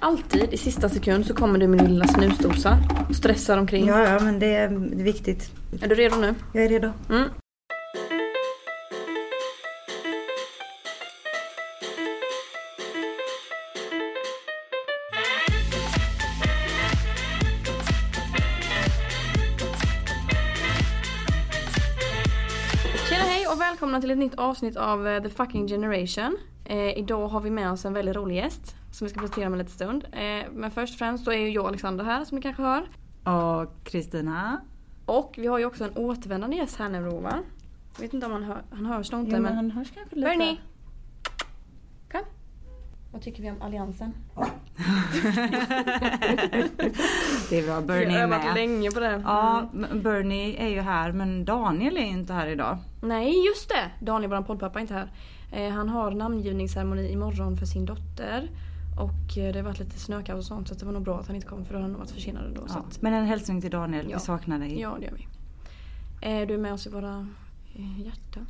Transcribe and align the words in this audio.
Alltid 0.00 0.54
i 0.54 0.56
sista 0.56 0.88
sekund 0.88 1.26
så 1.26 1.34
kommer 1.34 1.58
du 1.58 1.68
med 1.68 1.78
din 1.78 1.90
lilla 1.90 2.06
snusdosa 2.06 2.78
och 3.08 3.16
stressar 3.16 3.58
omkring. 3.58 3.86
Ja, 3.86 4.08
ja, 4.08 4.20
men 4.20 4.38
det 4.38 4.54
är 4.54 4.68
viktigt. 5.04 5.50
Är 5.82 5.88
du 5.88 5.94
redo 5.94 6.16
nu? 6.16 6.34
Jag 6.52 6.64
är 6.64 6.68
redo. 6.68 6.92
Mm. 7.10 7.28
Tjena 23.08 23.22
hej 23.22 23.46
och 23.46 23.60
välkomna 23.60 24.00
till 24.00 24.10
ett 24.10 24.18
nytt 24.18 24.34
avsnitt 24.34 24.76
av 24.76 25.08
eh, 25.08 25.22
The 25.22 25.28
Fucking 25.28 25.68
Generation. 25.68 26.38
Eh, 26.64 26.98
idag 26.98 27.28
har 27.28 27.40
vi 27.40 27.50
med 27.50 27.72
oss 27.72 27.84
en 27.84 27.92
väldigt 27.92 28.16
rolig 28.16 28.36
gäst 28.36 28.74
som 28.98 29.04
vi 29.06 29.10
ska 29.10 29.20
presentera 29.20 29.46
om 29.46 29.52
en 29.52 29.58
liten 29.58 29.74
stund. 29.74 30.04
Eh, 30.12 30.50
men 30.52 30.70
först 30.70 30.92
och 30.92 30.98
främst 30.98 31.24
så 31.24 31.30
är 31.30 31.38
ju 31.38 31.50
jag 31.50 31.62
och 31.62 31.68
Alexander 31.68 32.04
här 32.04 32.24
som 32.24 32.36
ni 32.36 32.42
kanske 32.42 32.62
hör. 32.62 32.88
Och 33.24 33.84
Kristina? 33.84 34.60
Och 35.06 35.34
vi 35.38 35.46
har 35.46 35.58
ju 35.58 35.64
också 35.64 35.84
en 35.84 35.96
återvändande 35.96 36.56
gäst 36.56 36.78
här 36.78 36.88
nu 36.88 37.00
va? 37.00 37.38
Jag 37.94 38.02
vet 38.02 38.14
inte 38.14 38.26
om 38.26 38.32
han, 38.32 38.42
hör, 38.42 38.62
han 38.70 38.86
hörs 38.86 39.12
nog 39.12 39.20
inte 39.20 39.36
Jo, 39.36 39.42
men... 39.42 39.56
han 39.56 39.70
hörs 39.70 39.90
kanske 39.94 40.16
lite. 40.16 40.28
Bernie! 40.28 40.60
Kom. 42.12 42.20
Vad 43.12 43.22
tycker 43.22 43.42
vi 43.42 43.50
om 43.50 43.62
alliansen? 43.62 44.14
Det 47.50 47.58
är 47.58 47.66
bra, 47.66 47.80
Bernie 47.80 48.16
har 48.16 48.22
är 48.22 48.26
med. 48.26 48.54
länge 48.54 48.90
på 48.90 49.00
det. 49.00 49.22
Ja, 49.24 49.68
men 49.72 50.02
Bernie 50.02 50.56
är 50.56 50.68
ju 50.68 50.80
här 50.80 51.12
men 51.12 51.44
Daniel 51.44 51.96
är 51.96 52.00
inte 52.00 52.32
här 52.32 52.46
idag. 52.46 52.78
Nej 53.02 53.46
just 53.46 53.68
det! 53.68 54.06
Daniel, 54.06 54.30
vår 54.30 54.42
poddpappa, 54.42 54.78
är 54.78 54.80
inte 54.80 54.94
här. 54.94 55.10
Eh, 55.52 55.72
han 55.72 55.88
har 55.88 56.10
namngivningsceremoni 56.10 57.12
imorgon 57.12 57.56
för 57.56 57.66
sin 57.66 57.86
dotter. 57.86 58.50
Och 58.98 59.38
eh, 59.38 59.52
det 59.52 59.58
har 59.58 59.62
varit 59.64 59.78
lite 59.78 59.98
snökaos 59.98 60.38
och 60.38 60.44
sånt 60.44 60.68
så 60.68 60.74
det 60.74 60.84
var 60.86 60.92
nog 60.92 61.02
bra 61.02 61.20
att 61.20 61.26
han 61.26 61.36
inte 61.36 61.48
kom 61.48 61.64
för 61.64 61.72
då 61.74 61.80
hade 61.80 61.90
han 61.92 61.98
varit 62.00 62.10
försenad 62.10 62.54
då. 62.54 62.66
Så 62.68 62.74
Ja. 62.78 62.84
att, 62.88 63.02
Men 63.02 63.14
en 63.14 63.24
hälsning 63.26 63.60
till 63.60 63.70
Daniel, 63.70 64.10
Ja. 64.10 64.16
vi 64.16 64.22
saknar 64.24 64.58
dig. 64.58 64.80
ja 64.80 64.96
det 65.00 65.04
gör 65.06 65.12
vi. 65.12 65.26
Eh, 66.40 66.46
du 66.48 66.54
är 66.54 66.58
med 66.58 66.72
oss 66.72 66.86
i 66.86 66.90
våra 66.90 67.26
eh, 67.74 68.00
hjärtan? 68.00 68.46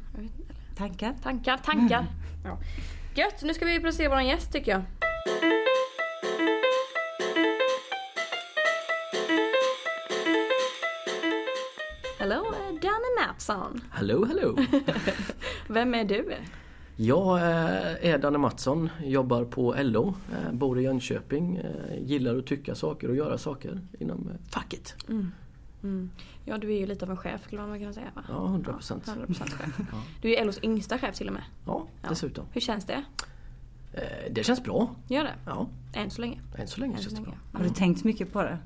Tankar? 0.77 1.15
Tankar, 1.23 1.57
tankar. 1.59 2.07
Ja. 2.45 2.59
Gött, 3.15 3.43
nu 3.43 3.55
ska 3.55 3.65
vi 3.65 3.81
presentera 3.81 4.09
vår 4.15 4.21
gäst 4.23 4.53
tycker 4.53 4.73
jag. 4.73 4.83
Hello, 12.19 12.47
eh, 12.55 12.75
Danny 12.83 13.27
Mattsson. 13.27 13.81
Hallå, 13.91 14.25
hallå! 14.25 14.59
Vem 15.69 15.95
är 15.95 16.05
du? 16.05 16.35
Jag 17.01 17.37
eh, 17.39 18.11
är 18.11 18.19
Danne 18.19 18.39
Mattsson, 18.39 18.89
jobbar 19.05 19.45
på 19.45 19.75
LO, 19.79 20.15
eh, 20.33 20.53
bor 20.53 20.79
i 20.79 20.83
Jönköping, 20.83 21.57
eh, 21.57 21.99
gillar 22.03 22.37
att 22.39 22.47
tycka 22.47 22.75
saker 22.75 23.09
och 23.09 23.17
göra 23.17 23.39
saker 23.39 23.81
inom 23.99 24.31
facket. 24.49 24.95
Mm. 25.09 26.11
Ja, 26.45 26.59
du 26.59 26.73
är 26.75 26.79
ju 26.79 26.87
lite 26.87 27.05
av 27.05 27.11
en 27.11 27.17
chef 27.17 27.43
skulle 27.45 27.63
man 27.63 27.79
kunna 27.79 27.93
säga 27.93 28.07
va? 28.15 28.23
Ja, 28.29 28.47
100 28.47 28.73
procent. 28.73 29.07
100% 29.07 29.35
chef. 29.51 29.79
Ja. 29.93 30.03
Du 30.23 30.35
är 30.35 30.45
LOs 30.45 30.59
yngsta 30.63 30.99
chef 30.99 31.15
till 31.17 31.27
och 31.27 31.33
med. 31.33 31.43
Ja, 31.67 31.87
Ja. 32.03 32.09
dessutom. 32.09 32.45
Hur 32.53 32.61
känns 32.61 32.85
det? 32.85 33.05
Det 34.31 34.45
känns 34.45 34.63
bra. 34.65 34.95
Gör 35.09 35.25
det? 35.25 35.35
Ja, 35.47 35.69
Än 35.95 36.11
så 36.11 36.21
länge. 36.21 36.41
än 36.57 36.67
så 36.69 36.81
länge 36.81 36.93
Än 36.93 36.99
så 36.99 37.03
känns 37.03 37.15
det 37.15 37.21
länge. 37.25 37.37
bra. 37.53 37.59
Har 37.61 37.69
du 37.69 37.75
tänkt 37.75 38.05
mycket 38.05 38.33
på 38.33 38.43
det? 38.43 38.59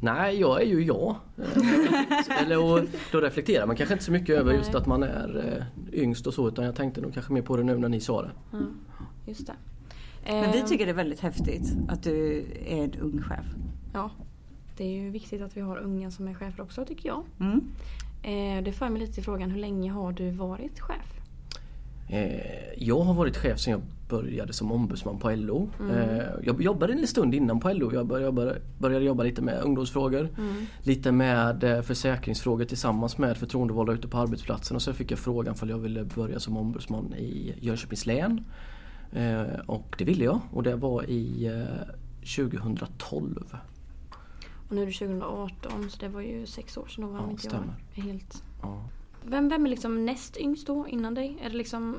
Nej, 0.00 0.40
jag 0.40 0.62
är 0.62 0.66
ju 0.66 0.84
jag. 0.84 1.16
Eh, 1.38 2.42
Eller 2.42 2.64
och 2.64 2.80
då 3.12 3.20
reflekterar 3.20 3.66
man 3.66 3.76
kanske 3.76 3.92
inte 3.94 4.04
så 4.04 4.12
mycket 4.12 4.36
över 4.38 4.52
just 4.54 4.74
att 4.74 4.86
man 4.86 5.02
är 5.02 5.44
eh, 5.92 6.00
yngst 6.02 6.26
och 6.26 6.34
så 6.34 6.48
utan 6.48 6.64
jag 6.64 6.74
tänkte 6.76 7.00
nog 7.00 7.14
kanske 7.14 7.32
mer 7.32 7.42
på 7.42 7.56
det 7.56 7.62
nu 7.64 7.78
när 7.78 7.88
ni 7.88 8.00
sa 8.00 8.22
det. 8.22 8.30
Mm. 8.52 8.66
Just 9.26 9.46
det. 9.46 9.52
Men 10.24 10.52
vi 10.52 10.58
Ehm, 10.60 10.66
tycker 10.66 10.84
det 10.86 10.92
är 10.92 10.94
väldigt 10.94 11.20
häftigt 11.20 11.72
att 11.88 12.02
du 12.02 12.44
är 12.66 12.84
en 12.84 12.92
ung 13.00 13.22
chef. 13.22 13.44
Ja. 13.92 14.10
Det 14.76 14.84
är 14.84 15.02
ju 15.02 15.10
viktigt 15.10 15.42
att 15.42 15.56
vi 15.56 15.60
har 15.60 15.78
unga 15.78 16.10
som 16.10 16.28
är 16.28 16.34
chefer 16.34 16.62
också 16.62 16.84
tycker 16.84 17.08
jag. 17.08 17.22
Mm. 17.40 17.60
Eh, 18.22 18.64
det 18.64 18.72
för 18.72 18.88
mig 18.88 19.00
lite 19.00 19.12
till 19.12 19.24
frågan, 19.24 19.50
hur 19.50 19.60
länge 19.60 19.90
har 19.92 20.12
du 20.12 20.30
varit 20.30 20.80
chef? 20.80 21.19
Eh, 22.10 22.40
Jag 22.76 23.00
har 23.00 23.14
varit 23.14 23.36
chef 23.36 23.60
sedan 23.60 23.72
jag 23.72 23.80
började 24.08 24.52
som 24.52 24.72
ombudsman 24.72 25.18
på 25.18 25.30
LO. 25.30 25.68
Eh, 25.90 26.22
Jag 26.42 26.62
jobbade 26.62 26.92
en 26.92 27.06
stund 27.06 27.34
innan 27.34 27.60
på 27.60 27.72
LO. 27.72 27.92
Jag 27.94 28.06
började, 28.06 28.58
började 28.78 29.04
jobba 29.04 29.22
lite 29.22 29.42
med 29.42 29.62
ungdomsfrågor. 29.62 30.28
Lite 30.82 31.12
med 31.12 31.64
eh, 31.64 31.82
försäkringsfrågor 31.82 32.64
tillsammans 32.64 33.18
med 33.18 33.36
förtroendevalda 33.36 33.92
ute 33.92 34.08
på 34.08 34.18
arbetsplatsen. 34.18 34.76
Och 34.76 34.82
så 34.82 34.92
fick 34.92 35.10
jag 35.10 35.18
frågan 35.18 35.54
om 35.62 35.68
jag 35.68 35.78
ville 35.78 36.04
börja 36.04 36.40
som 36.40 36.56
ombudsman 36.56 37.14
i 37.14 37.54
Jönköpings 37.60 38.06
län. 38.06 38.44
Och 39.66 39.94
det 39.98 40.04
ville 40.04 40.24
jag 40.24 40.40
och 40.52 40.62
det 40.62 40.76
var 40.76 41.10
i 41.10 41.46
eh, 41.46 41.86
2012. 42.36 43.44
Och 44.68 44.74
nu 44.76 44.82
är 44.82 44.86
det 44.86 44.92
2018 44.92 45.90
så 45.90 45.98
det 46.00 46.08
var 46.08 46.20
ju 46.20 46.46
sex 46.46 46.76
år 46.76 46.86
sedan 46.86 47.04
då 47.04 47.10
var 47.10 47.18
Ja, 47.20 47.30
inte 47.30 47.42
stämmer. 47.42 47.74
jag 47.94 48.02
helt... 48.04 48.42
Ja. 48.62 48.82
Vem, 49.24 49.48
vem 49.48 49.66
är 49.66 49.70
liksom 49.70 50.06
näst 50.06 50.36
yngst 50.36 50.66
då 50.66 50.88
innan 50.88 51.14
dig? 51.14 51.38
Är 51.42 51.50
det 51.50 51.56
liksom... 51.56 51.96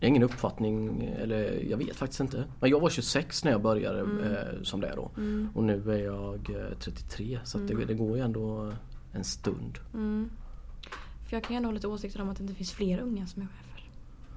Jag 0.00 0.06
har 0.06 0.10
ingen 0.10 0.22
uppfattning, 0.22 1.04
eller 1.18 1.64
jag 1.70 1.76
vet 1.76 1.96
faktiskt 1.96 2.20
inte. 2.20 2.44
Men 2.60 2.70
jag 2.70 2.80
var 2.80 2.90
26 2.90 3.44
när 3.44 3.52
jag 3.52 3.62
började 3.62 4.00
eh, 4.00 4.62
som 4.62 4.80
det 4.80 4.88
är 4.88 4.96
då. 4.96 5.10
Och 5.54 5.64
nu 5.64 5.92
är 5.92 6.04
jag 6.04 6.50
eh, 6.50 6.78
33 6.78 7.38
så 7.44 7.58
att 7.58 7.68
det, 7.68 7.84
det 7.84 7.94
går 7.94 8.16
ju 8.16 8.22
ändå 8.22 8.72
en 9.12 9.24
stund. 9.24 9.78
Mm. 9.94 10.30
För 11.28 11.36
jag 11.36 11.44
kan 11.44 11.54
ju 11.54 11.56
ändå 11.56 11.68
ha 11.68 11.74
lite 11.74 11.88
åsikter 11.88 12.20
om 12.20 12.28
att 12.28 12.36
det 12.36 12.42
inte 12.42 12.54
finns 12.54 12.72
fler 12.72 12.98
unga 12.98 13.26
som 13.26 13.42
är 13.42 13.46
chefer. 13.46 13.63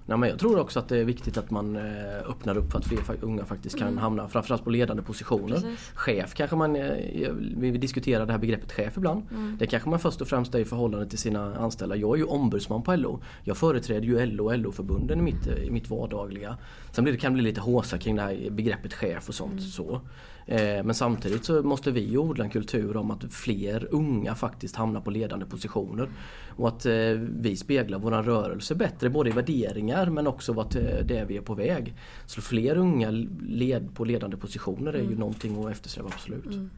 Nej, 0.08 0.18
men 0.18 0.30
jag 0.30 0.40
tror 0.40 0.60
också 0.60 0.80
att 0.80 0.90
det 0.90 0.98
är 0.98 1.04
viktigt 1.04 1.38
att 1.38 1.52
man 1.52 1.76
eh, 1.76 2.30
öppnar 2.30 2.58
upp 2.58 2.72
för 2.72 2.80
att 2.80 2.86
fler 2.86 3.00
unga 3.22 3.46
faktiskt 3.46 3.78
kan 3.78 3.98
hamna 3.98 4.28
framförallt 4.28 4.64
på 4.64 4.70
ledande 4.70 5.04
positioner. 5.04 5.56
Precis. 5.56 5.92
Chef 5.94 6.34
kanske 6.34 6.56
man, 6.56 6.76
eh, 6.76 7.32
vi 7.58 7.72
diskuterar 7.72 8.26
det 8.26 8.32
här 8.32 8.40
begreppet 8.40 8.72
chef 8.72 8.98
ibland. 8.98 9.24
Det 9.60 9.68
kanske 9.68 9.90
man 9.90 10.00
först 10.00 10.22
och 10.22 10.28
främst 10.28 10.56
är 10.56 10.60
i 10.60 10.66
förhållande 10.66 11.10
till 11.10 11.18
sina 11.18 11.56
anställda. 11.56 11.96
Jag 11.96 12.14
är 12.14 12.18
ju 12.18 12.24
ombudsman 12.24 12.84
på 12.84 12.96
LO. 12.96 13.22
Jag 13.44 13.58
företräder 13.58 14.08
ju 14.08 14.26
LO 14.26 14.46
och 14.46 14.58
LO-förbunden 14.58 15.20
i 15.20 15.22
mitt, 15.22 15.48
i 15.48 15.72
mitt 15.72 15.90
vardagliga. 15.90 16.58
Sen 16.92 17.04
blir 17.04 17.14
det, 17.14 17.20
kan 17.20 17.32
det 17.32 17.36
bli 17.36 17.44
lite 17.44 17.62
håsa 17.62 17.98
kring 17.98 18.16
det 18.16 18.22
här 18.22 18.50
begreppet 18.50 18.94
chef 18.94 19.30
och 19.30 19.36
sånt. 19.36 19.62
Så. 19.64 20.02
Eh, 20.48 20.84
men 20.84 20.94
samtidigt 20.94 21.46
så 21.46 21.64
måste 21.64 21.92
vi 21.92 22.18
odla 22.18 22.44
en 22.44 22.50
kultur 22.50 22.98
om 22.98 23.12
att 23.12 23.34
fler 23.34 23.88
unga 23.92 24.36
faktiskt 24.36 24.76
hamnar 24.76 25.02
på 25.02 25.12
ledande 25.12 25.46
positioner. 25.46 26.10
Och 26.56 26.68
att 26.68 26.86
eh, 26.86 26.94
vi 27.20 27.56
speglar 27.56 28.00
våran 28.00 28.24
rörelse 28.24 28.76
bättre 28.76 29.10
både 29.10 29.30
i 29.30 29.34
värderingar 29.34 29.97
men 30.06 30.28
också 30.28 30.54
vart 30.54 30.76
eh, 30.76 30.82
det 30.82 31.18
är 31.18 31.26
vi 31.26 31.38
är 31.38 31.42
på 31.42 31.54
väg. 31.56 31.94
Så 32.26 32.42
fler 32.42 32.78
unga 32.78 33.12
led 33.42 33.96
på 33.96 34.06
ledande 34.06 34.38
positioner 34.38 34.94
är 34.94 35.02
ju 35.02 35.18
någonting 35.18 35.66
att 35.66 35.72
eftersträva 35.72 36.10
absolut. 36.14 36.70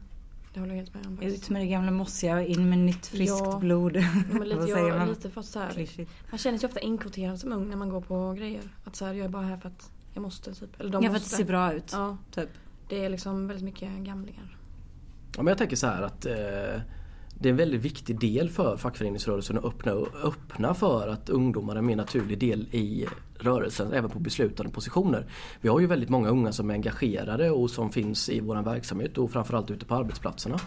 Det 0.54 0.60
håller 0.60 0.72
jag 0.74 0.78
helt 0.80 0.94
med 0.94 1.06
om. 1.06 1.22
Ut 1.22 1.50
med 1.50 1.62
det 1.62 1.66
gamla 1.66 1.90
mossiga, 1.90 2.46
in 2.46 2.68
med 2.70 2.78
nytt 2.78 3.06
friskt 3.06 3.36
Ja. 3.44 3.58
blod. 3.58 3.92
Men 4.30 4.38
Vad 4.38 4.48
lite, 4.48 4.62
säger 4.62 4.88
jag, 4.88 4.98
man? 4.98 5.08
lite 5.08 5.30
för 5.30 5.42
så 5.42 5.58
här. 5.58 5.88
Man 6.30 6.38
känner 6.38 6.58
sig 6.58 6.66
ofta 6.66 6.80
inkvoterad 6.80 7.40
som 7.40 7.52
ung 7.52 7.68
när 7.70 7.76
man 7.76 7.88
går 7.88 8.00
på 8.00 8.32
grejer. 8.32 8.62
Att 8.84 8.96
så 8.96 9.04
här, 9.04 9.14
jag 9.14 9.24
är 9.24 9.28
bara 9.28 9.42
här 9.42 9.56
för 9.56 9.68
att 9.68 9.90
jag 10.14 10.22
måste 10.22 10.54
typ. 10.54 10.80
Eller 10.80 10.90
de 10.90 11.04
Ja, 11.04 11.10
för 11.10 11.16
att 11.16 11.22
det 11.22 11.24
måste. 11.24 11.36
ser 11.36 11.44
bra 11.44 11.72
ut. 11.72 11.90
Ja, 11.92 12.16
Typ. 12.34 12.48
det 12.88 13.04
är 13.04 13.08
liksom 13.08 13.46
väldigt 13.46 13.64
mycket 13.64 13.90
gamlingar. 13.98 14.56
Ja, 15.36 15.42
men 15.42 15.46
jag 15.46 15.58
tänker 15.58 15.76
så 15.76 15.86
här 15.86 16.02
att 16.02 16.26
eh, 16.26 16.80
det 17.42 17.48
är 17.48 17.50
en 17.50 17.56
väldigt 17.56 17.80
viktig 17.80 18.20
del 18.20 18.50
för 18.50 18.76
fackföreningsrörelsen 18.76 19.58
att 19.58 19.64
öppna, 19.64 19.92
öppna 20.24 20.74
för 20.74 21.08
att 21.08 21.28
ungdomar 21.28 21.74
är 21.74 21.78
en 21.78 21.86
mer 21.86 21.96
naturlig 21.96 22.38
del 22.38 22.66
i 22.70 23.06
rörelsen 23.38 23.92
även 23.92 24.10
på 24.10 24.18
beslutande 24.18 24.72
positioner. 24.72 25.26
Vi 25.60 25.68
har 25.68 25.80
ju 25.80 25.86
väldigt 25.86 26.08
många 26.08 26.28
unga 26.28 26.52
som 26.52 26.70
är 26.70 26.74
engagerade 26.74 27.50
och 27.50 27.70
som 27.70 27.90
finns 27.90 28.28
i 28.28 28.40
vår 28.40 28.62
verksamhet 28.62 29.18
och 29.18 29.30
framförallt 29.30 29.70
ute 29.70 29.84
på 29.84 29.94
arbetsplatserna. 29.94 30.58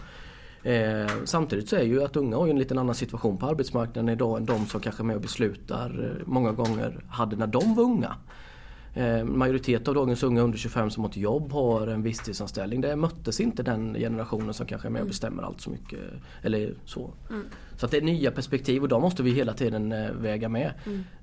Eh, 0.62 1.10
samtidigt 1.24 1.68
så 1.68 1.76
är 1.76 1.82
ju 1.82 2.04
att 2.04 2.16
unga 2.16 2.36
har 2.36 2.46
ju 2.46 2.50
en 2.50 2.58
liten 2.58 2.78
annan 2.78 2.94
situation 2.94 3.36
på 3.36 3.46
arbetsmarknaden 3.46 4.08
idag 4.08 4.36
än 4.36 4.44
de 4.44 4.66
som 4.66 4.80
kanske 4.80 5.02
är 5.02 5.04
med 5.04 5.16
och 5.16 5.22
beslutar 5.22 6.04
eh, 6.04 6.26
många 6.26 6.52
gånger 6.52 7.04
hade 7.08 7.36
när 7.36 7.46
de 7.46 7.74
var 7.74 7.84
unga. 7.84 8.16
Eh, 8.94 9.24
majoritet 9.24 9.88
av 9.88 9.94
dagens 9.94 10.22
unga 10.22 10.42
under 10.42 10.58
25 10.58 10.90
som 10.90 11.02
har 11.02 11.10
ett 11.10 11.16
jobb 11.16 11.52
har 11.52 11.86
en 11.86 12.02
visstidsanställning. 12.02 12.80
Det 12.80 12.96
möttes 12.96 13.40
inte 13.40 13.62
den 13.62 13.94
generationen 13.94 14.54
som 14.54 14.66
kanske 14.66 14.88
är 14.88 14.90
med 14.90 15.02
och 15.02 15.08
bestämmer 15.08 15.42
allt 15.42 15.60
så 15.60 15.70
mycket. 15.70 16.00
Eller 16.42 16.74
så. 16.84 17.10
Så 17.76 17.86
att 17.86 17.92
det 17.92 17.96
är 17.96 18.02
nya 18.02 18.30
perspektiv 18.30 18.82
och 18.82 18.88
de 18.88 19.02
måste 19.02 19.22
vi 19.22 19.30
hela 19.30 19.52
tiden 19.52 19.92
eh, 19.92 20.10
väga 20.12 20.48
med. 20.48 20.72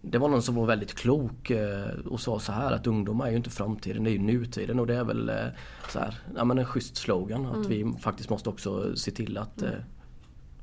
Det 0.01 0.17
var 0.17 0.29
någon 0.29 0.41
som 0.41 0.55
var 0.55 0.65
väldigt 0.65 0.93
klok 0.93 1.49
eh, 1.49 1.89
och 2.05 2.19
sa 2.19 2.39
så 2.39 2.51
här 2.51 2.71
att 2.71 2.87
ungdomar 2.87 3.25
är 3.25 3.31
ju 3.31 3.37
inte 3.37 3.49
framtiden, 3.49 4.03
det 4.03 4.09
är 4.09 4.13
ju 4.13 4.19
nutiden 4.19 4.79
och 4.79 4.87
det 4.87 4.95
är 4.95 5.03
väl 5.03 5.31
så 5.89 5.99
här, 5.99 6.19
ja, 6.35 6.43
men 6.43 6.57
en 6.57 6.65
schysst 6.65 6.97
slogan 6.97 7.45
att 7.45 7.65
vi 7.65 7.93
faktiskt 7.99 8.29
måste 8.29 8.49
också 8.49 8.95
se 8.95 9.11
till 9.11 9.37
att 9.37 9.61
eh, 9.61 9.69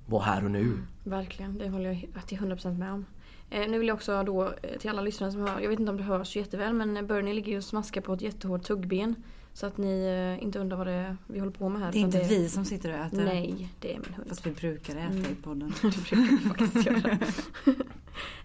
vara 0.06 0.22
här 0.22 0.44
och 0.44 0.50
nu. 0.50 0.78
Verkligen, 1.04 1.58
det 1.58 1.68
håller 1.68 2.08
jag 2.14 2.26
till 2.26 2.38
100% 2.38 2.78
med 2.78 2.92
om. 2.92 3.04
Eh, 3.50 3.68
nu 3.68 3.78
vill 3.78 3.88
jag 3.88 3.94
också 3.94 4.22
då 4.22 4.44
eh, 4.44 4.78
till 4.78 4.90
alla 4.90 5.02
lyssnare 5.02 5.32
som 5.32 5.40
hör, 5.40 5.60
jag 5.60 5.68
vet 5.68 5.80
inte 5.80 5.90
om 5.90 5.96
det 5.96 6.02
hörs 6.02 6.36
jätteväl 6.36 6.72
men 6.72 6.96
eh, 6.96 7.02
Bernie 7.02 7.34
ligger 7.34 7.52
ju 7.52 7.58
och 7.58 7.64
smaskar 7.64 8.00
på 8.00 8.12
ett 8.12 8.20
jättehårt 8.20 8.62
tuggben. 8.62 9.14
Så 9.52 9.66
att 9.66 9.76
ni 9.78 10.06
eh, 10.38 10.44
inte 10.44 10.58
undrar 10.58 10.76
vad 10.76 10.86
det 10.86 10.92
är 10.92 11.16
vi 11.26 11.38
håller 11.38 11.52
på 11.52 11.68
med 11.68 11.82
här. 11.82 11.92
Det 11.92 11.98
är 11.98 12.00
inte 12.00 12.26
vi 12.28 12.48
som 12.48 12.64
sitter 12.64 12.90
och 12.90 13.06
äter. 13.06 13.24
Nej, 13.24 13.68
det 13.80 13.94
är 13.94 13.98
min 13.98 14.14
hund. 14.14 14.28
Fast 14.28 14.46
vi 14.46 14.50
brukar 14.50 14.96
äta 14.96 15.30
i 15.30 15.34
podden. 15.42 15.72
det 15.82 15.88
brukar 15.88 16.16
vi 16.16 16.38
faktiskt 16.38 16.86
göra. 16.86 17.18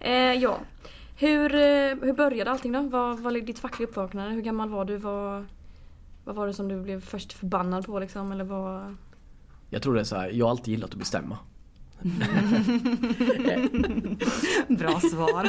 eh, 0.00 0.42
ja. 0.42 0.58
Hur, 1.16 1.54
eh, 1.54 1.60
hur 2.02 2.12
började 2.12 2.50
allting 2.50 2.72
då? 2.72 2.80
Vad 2.82 3.20
var 3.20 3.32
ditt 3.32 3.58
fackliga 3.58 3.88
uppvaknande? 3.88 4.34
Hur 4.34 4.42
gammal 4.42 4.68
var 4.68 4.84
du? 4.84 4.96
Vad, 4.96 5.46
Vad 6.24 6.36
var 6.36 6.46
det 6.46 6.54
som 6.54 6.68
du 6.68 6.80
blev 6.82 7.00
först 7.00 7.32
förbannad 7.32 7.86
på 7.86 7.98
liksom? 7.98 8.32
Eller 8.32 8.44
vad... 8.44 8.96
Jag 9.70 9.82
tror 9.82 9.94
det 9.94 10.00
är 10.00 10.04
så 10.04 10.16
här, 10.16 10.30
jag 10.30 10.44
har 10.44 10.50
alltid 10.50 10.74
gillat 10.74 10.90
att 10.90 10.98
bestämma. 10.98 11.38
Bra 14.68 15.00
svar. 15.00 15.48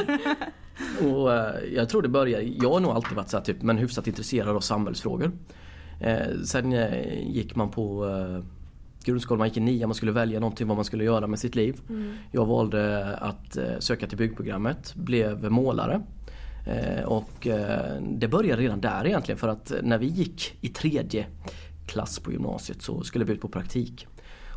Och 1.02 1.34
eh, 1.34 1.54
jag 1.74 1.88
tror 1.88 2.02
det 2.02 2.08
började, 2.08 2.44
jag 2.44 2.70
har 2.70 2.80
nog 2.80 2.90
alltid 2.90 3.16
varit 3.16 3.28
så 3.28 3.36
här, 3.36 3.44
typ, 3.44 3.62
men 3.62 3.78
hyfsat 3.78 4.06
intresserad 4.06 4.56
av 4.56 4.60
samhällsfrågor. 4.60 5.32
Eh, 6.00 6.26
sen 6.44 6.72
eh, 6.72 7.28
gick 7.28 7.56
man 7.56 7.70
på 7.70 8.06
eh, 8.06 8.44
grundskolan, 9.04 9.38
man 9.38 9.48
gick 9.48 9.56
i 9.56 9.60
nian, 9.60 9.88
man 9.88 9.94
skulle 9.94 10.12
välja 10.12 10.40
någonting 10.40 10.66
vad 10.66 10.76
man 10.76 10.84
skulle 10.84 11.04
göra 11.04 11.26
med 11.26 11.38
sitt 11.38 11.54
liv. 11.54 11.80
Mm. 11.88 12.14
Jag 12.32 12.46
valde 12.46 13.14
att 13.16 13.56
eh, 13.56 13.78
söka 13.78 14.06
till 14.06 14.18
byggprogrammet, 14.18 14.94
blev 14.94 15.50
målare. 15.50 16.02
Eh, 16.66 17.04
och 17.04 17.46
det 18.00 18.28
började 18.28 18.62
redan 18.62 18.80
där 18.80 19.06
egentligen 19.06 19.38
för 19.38 19.48
att 19.48 19.72
när 19.82 19.98
vi 19.98 20.06
gick 20.06 20.58
i 20.60 20.68
tredje 20.68 21.26
klass 21.86 22.18
på 22.18 22.32
gymnasiet 22.32 22.82
så 22.82 23.02
skulle 23.02 23.24
vi 23.24 23.32
ut 23.32 23.40
på 23.40 23.48
praktik. 23.48 24.06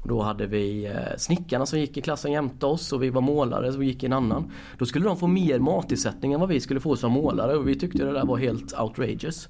Och 0.01 0.07
då 0.07 0.21
hade 0.21 0.47
vi 0.47 0.85
eh, 0.85 0.93
snickarna 1.17 1.65
som 1.65 1.79
gick 1.79 1.97
i 1.97 2.01
klassen 2.01 2.31
jämte 2.31 2.65
oss 2.65 2.93
och 2.93 3.03
vi 3.03 3.09
var 3.09 3.21
målare 3.21 3.73
som 3.73 3.83
gick 3.83 4.03
i 4.03 4.05
en 4.05 4.13
annan. 4.13 4.51
Då 4.77 4.85
skulle 4.85 5.05
de 5.05 5.17
få 5.17 5.27
mer 5.27 5.59
matersättning 5.59 6.33
än 6.33 6.39
vad 6.39 6.49
vi 6.49 6.59
skulle 6.59 6.79
få 6.79 6.95
som 6.95 7.11
målare 7.11 7.55
och 7.55 7.67
vi 7.67 7.75
tyckte 7.75 8.05
det 8.05 8.11
där 8.11 8.25
var 8.25 8.37
helt 8.37 8.79
outrageous. 8.79 9.49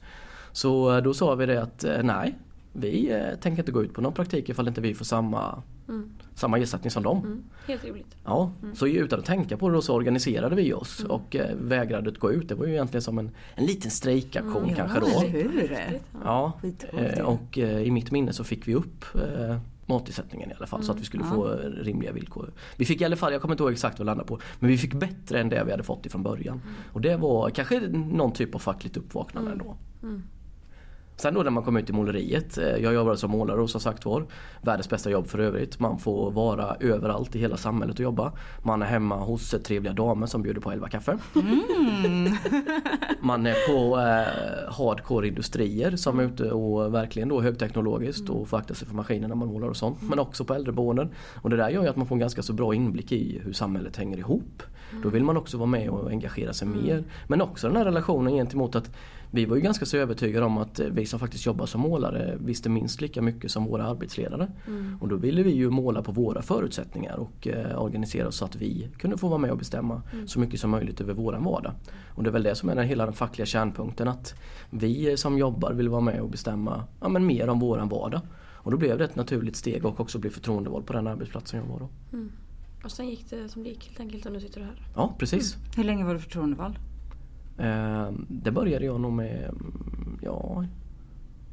Så 0.52 0.96
eh, 0.98 1.04
då 1.04 1.14
sa 1.14 1.36
vi 1.36 1.46
det 1.46 1.62
att 1.62 1.84
eh, 1.84 2.04
nej, 2.04 2.36
vi 2.74 3.22
tänker 3.42 3.62
inte 3.62 3.72
gå 3.72 3.84
ut 3.84 3.94
på 3.94 4.02
någon 4.02 4.14
praktik 4.14 4.50
ifall 4.50 4.68
inte 4.68 4.82
vi 4.82 4.94
får 4.94 5.06
samma, 5.06 5.64
Mm. 5.90 6.10
samma 6.36 6.60
ersättning 6.60 6.92
som 6.92 7.04
dem. 7.04 7.18
Mm. 7.18 7.44
Helt 7.68 7.84
rimligt. 7.86 8.16
Ja, 8.26 8.52
så 8.76 8.88
utan 8.88 9.20
att 9.20 9.26
tänka 9.26 9.58
på 9.58 9.70
det 9.70 9.82
så 9.82 9.94
organiserade 9.96 10.56
vi 10.56 10.74
oss 10.74 11.00
Mm. 11.00 11.12
och 11.12 11.36
vägrade 11.62 12.10
att 12.10 12.18
gå 12.18 12.32
ut. 12.32 12.50
Det 12.50 12.56
var 12.56 12.66
ju 12.66 12.72
egentligen 12.72 13.02
som 13.02 13.20
en, 13.20 13.32
en 13.56 13.66
liten 13.66 13.92
strejkaktion 13.92 14.64
Mm. 14.64 14.76
kanske 14.76 14.98
Ja, 15.00 15.06
då. 15.22 15.28
hur? 15.28 15.78
Ja, 16.26 16.52
och 17.24 17.58
i 17.58 17.92
mitt 17.92 18.12
minne 18.12 18.34
så 18.34 18.44
fick 18.44 18.68
vi 18.68 18.76
upp 18.76 19.06
matersättningen 19.90 20.52
i 20.52 20.54
alla 20.58 20.68
fall 20.68 20.84
så 20.84 20.92
att 20.92 21.00
vi 21.00 21.06
skulle 21.06 21.24
Mm. 21.24 21.36
få 21.36 21.48
rimliga 21.84 22.12
villkor. 22.12 22.52
Vi 22.78 22.86
fick 22.86 23.02
i 23.02 23.06
alla 23.06 23.16
fall, 23.16 23.32
jag 23.34 23.42
kommer 23.42 23.54
inte 23.54 23.64
ihåg 23.64 23.72
exakt 23.72 24.00
vad 24.00 24.06
vi 24.06 24.10
landade 24.10 24.28
på, 24.28 24.40
men 24.60 24.70
vi 24.70 24.78
fick 24.78 24.94
bättre 24.94 25.40
än 25.42 25.50
det 25.50 25.64
vi 25.64 25.72
hade 25.72 25.84
fått 25.84 26.06
ifrån 26.06 26.24
början. 26.24 26.62
Och 26.94 27.02
det 27.02 27.18
var 27.18 27.50
kanske 27.50 27.80
någon 27.90 28.34
typ 28.34 28.56
av 28.56 28.60
fackligt 28.60 28.98
uppvaknande 28.98 29.52
ändå. 29.52 29.78
Mm. 30.04 30.24
Sen 31.20 31.34
då 31.34 31.44
när 31.44 31.52
man 31.52 31.64
kom 31.64 31.78
ut 31.78 31.90
i 31.90 31.94
måleriet, 31.94 32.58
eh, 32.58 32.68
jag 32.68 32.94
jobbade 32.94 33.18
som 33.18 33.32
målare 33.32 33.62
och 33.62 33.70
som 33.70 33.82
sagt 33.82 34.06
var 34.06 34.26
Världens 34.62 34.90
bästa 34.90 35.10
jobb 35.10 35.28
för 35.28 35.40
övrigt. 35.40 35.80
Man 35.80 36.00
får 36.00 36.32
vara 36.32 36.76
överallt 36.80 37.36
i 37.36 37.40
hela 37.40 37.58
samhället 37.58 37.96
och 37.96 38.04
jobba. 38.04 38.32
Man 38.64 38.82
är 38.82 38.86
hemma 38.86 39.18
hos 39.18 39.50
trevliga 39.50 39.94
damer 39.94 40.28
som 40.28 40.42
bjuder 40.42 40.62
på 40.62 40.72
11 40.72 40.90
kaffe. 40.90 41.18
Mm. 41.36 42.34
Man 43.22 43.46
är 43.46 43.56
på 43.68 43.98
eh, 43.98 44.74
hardcore 44.74 45.28
industrier 45.28 45.96
som 45.96 46.20
är 46.20 46.24
ute 46.24 46.52
och 46.52 46.94
verkligen 46.94 47.30
då 47.30 47.42
högteknologiskt 47.42 48.30
och 48.30 48.48
får 48.48 48.58
akta 48.58 48.74
sig 48.74 48.88
för 48.88 48.96
maskiner 48.96 49.28
när 49.28 49.36
man 49.36 49.48
målar 49.48 49.68
och 49.68 49.78
sånt. 49.78 50.02
Men 50.02 50.20
också 50.20 50.46
på 50.46 50.54
äldreboenden. 50.54 51.10
Och 51.42 51.50
det 51.50 51.58
där 51.58 51.70
gör 51.70 51.84
ju 51.84 51.90
att 51.90 51.96
man 51.96 52.08
får 52.08 52.16
en 52.16 52.20
ganska 52.20 52.42
så 52.42 52.54
bra 52.54 52.76
inblick 52.76 53.12
i 53.12 53.42
hur 53.44 53.54
samhället 53.54 53.98
hänger 53.98 54.18
ihop. 54.18 54.64
Då 55.04 55.10
vill 55.10 55.24
man 55.24 55.38
också 55.38 55.58
vara 55.58 55.68
med 55.68 55.90
och 55.90 56.10
engagera 56.10 56.54
sig 56.54 56.68
mer. 56.68 57.04
Men 57.28 57.42
också 57.42 57.68
den 57.68 57.78
här 57.78 57.86
relationen 57.86 58.34
gentemot 58.34 58.76
att 58.76 58.92
vi 59.32 59.46
var 59.46 59.56
ju 59.56 59.62
ganska 59.62 59.86
så 59.86 59.98
övertygade 59.98 60.46
om 60.46 60.58
att 60.58 60.80
eh, 60.80 60.88
vi 60.88 61.06
som 61.06 61.20
faktiskt 61.20 61.46
jobbar 61.46 61.66
som 61.66 61.82
målare 61.82 62.38
visste 62.40 62.70
minst 62.70 63.02
lika 63.02 63.22
mycket 63.22 63.52
som 63.52 63.66
våra 63.66 63.86
arbetsledare. 63.86 64.52
Mm. 64.68 64.98
Och 65.02 65.08
då 65.08 65.16
ville 65.16 65.44
vi 65.44 65.52
ju 65.52 65.70
måla 65.70 66.02
på 66.02 66.12
våra 66.12 66.42
förutsättningar 66.42 67.18
och 67.18 67.48
eh, 67.48 67.82
organisera 67.84 68.28
oss 68.28 68.36
så 68.36 68.46
att 68.46 68.56
vi 68.56 68.90
kunde 68.98 69.18
få 69.18 69.28
vara 69.28 69.38
med 69.38 69.52
och 69.52 69.58
bestämma 69.58 70.02
så 70.26 70.40
mycket 70.40 70.60
som 70.60 70.70
möjligt 70.70 71.02
över 71.02 71.14
våran 71.14 71.44
vardag. 71.44 71.72
Och 72.16 72.24
det 72.24 72.30
är 72.30 72.32
väl 72.32 72.44
det 72.44 72.56
som 72.56 72.70
är 72.70 72.76
den, 72.76 72.88
hela 72.88 73.06
den 73.06 73.14
fackliga 73.14 73.46
kärnpunkten 73.46 74.08
att 74.08 74.34
vi 74.70 75.18
som 75.18 75.38
jobbar 75.38 75.74
vill 75.74 75.90
vara 75.90 76.02
med 76.02 76.22
och 76.22 76.30
bestämma 76.30 76.84
ja, 77.02 77.10
men 77.10 77.26
mer 77.26 77.50
om 77.50 77.60
våran 77.60 77.90
vardag. 77.90 78.22
Och 78.62 78.72
då 78.72 78.78
blev 78.78 78.98
det 78.98 79.04
ett 79.04 79.16
naturligt 79.16 79.56
steg 79.56 79.86
och 79.86 80.00
också 80.00 80.20
bli 80.20 80.30
förtroendevald 80.30 80.86
på 80.86 80.94
den 80.94 81.08
arbetsplatsen 81.08 81.60
jag 81.60 81.68
var 81.68 81.80
då. 81.80 81.90
Mm. 82.14 82.32
Och 82.84 82.92
sen 82.92 83.10
gick 83.10 83.30
det 83.30 83.50
som 83.50 83.64
det 83.64 83.70
gick 83.70 83.88
helt 83.88 84.00
enkelt 84.00 84.26
och 84.26 84.32
nu 84.32 84.40
sitter 84.40 84.60
du 84.60 84.66
här. 84.66 84.82
Ja 84.96 85.16
precis. 85.20 85.56
Hur 85.76 85.84
länge 85.84 86.06
var 86.06 86.14
du 86.14 86.20
förtroendevald? 86.20 86.76
Eh, 87.60 88.12
det 88.28 88.52
började 88.52 88.86
jag 88.86 89.02
nog 89.02 89.14
med, 89.14 89.50
mm, 89.50 90.20
ja, 90.22 90.66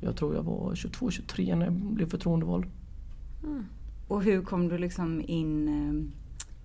jag 0.01 0.17
tror 0.17 0.35
jag 0.35 0.43
var 0.43 0.75
22-23 0.75 1.57
när 1.57 1.67
jag 1.67 1.75
blev 1.75 2.11
förtroendevald. 2.11 2.65
Och 4.09 4.23
hur 4.23 4.43
kom 4.43 4.69
du 4.69 4.79
liksom 4.79 5.23
in 5.27 5.69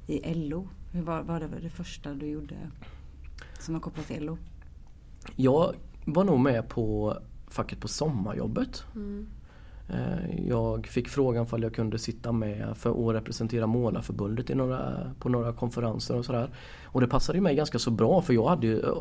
eh, 0.07 0.15
i 0.15 0.33
LO? 0.33 0.67
Hur 0.91 1.01
var, 1.01 1.21
var 1.21 1.39
det 1.39 1.47
det 1.61 1.69
första 1.69 2.13
du 2.13 2.25
gjorde 2.25 2.55
som 3.59 3.73
var 3.73 3.81
kopplat 3.81 4.07
till 4.07 4.25
LO? 4.25 4.37
Jag 5.35 5.75
var 6.05 6.23
nog 6.23 6.39
med 6.39 6.69
på 6.69 7.17
facket 7.47 7.79
på 7.79 7.87
sommarjobbet. 7.87 8.83
Mm. 8.95 9.27
Jag 10.47 10.87
fick 10.87 11.07
frågan 11.07 11.47
om 11.51 11.61
jag 11.61 11.75
kunde 11.75 11.99
sitta 11.99 12.31
med 12.31 12.77
för 12.77 13.09
att 13.09 13.15
representera 13.15 13.67
Målarförbundet 13.67 14.49
i 14.49 14.55
några, 14.55 15.11
på 15.19 15.29
några 15.29 15.53
konferenser 15.53 16.17
och 16.17 16.25
sådär. 16.25 16.49
Och 16.85 17.01
det 17.01 17.07
passade 17.07 17.41
mig 17.41 17.55
ganska 17.55 17.79
så 17.79 17.91
bra 17.91 18.21
för 18.21 18.33
jag 18.33 18.47
hade 18.47 18.67
ju, 18.67 18.79
eh, 18.79 18.93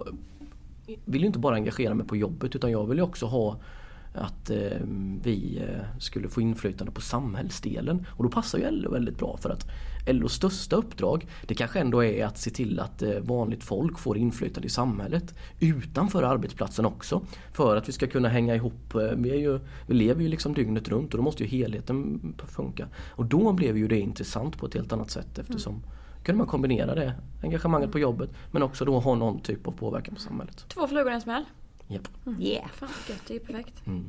ville 1.04 1.22
ju 1.22 1.26
inte 1.26 1.38
bara 1.38 1.54
engagera 1.54 1.94
mig 1.94 2.06
på 2.06 2.16
jobbet 2.16 2.56
utan 2.56 2.70
jag 2.70 2.86
ville 2.86 3.00
ju 3.00 3.06
också 3.06 3.26
ha 3.26 3.56
att 4.14 4.50
eh, 4.50 4.78
vi 5.22 5.62
eh, 5.68 5.98
skulle 5.98 6.28
få 6.28 6.40
inflytande 6.40 6.92
på 6.92 7.00
samhällsdelen. 7.00 8.06
Och 8.10 8.24
då 8.24 8.30
passar 8.30 8.58
ju 8.58 8.70
LO 8.70 8.90
väldigt 8.90 9.18
bra 9.18 9.36
för 9.36 9.50
att 9.50 9.66
LOs 10.06 10.32
största 10.32 10.76
uppdrag 10.76 11.26
det 11.46 11.54
kanske 11.54 11.80
ändå 11.80 12.04
är 12.04 12.26
att 12.26 12.38
se 12.38 12.50
till 12.50 12.80
att 12.80 13.02
eh, 13.02 13.20
vanligt 13.20 13.64
folk 13.64 13.98
får 13.98 14.18
inflytande 14.18 14.66
i 14.66 14.70
samhället 14.70 15.34
utanför 15.60 16.22
arbetsplatsen 16.22 16.86
också. 16.86 17.22
För 17.52 17.76
att 17.76 17.88
vi 17.88 17.92
ska 17.92 18.06
kunna 18.06 18.28
hänga 18.28 18.54
ihop. 18.54 18.94
Eh, 18.94 19.00
Vi, 19.16 19.36
ju, 19.36 19.60
vi 19.86 19.94
lever 19.94 20.22
ju 20.22 20.28
liksom 20.28 20.54
dygnet 20.54 20.88
runt 20.88 21.12
och 21.14 21.18
då 21.18 21.24
måste 21.24 21.44
ju 21.44 21.48
helheten 21.48 22.34
funka. 22.48 22.88
Och 23.10 23.24
då 23.24 23.52
blev 23.52 23.76
ju 23.76 23.88
det 23.88 24.00
intressant 24.00 24.58
på 24.58 24.66
ett 24.66 24.74
helt 24.74 24.92
annat 24.92 25.10
sätt 25.10 25.38
eftersom 25.38 25.82
kunde 26.24 26.38
man 26.38 26.46
kombinera 26.46 26.94
det 26.94 27.14
engagemanget 27.42 27.92
på 27.92 27.98
jobbet 27.98 28.30
men 28.50 28.62
också 28.62 28.84
då 28.84 29.00
ha 29.00 29.14
någon 29.14 29.40
typ 29.40 29.66
av 29.66 29.72
påverkan 29.72 30.14
på 30.14 30.20
samhället. 30.20 30.64
Två 30.68 30.86
flugor 30.86 31.12
i 31.12 31.14
en 31.14 31.20
smäll. 31.20 31.44
Japp. 31.90 32.08
Yeah. 32.38 32.68
Fan 32.68 32.88
gött, 33.08 33.22
det 33.26 33.34
är 33.34 33.38
ju 33.38 33.44
perfekt. 33.44 33.86
Mm. 33.86 34.04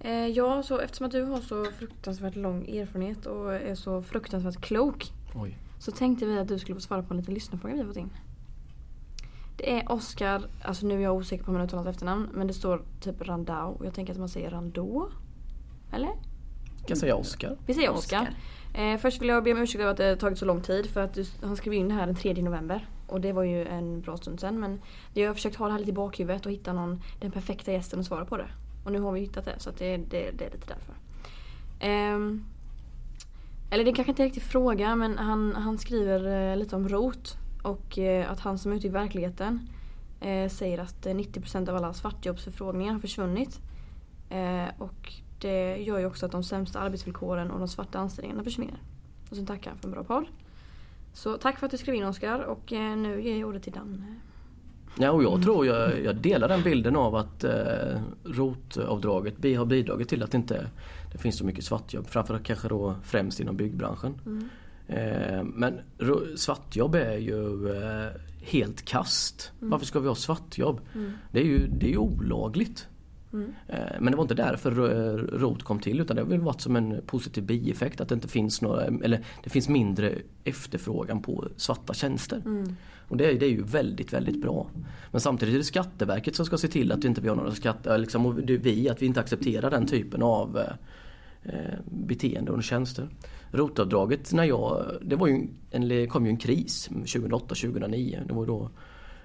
Eh, 0.00 0.26
ja, 0.26 0.62
så 0.62 0.78
eftersom 0.78 1.06
att 1.06 1.12
du 1.12 1.22
har 1.22 1.40
så 1.40 1.64
fruktansvärt 1.64 2.36
lång 2.36 2.68
erfarenhet 2.68 3.26
och 3.26 3.54
är 3.54 3.74
så 3.74 4.02
fruktansvärt 4.02 4.60
klok 4.60 5.12
Oj. 5.34 5.58
så 5.78 5.92
tänkte 5.92 6.26
vi 6.26 6.38
att 6.38 6.48
du 6.48 6.58
skulle 6.58 6.74
få 6.74 6.80
svara 6.80 7.02
på 7.02 7.14
en 7.14 7.20
liten 7.20 7.34
lyssnarfråga 7.34 7.74
vi 7.74 7.80
har 7.80 7.86
fått 7.86 7.96
in. 7.96 8.10
Det 9.56 9.78
är 9.78 9.92
Oskar, 9.92 10.42
alltså 10.62 10.86
nu 10.86 10.94
är 10.94 11.00
jag 11.00 11.14
osäker 11.14 11.44
på 11.44 11.52
man 11.52 11.60
uttalar 11.60 11.84
hans 11.84 11.96
efternamn 11.96 12.28
men 12.34 12.46
det 12.46 12.54
står 12.54 12.82
typ 13.00 13.22
Randau 13.22 13.74
och 13.78 13.86
jag 13.86 13.94
tänker 13.94 14.12
att 14.12 14.18
man 14.18 14.28
säger 14.28 14.50
Randå. 14.50 15.08
Eller? 15.92 16.08
Kan 16.08 16.88
jag 16.88 16.98
säga 16.98 17.16
Oskar? 17.16 17.56
Vi 17.66 17.74
säger 17.74 17.90
Oskar. 17.90 18.34
Eh, 18.74 18.98
först 18.98 19.22
vill 19.22 19.28
jag 19.28 19.44
be 19.44 19.52
om 19.52 19.58
ursäkt 19.58 19.80
över 19.80 19.90
att 19.90 19.96
det 19.96 20.04
har 20.04 20.16
tagit 20.16 20.38
så 20.38 20.44
lång 20.44 20.60
tid 20.60 20.86
för 20.86 21.00
att 21.00 21.14
du, 21.14 21.24
han 21.42 21.56
skrev 21.56 21.74
in 21.74 21.88
det 21.88 21.94
här 21.94 22.06
den 22.06 22.14
3 22.14 22.34
november. 22.34 22.88
Och 23.14 23.20
det 23.20 23.32
var 23.32 23.42
ju 23.42 23.64
en 23.64 24.00
bra 24.00 24.16
stund 24.16 24.40
sen 24.40 24.60
men 24.60 24.80
jag 25.12 25.28
har 25.28 25.34
försökt 25.34 25.56
ha 25.56 25.66
det 25.66 25.72
här 25.72 25.78
lite 25.78 25.90
i 25.90 25.94
bakhuvudet 25.94 26.46
och 26.46 26.52
hitta 26.52 26.72
någon, 26.72 27.02
den 27.20 27.30
perfekta 27.30 27.72
gästen 27.72 28.00
att 28.00 28.06
svara 28.06 28.24
på 28.24 28.36
det. 28.36 28.48
Och 28.84 28.92
nu 28.92 29.00
har 29.00 29.12
vi 29.12 29.20
hittat 29.20 29.44
det 29.44 29.54
så 29.58 29.70
att 29.70 29.78
det, 29.78 29.96
det, 29.96 30.30
det 30.30 30.44
är 30.46 30.50
lite 30.50 30.74
därför. 30.74 30.94
Um, 32.14 32.44
eller 33.70 33.84
det 33.84 33.90
är 33.90 33.94
kanske 33.94 34.10
inte 34.10 34.22
är 34.22 34.24
en 34.24 34.30
riktig 34.30 34.42
fråga 34.42 34.96
men 34.96 35.18
han, 35.18 35.54
han 35.54 35.78
skriver 35.78 36.50
eh, 36.50 36.56
lite 36.56 36.76
om 36.76 36.88
rot. 36.88 37.36
Och 37.62 37.98
eh, 37.98 38.30
att 38.30 38.40
han 38.40 38.58
som 38.58 38.72
är 38.72 38.76
ute 38.76 38.86
i 38.86 38.90
verkligheten 38.90 39.68
eh, 40.20 40.48
säger 40.48 40.78
att 40.78 41.06
eh, 41.06 41.14
90% 41.14 41.68
av 41.68 41.76
alla 41.76 41.92
svartjobbsförfrågningar 41.92 42.92
har 42.92 43.00
försvunnit. 43.00 43.60
Eh, 44.30 44.66
och 44.78 45.12
det 45.40 45.76
gör 45.76 45.98
ju 45.98 46.06
också 46.06 46.26
att 46.26 46.32
de 46.32 46.44
sämsta 46.44 46.80
arbetsvillkoren 46.80 47.50
och 47.50 47.58
de 47.58 47.68
svarta 47.68 47.98
anställningarna 47.98 48.44
försvinner. 48.44 48.82
Och 49.30 49.36
sen 49.36 49.46
tackar 49.46 49.70
han 49.70 49.78
för 49.78 49.88
en 49.88 49.92
bra 49.94 50.04
podd. 50.04 50.26
Så 51.14 51.36
tack 51.36 51.58
för 51.58 51.66
att 51.66 51.70
du 51.70 51.78
skrev 51.78 51.94
in 51.94 52.04
Oskar 52.04 52.38
och 52.38 52.72
eh, 52.72 52.96
nu 52.96 53.22
ger 53.22 53.38
jag 53.38 53.48
ordet 53.48 53.62
till 53.62 53.72
Danne. 53.72 54.14
Ja, 54.98 55.10
och 55.10 55.22
jag 55.22 55.42
tror 55.42 55.66
jag, 55.66 56.04
jag 56.04 56.16
delar 56.16 56.48
den 56.48 56.62
bilden 56.62 56.96
av 56.96 57.14
att 57.14 57.44
eh, 57.44 58.00
rotavdraget 58.24 59.34
har 59.56 59.64
bidragit 59.64 60.08
till 60.08 60.22
att 60.22 60.30
det 60.30 60.36
inte 60.36 60.70
det 61.12 61.18
finns 61.18 61.38
så 61.38 61.44
mycket 61.44 61.64
svartjobb. 61.64 62.06
Framförallt 62.06 62.44
kanske 62.44 62.68
då 62.68 62.94
främst 63.02 63.40
inom 63.40 63.56
byggbranschen. 63.56 64.20
Mm. 64.26 64.48
Eh, 64.86 65.44
men 65.44 65.80
svartjobb 66.36 66.94
är 66.94 67.16
ju 67.16 67.68
eh, 67.76 68.10
helt 68.40 68.84
kast. 68.84 69.52
Varför 69.60 69.86
ska 69.86 70.00
vi 70.00 70.08
ha 70.08 70.14
svartjobb? 70.14 70.80
Mm. 70.94 71.12
Det 71.32 71.40
är 71.40 71.44
ju, 71.44 71.66
det 71.66 71.86
är 71.86 71.90
ju 71.90 71.98
olagligt. 71.98 72.88
Mm. 73.34 73.52
Eh, 73.68 73.78
Men 74.00 74.10
det 74.10 74.16
var 74.16 74.24
inte 74.24 74.34
därför 74.34 74.70
eh, 74.70 75.16
ROT 75.38 75.62
kom 75.62 75.78
till 75.78 76.00
utan 76.00 76.16
det 76.16 76.22
har 76.22 76.28
väl 76.28 76.40
varit 76.40 76.60
som 76.60 76.76
en 76.76 77.00
positiv 77.06 77.44
bieffekt 77.44 78.00
att 78.00 78.08
det 78.08 78.14
inte 78.14 78.28
finns 78.28 78.62
några, 78.62 78.82
eller 78.84 79.24
det 79.44 79.50
finns 79.50 79.68
mindre 79.68 80.12
efterfrågan 80.44 81.22
på 81.22 81.48
svarta 81.56 81.94
tjänster. 81.94 82.42
Mm. 82.44 82.76
Och 83.08 83.16
det, 83.16 83.30
är- 83.30 83.38
det 83.38 83.46
är 83.46 83.50
ju 83.50 83.62
väldigt, 83.62 84.12
väldigt 84.12 84.42
bra. 84.42 84.66
Men 85.12 85.20
samtidigt 85.20 85.54
är 85.54 85.58
det 85.58 85.64
Skatteverket 85.64 86.36
som 86.36 86.46
ska 86.46 86.58
se 86.58 86.68
till 86.68 86.92
att 86.92 87.04
vi 87.04 87.08
inte 87.08 87.20
vi 87.20 87.28
har 87.28 87.36
några 87.36 87.50
skatter, 87.54 87.98
liksom, 87.98 88.26
och 88.26 88.34
det 88.34 88.54
är 88.54 88.58
vi, 88.58 88.88
att 88.88 89.02
vi 89.02 89.06
inte 89.06 89.20
accepterar 89.20 89.70
den 89.70 89.86
typen 89.86 90.22
av 90.22 90.58
eh, 90.58 90.72
eh, 91.54 91.78
beteende 91.86 92.52
och 92.52 92.62
tjänster. 92.64 93.08
Rotavdraget 93.50 94.32
när 94.32 94.44
jag, 94.44 94.86
det 95.02 95.16
var 95.16 95.26
ju 95.26 95.46
en, 95.70 96.08
kom 96.08 96.24
ju 96.26 96.30
en 96.30 96.36
kris 96.36 96.88
2008-2009. 96.92 98.26
Det 98.28 98.34
var 98.34 98.46
då 98.46 98.62
eh, 98.62 98.68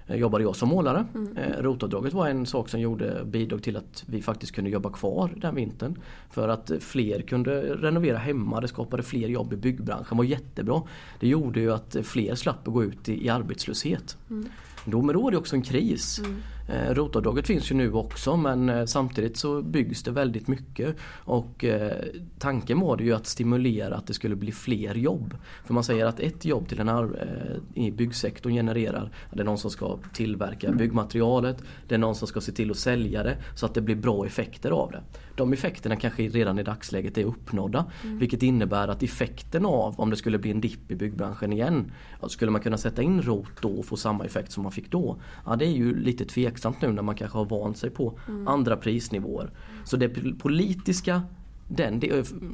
jobbade 0.06 0.44
jag 0.44 0.56
som 0.56 0.68
målare. 0.68 1.06
Mm. 1.14 1.36
Rotavdraget 1.58 2.12
var 2.12 2.28
en 2.28 2.46
sak 2.46 2.68
som 2.68 2.80
gjorde, 2.80 3.24
bidrog 3.24 3.62
till 3.62 3.76
att 3.76 4.04
vi 4.06 4.22
faktiskt 4.22 4.52
kunde 4.52 4.70
jobba 4.70 4.90
kvar 4.90 5.30
den 5.36 5.54
vintern. 5.54 5.98
För 6.30 6.48
att 6.48 6.70
fler 6.80 7.20
kunde 7.22 7.62
renovera 7.76 8.18
hemma, 8.18 8.60
det 8.60 8.68
skapade 8.68 9.02
fler 9.02 9.28
jobb 9.28 9.52
i 9.52 9.56
byggbranschen, 9.56 10.06
det 10.10 10.16
var 10.16 10.24
jättebra. 10.24 10.82
Det 11.20 11.28
gjorde 11.28 11.60
ju 11.60 11.72
att 11.72 11.96
fler 12.02 12.34
slapp 12.34 12.68
att 12.68 12.74
gå 12.74 12.84
ut 12.84 13.08
i, 13.08 13.26
i 13.26 13.28
arbetslöshet. 13.28 14.16
Mm. 14.30 14.48
Då, 14.84 15.02
men 15.02 15.14
då 15.14 15.26
är 15.26 15.30
det 15.30 15.36
också 15.36 15.56
en 15.56 15.62
kris. 15.62 16.18
Mm. 16.18 16.36
Eh, 16.72 16.94
rotavdraget 16.94 17.46
finns 17.46 17.70
ju 17.70 17.74
nu 17.74 17.92
också 17.92 18.36
men 18.36 18.68
eh, 18.68 18.84
samtidigt 18.84 19.36
så 19.36 19.62
byggs 19.62 20.02
det 20.02 20.10
väldigt 20.10 20.48
mycket. 20.48 20.96
Och 21.24 21.64
eh, 21.64 21.92
tanken 22.38 22.80
var 22.80 22.96
det 22.96 23.04
ju 23.04 23.12
att 23.12 23.26
stimulera 23.26 23.96
att 23.96 24.06
det 24.06 24.14
skulle 24.14 24.36
bli 24.36 24.52
fler 24.52 24.94
jobb. 24.94 25.34
För 25.64 25.74
man 25.74 25.84
säger 25.84 26.06
att 26.06 26.20
ett 26.20 26.44
jobb 26.44 26.68
till 26.68 26.80
en 26.80 27.16
i 27.74 27.90
byggsektorn 27.90 28.52
genererar, 28.52 29.10
det 29.32 29.40
är 29.40 29.44
någon 29.44 29.58
som 29.58 29.70
ska 29.70 29.98
tillverka 30.12 30.72
byggmaterialet, 30.72 31.62
det 31.88 31.94
är 31.94 31.98
någon 31.98 32.14
som 32.14 32.28
ska 32.28 32.40
se 32.40 32.52
till 32.52 32.70
att 32.70 32.76
sälja 32.76 33.22
det 33.22 33.36
så 33.54 33.66
att 33.66 33.74
det 33.74 33.80
blir 33.80 33.96
bra 33.96 34.26
effekter 34.26 34.70
av 34.70 34.90
det. 34.90 35.02
De 35.36 35.52
effekterna 35.52 35.96
kanske 35.96 36.28
redan 36.28 36.58
i 36.58 36.62
dagsläget 36.62 37.18
är 37.18 37.24
uppnådda. 37.24 37.84
Mm. 38.04 38.18
Vilket 38.18 38.42
innebär 38.42 38.88
att 38.88 39.02
effekten 39.02 39.66
av 39.66 40.00
om 40.00 40.10
det 40.10 40.16
skulle 40.16 40.38
bli 40.38 40.50
en 40.50 40.60
dipp 40.60 40.90
i 40.90 40.94
byggbranschen 40.94 41.52
igen, 41.52 41.92
skulle 42.28 42.50
man 42.50 42.60
kunna 42.60 42.78
sätta 42.78 43.02
in 43.02 43.22
ROT 43.22 43.62
då 43.62 43.70
och 43.70 43.86
få 43.86 43.96
samma 43.96 44.24
effekt 44.24 44.52
som 44.52 44.66
man 44.70 44.74
fick 44.74 44.90
då? 44.90 45.20
Ja 45.46 45.56
det 45.56 45.66
är 45.66 45.72
ju 45.72 46.00
lite 46.00 46.24
tveksamt 46.24 46.82
nu 46.82 46.92
när 46.92 47.02
man 47.02 47.14
kanske 47.14 47.38
har 47.38 47.44
vant 47.44 47.78
sig 47.78 47.90
på 47.90 48.18
mm. 48.28 48.48
andra 48.48 48.76
prisnivåer. 48.76 49.50
Så 49.84 49.96
det 49.96 50.08
politiska 50.38 51.22
den 51.70 52.02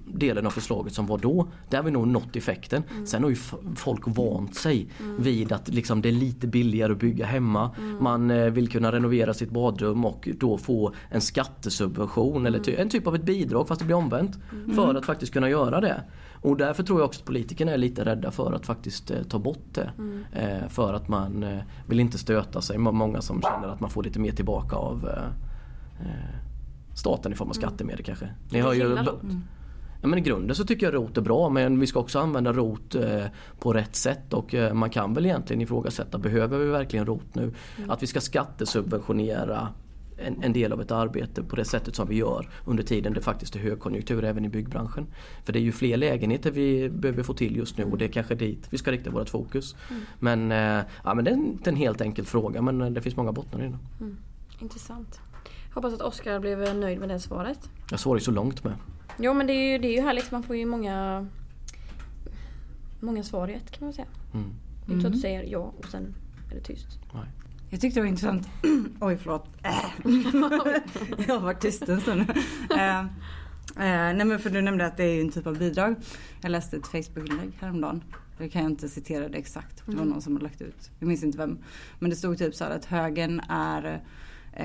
delen 0.06 0.46
av 0.46 0.50
förslaget 0.50 0.92
som 0.92 1.06
var 1.06 1.18
då, 1.18 1.48
där 1.68 1.78
har 1.78 1.84
vi 1.84 1.90
nog 1.90 2.08
nått 2.08 2.36
effekten. 2.36 2.82
Mm. 2.90 3.06
Sen 3.06 3.22
har 3.22 3.30
ju 3.30 3.36
folk 3.76 4.02
vant 4.06 4.54
sig 4.54 4.88
mm. 5.00 5.22
vid 5.22 5.52
att 5.52 5.68
liksom 5.68 6.02
det 6.02 6.08
är 6.08 6.12
lite 6.12 6.46
billigare 6.46 6.92
att 6.92 6.98
bygga 6.98 7.26
hemma. 7.26 7.70
Mm. 7.78 8.02
Man 8.02 8.30
eh, 8.30 8.50
vill 8.50 8.68
kunna 8.68 8.92
renovera 8.92 9.34
sitt 9.34 9.50
badrum 9.50 10.04
och 10.04 10.28
då 10.38 10.58
få 10.58 10.92
en 11.10 11.20
skattesubvention 11.20 12.46
eller 12.46 12.58
ty 12.58 12.74
en 12.74 12.88
typ 12.88 13.06
av 13.06 13.14
ett 13.14 13.24
bidrag 13.24 13.68
fast 13.68 13.78
det 13.78 13.84
blir 13.84 13.96
omvänt. 13.96 14.38
Mm. 14.52 14.76
För 14.76 14.94
att 14.94 15.06
faktiskt 15.06 15.32
kunna 15.32 15.50
göra 15.50 15.80
det. 15.80 16.02
Och 16.40 16.56
därför 16.56 16.82
tror 16.82 17.00
jag 17.00 17.06
också 17.06 17.20
att 17.20 17.26
politikerna 17.26 17.72
är 17.72 17.78
lite 17.78 18.04
rädda 18.04 18.30
för 18.30 18.52
att 18.52 18.66
faktiskt 18.66 19.10
eh, 19.10 19.22
ta 19.22 19.38
bort 19.38 19.74
det. 19.74 19.90
Mm. 19.98 20.24
Eh, 20.32 20.68
för 20.68 20.94
att 20.94 21.08
man 21.08 21.42
eh, 21.42 21.58
vill 21.86 22.00
inte 22.00 22.18
stöta 22.18 22.60
sig. 22.60 22.78
Många 22.78 23.20
som 23.20 23.42
känner 23.42 23.68
att 23.68 23.80
man 23.80 23.90
får 23.90 24.02
lite 24.02 24.18
mer 24.18 24.32
tillbaka 24.32 24.76
av 24.76 25.08
eh, 25.08 26.06
eh, 26.06 26.46
staten 26.96 27.32
i 27.32 27.34
form 27.34 27.50
av 27.50 27.56
mm. 27.56 27.62
skattemedel 27.62 28.04
kanske. 28.04 28.28
Ni 28.50 28.60
har 28.60 28.72
ju, 28.72 28.92
mm. 28.92 29.42
ja, 30.02 30.08
men 30.08 30.18
I 30.18 30.22
grunden 30.22 30.56
så 30.56 30.64
tycker 30.64 30.86
jag 30.86 30.94
ROT 30.94 31.16
är 31.16 31.20
bra 31.20 31.48
men 31.48 31.80
vi 31.80 31.86
ska 31.86 32.00
också 32.00 32.18
använda 32.18 32.52
ROT 32.52 32.94
eh, 32.94 33.24
på 33.58 33.72
rätt 33.72 33.96
sätt 33.96 34.32
och 34.32 34.54
eh, 34.54 34.74
man 34.74 34.90
kan 34.90 35.14
väl 35.14 35.26
egentligen 35.26 35.62
ifrågasätta, 35.62 36.18
behöver 36.18 36.58
vi 36.58 36.66
verkligen 36.66 37.06
ROT 37.06 37.34
nu? 37.34 37.54
Mm. 37.76 37.90
Att 37.90 38.02
vi 38.02 38.06
ska 38.06 38.20
skattesubventionera 38.20 39.68
en, 40.18 40.42
en, 40.42 40.52
del 40.52 40.72
av 40.72 40.80
ett 40.80 40.90
arbete 40.90 41.42
på 41.42 41.56
det 41.56 41.64
sättet 41.64 41.96
som 41.96 42.08
vi 42.08 42.16
gör 42.16 42.50
under 42.64 42.82
tiden 42.82 43.12
det 43.12 43.20
faktiskt 43.20 43.56
är 43.56 43.60
högkonjunktur 43.60 44.24
även 44.24 44.44
i 44.44 44.48
byggbranschen. 44.48 45.06
För 45.44 45.52
det 45.52 45.58
är 45.58 45.62
ju 45.62 45.72
fler 45.72 45.96
lägenheter 45.96 46.50
vi 46.50 46.88
behöver 46.88 47.22
få 47.22 47.34
till 47.34 47.56
just 47.56 47.78
nu 47.78 47.84
och 47.84 47.98
det 47.98 48.04
är 48.04 48.08
kanske 48.08 48.34
dit 48.34 48.66
vi 48.70 48.78
ska 48.78 48.92
rikta 48.92 49.10
vårt 49.10 49.28
fokus. 49.28 49.76
Mm. 49.90 50.02
Men, 50.18 50.52
eh, 50.52 50.84
ja, 51.04 51.14
men 51.14 51.24
det 51.24 51.30
är 51.30 51.34
inte 51.34 51.70
en 51.70 51.76
helt 51.76 52.00
enkel 52.00 52.24
fråga 52.24 52.62
men 52.62 52.94
det 52.94 53.02
finns 53.02 53.16
många 53.16 53.32
bottnar 53.32 53.60
i 53.60 53.62
den. 53.62 53.78
Mm. 54.00 54.16
Intressant. 54.58 55.20
Hoppas 55.76 55.94
att 55.94 56.00
Oskar 56.00 56.40
blev 56.40 56.76
nöjd 56.76 57.00
med 57.00 57.08
det 57.08 57.20
svaret. 57.20 57.70
Jag 57.90 58.00
svarade 58.00 58.24
så 58.24 58.30
långt 58.30 58.64
med. 58.64 58.74
Jo 59.18 59.34
men 59.34 59.46
det 59.46 59.52
är 59.52 59.72
ju, 59.72 59.78
det 59.78 59.88
är 59.88 59.92
ju 59.92 60.00
härligt, 60.00 60.30
man 60.30 60.42
får 60.42 60.56
ju 60.56 60.66
många 60.66 61.26
Många 63.00 63.22
svar 63.22 63.48
i 63.48 63.54
ett 63.54 63.70
kan 63.70 63.86
man 63.86 63.92
säga. 63.92 64.06
Mm. 64.34 64.54
Det 64.86 64.92
är 64.92 64.94
inte 64.94 65.02
så 65.02 65.06
att 65.06 65.12
du 65.12 65.18
säger 65.18 65.42
ja 65.42 65.74
och 65.78 65.86
sen 65.86 66.14
är 66.50 66.54
det 66.54 66.60
tyst. 66.60 66.86
Nej. 67.14 67.24
Jag 67.70 67.80
tyckte 67.80 68.00
det 68.00 68.02
var 68.02 68.08
intressant. 68.08 68.48
Oj 69.00 69.16
förlåt. 69.16 69.48
jag 71.26 71.34
har 71.34 71.40
varit 71.40 71.60
tyst 71.60 71.88
en 71.88 72.00
stund. 72.00 72.20
uh, 72.20 72.26
uh, 72.26 73.06
nej 73.76 74.24
men 74.24 74.38
för 74.38 74.50
du 74.50 74.62
nämnde 74.62 74.86
att 74.86 74.96
det 74.96 75.04
är 75.04 75.20
en 75.20 75.30
typ 75.30 75.46
av 75.46 75.58
bidrag. 75.58 75.94
Jag 76.40 76.50
läste 76.50 76.76
ett 76.76 76.86
Facebook-inlägg 76.86 77.52
häromdagen. 77.60 78.04
Jag 78.38 78.52
kan 78.52 78.62
jag 78.62 78.70
inte 78.70 78.88
citera 78.88 79.28
det 79.28 79.38
exakt. 79.38 79.76
Det 79.76 79.92
var 79.92 79.94
mm. 79.94 80.08
någon 80.08 80.22
som 80.22 80.36
har 80.36 80.42
lagt 80.42 80.60
ut. 80.60 80.90
Jag 80.98 81.06
minns 81.06 81.22
inte 81.22 81.38
vem. 81.38 81.58
Men 81.98 82.10
det 82.10 82.16
stod 82.16 82.38
typ 82.38 82.54
så 82.54 82.64
här 82.64 82.70
att 82.70 82.84
högen 82.84 83.40
är 83.48 83.84
Eh, 83.84 84.00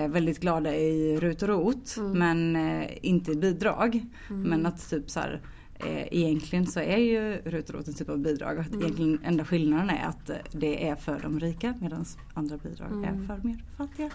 väldigt 0.10 0.40
glada 0.40 0.76
i 0.76 1.18
RUT 1.20 1.42
och 1.42 1.50
ROT 1.50 1.98
mm. 1.98 2.20
men 2.20 2.56
eh, 2.56 2.90
inte 3.02 3.32
i 3.32 3.36
bidrag. 3.36 4.06
Mm. 4.30 4.42
Men 4.42 4.66
att 4.66 4.90
typ 4.90 5.10
så 5.10 5.20
här, 5.20 5.42
eh, 5.80 6.08
egentligen 6.12 6.68
så 6.68 6.80
är 6.80 6.98
ju 6.98 7.36
RUT 7.46 7.70
och 7.70 7.76
ROT 7.76 7.88
en 7.88 7.94
typ 7.94 8.10
av 8.10 8.20
bidrag. 8.20 8.60
Att 8.60 8.68
mm. 8.68 8.82
egentligen 8.82 9.20
enda 9.24 9.46
skillnaden 9.46 9.90
är 9.90 10.06
att 10.06 10.32
det 10.52 10.88
är 10.88 10.96
för 10.96 11.20
de 11.20 11.40
rika 11.40 11.74
medan 11.82 12.06
andra 12.34 12.58
bidrag 12.58 13.04
är 13.04 13.10
mm. 13.10 13.28
för 13.28 13.40
mer 13.44 13.64
fattiga. 13.78 14.10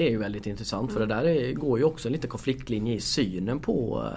Det 0.00 0.06
är 0.06 0.10
ju 0.10 0.18
väldigt 0.18 0.46
intressant 0.46 0.92
för 0.92 1.00
det 1.00 1.06
där 1.06 1.24
är, 1.24 1.52
går 1.52 1.78
ju 1.78 1.84
också 1.84 2.08
en 2.08 2.12
liten 2.12 2.30
konfliktlinje 2.30 2.94
i 2.94 3.00
synen 3.00 3.60
på 3.60 4.08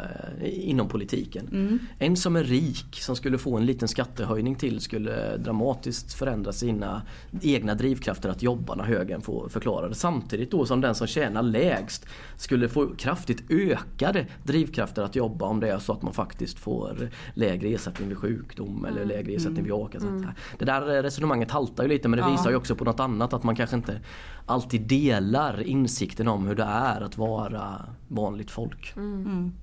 eh, 0.42 0.70
inom 0.70 0.88
politiken. 0.88 1.48
Mm. 1.52 1.80
En 2.00 2.18
som 2.18 2.36
är 2.36 2.44
rik 2.44 3.00
som 3.02 3.16
skulle 3.16 3.38
få 3.38 3.58
en 3.58 3.66
liten 3.66 3.88
skattehöjning 3.88 4.56
till 4.56 4.82
skulle 4.82 5.38
dramatiskt 5.38 6.14
förändra 6.14 6.52
sina 6.52 7.02
egna 7.42 7.76
drivkrafter 7.76 8.30
att 8.30 8.44
jobba 8.44 8.76
när 8.76 8.84
högern 8.84 9.22
får 9.22 9.50
förklara 9.50 9.90
det. 9.90 9.96
Samtidigt 9.96 10.52
då 10.52 10.66
som 10.66 10.82
den 10.82 10.96
som 10.96 11.08
tjänar 11.08 11.44
lägst 11.44 12.06
skulle 12.38 12.70
få 12.70 12.96
kraftigt 12.96 13.52
ökade 13.52 14.26
drivkrafter 14.44 15.04
att 15.04 15.16
jobba 15.16 15.46
om 15.46 15.60
det 15.60 15.70
är 15.70 15.80
så 15.80 15.94
att 15.94 16.02
man 16.02 16.14
faktiskt 16.14 16.60
får 16.60 17.10
lägre 17.34 17.68
ersättning 17.68 18.10
vid 18.10 18.18
sjukdom 18.18 18.86
eller 18.86 19.02
mm. 19.02 19.08
lägre 19.08 19.34
ersättning 19.34 19.64
vid 19.64 19.74
a-kassa. 19.74 20.08
Mm. 20.08 20.30
Det 20.60 20.66
där 20.66 21.04
resonemanget 21.04 21.52
haltar 21.52 21.84
ju 21.84 21.90
lite 21.90 22.08
men 22.08 22.20
det 22.20 22.26
ja. 22.26 22.32
visar 22.32 22.50
ju 22.50 22.56
också 22.56 22.76
på 22.76 22.86
något 22.86 23.00
annat 23.00 23.34
att 23.34 23.44
man 23.44 23.56
kanske 23.56 23.76
inte 23.76 24.00
alltid 24.46 24.82
delar 24.82 25.68
insikten 25.74 26.28
om 26.28 26.48
hur 26.48 26.56
det 26.56 26.64
är 26.64 27.02
att 27.02 27.18
vara 27.18 27.86
vanligt 28.08 28.52
folk. 28.52 28.94
Mm. 28.96 29.22
Mm. 29.26 29.54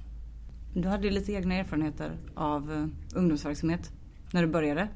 Du 0.74 0.88
hade 0.88 1.06
ju 1.06 1.10
lite 1.10 1.32
egna 1.32 1.54
erfarenheter 1.54 2.12
av 2.34 2.72
uh, 2.72 2.86
ungdomsverksamhet 3.14 3.90
när 4.32 4.42
du 4.42 4.48
började. 4.48 4.88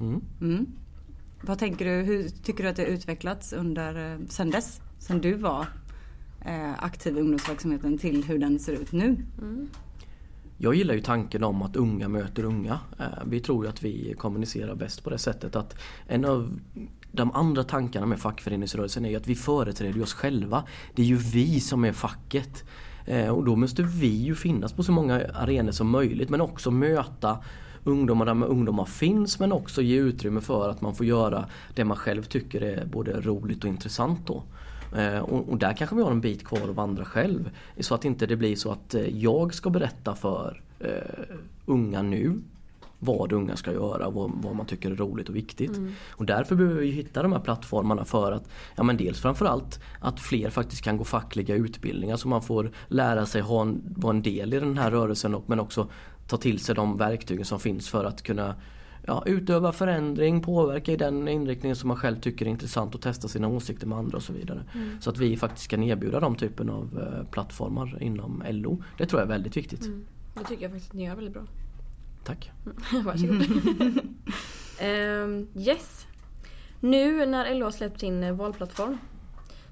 Mm. 0.00 0.20
mm. 0.40 0.66
Vad 1.42 1.58
tänker 1.58 1.84
du, 1.84 1.90
hur 1.90 2.28
tycker 2.28 2.64
du 2.64 2.70
att 2.70 2.76
det 2.76 2.82
har 2.82 2.88
utvecklats 2.88 3.52
under, 3.52 4.14
uh, 4.14 4.26
sen 4.28 4.50
dess? 4.50 4.80
Sen 4.98 5.20
du 5.20 5.34
var 5.34 5.60
uh, 6.46 6.84
aktiv 6.84 7.16
i 7.16 7.20
ungdomsverksamheten 7.20 7.98
till 7.98 8.24
hur 8.24 8.38
den 8.38 8.58
ser 8.58 8.72
ut 8.72 8.92
nu? 8.92 9.16
Mm. 9.40 9.68
Jag 10.56 10.74
gillar 10.74 10.94
ju 10.94 11.00
tanken 11.00 11.44
om 11.44 11.62
att 11.62 11.76
unga 11.76 12.08
möter 12.08 12.44
unga. 12.44 12.80
Vi 13.26 13.40
tror 13.40 13.64
ju 13.64 13.70
att 13.70 13.82
vi 13.82 14.14
kommunicerar 14.18 14.74
bäst 14.74 15.04
på 15.04 15.10
det 15.10 15.18
sättet 15.18 15.56
att 15.56 15.78
en 16.06 16.24
av 16.24 16.60
de 17.12 17.32
andra 17.32 17.64
tankarna 17.64 18.06
med 18.06 18.18
fackföreningsrörelsen 18.18 19.04
är 19.04 19.10
ju 19.10 19.16
att 19.16 19.26
vi 19.26 19.34
företräder 19.34 20.02
oss 20.02 20.14
själva. 20.14 20.64
Det 20.94 21.02
är 21.02 21.06
ju 21.06 21.16
vi 21.16 21.60
som 21.60 21.84
är 21.84 21.92
facket. 21.92 22.64
Eh, 23.04 23.28
och 23.28 23.44
då 23.44 23.56
måste 23.56 23.82
vi 23.82 24.22
ju 24.22 24.34
finnas 24.34 24.72
på 24.72 24.82
så 24.82 24.92
många 24.92 25.14
arenor 25.34 25.72
som 25.72 25.90
möjligt 25.90 26.30
men 26.30 26.40
också 26.40 26.70
möta 26.70 27.38
ungdomar 27.84 28.26
där 28.26 28.44
ungdomar 28.44 28.84
finns 28.84 29.38
men 29.38 29.52
också 29.52 29.82
ge 29.82 29.96
utrymme 29.96 30.40
för 30.40 30.70
att 30.70 30.80
man 30.80 30.94
får 30.94 31.06
göra 31.06 31.44
det 31.74 31.84
man 31.84 31.96
själv 31.96 32.22
tycker 32.22 32.60
är 32.60 32.86
både 32.86 33.20
roligt 33.20 33.64
och 33.64 33.70
intressant 33.70 34.26
då. 34.26 34.42
Eh, 34.96 35.18
och, 35.18 35.58
där 35.58 35.72
kanske 35.72 35.96
vi 35.96 36.02
har 36.02 36.10
en 36.10 36.20
bit 36.20 36.44
kvar 36.44 36.68
att 36.68 36.76
vandra 36.76 37.04
själv. 37.04 37.50
Så 37.80 37.94
att 37.94 38.04
inte 38.04 38.26
det 38.26 38.36
blir 38.36 38.56
så 38.56 38.72
att 38.72 38.94
eh, 38.94 39.18
jag 39.18 39.54
ska 39.54 39.70
berätta 39.70 40.14
för 40.14 40.62
unga 41.66 42.02
nu 42.02 42.40
vad 42.98 43.32
unga 43.32 43.56
ska 43.56 43.72
göra, 43.72 44.10
vad, 44.10 44.30
vad 44.34 44.56
man 44.56 44.66
tycker 44.66 44.90
är 44.90 44.96
roligt 44.96 45.28
och 45.28 45.36
viktigt. 45.36 45.76
Mm. 45.76 45.92
Och 46.10 46.26
därför 46.26 46.54
behöver 46.54 46.80
vi 46.80 46.90
hitta 46.90 47.22
de 47.22 47.32
här 47.32 47.40
plattformarna 47.40 48.04
för 48.04 48.32
att, 48.32 48.48
ja 48.76 48.82
men 48.82 48.96
dels 48.96 49.20
framförallt 49.20 49.80
att 50.00 50.20
fler 50.20 50.50
faktiskt 50.50 50.82
kan 50.82 50.96
gå 50.96 51.04
fackliga 51.04 51.54
utbildningar 51.54 52.16
så 52.16 52.28
man 52.28 52.42
får 52.42 52.70
lära 52.88 53.26
sig 53.26 53.40
ha 53.40 53.62
en, 53.62 53.94
vara 53.96 54.16
en 54.16 54.22
del 54.22 54.54
i 54.54 54.60
den 54.60 54.78
här 54.78 54.90
rörelsen 54.90 55.34
och, 55.34 55.44
men 55.46 55.60
också 55.60 55.88
ta 56.26 56.36
till 56.36 56.58
sig 56.58 56.74
de 56.74 56.96
verktygen 56.96 57.44
som 57.44 57.60
finns 57.60 57.88
för 57.88 58.04
att 58.04 58.22
kunna 58.22 58.54
ja, 59.06 59.22
utöva 59.26 59.72
förändring, 59.72 60.40
påverka 60.40 60.92
i 60.92 60.96
den 60.96 61.28
inriktningen 61.28 61.76
som 61.76 61.88
man 61.88 61.96
själv 61.96 62.20
tycker 62.20 62.46
är 62.46 62.50
intressant 62.50 62.94
och 62.94 63.00
testa 63.00 63.28
sina 63.28 63.48
åsikter 63.48 63.86
med 63.86 63.98
andra 63.98 64.16
och 64.16 64.22
så 64.22 64.32
vidare. 64.32 64.62
Mm. 64.74 65.00
Så 65.00 65.10
att 65.10 65.18
vi 65.18 65.36
faktiskt 65.36 65.68
kan 65.68 65.82
erbjuda 65.82 66.20
de 66.20 66.36
typen 66.36 66.70
av 66.70 67.00
eh, 67.02 67.30
plattformar 67.30 68.02
inom 68.02 68.42
LO. 68.50 68.82
Det 68.98 69.06
tror 69.06 69.20
jag 69.20 69.26
är 69.26 69.32
väldigt 69.32 69.56
viktigt. 69.56 69.86
Mm. 69.86 70.04
Det 70.34 70.44
tycker 70.44 70.62
jag 70.62 70.70
faktiskt 70.70 70.90
att 70.90 70.96
ni 70.96 71.06
gör 71.06 71.14
väldigt 71.14 71.34
bra. 71.34 71.42
Tack. 72.24 72.50
Varsågod. 73.04 73.42
um, 74.82 75.48
yes. 75.56 76.06
Nu 76.80 77.26
när 77.26 77.54
LO 77.54 77.66
har 77.66 77.70
släppt 77.70 78.00
sin 78.00 78.22
eh, 78.22 78.32
valplattform 78.32 78.98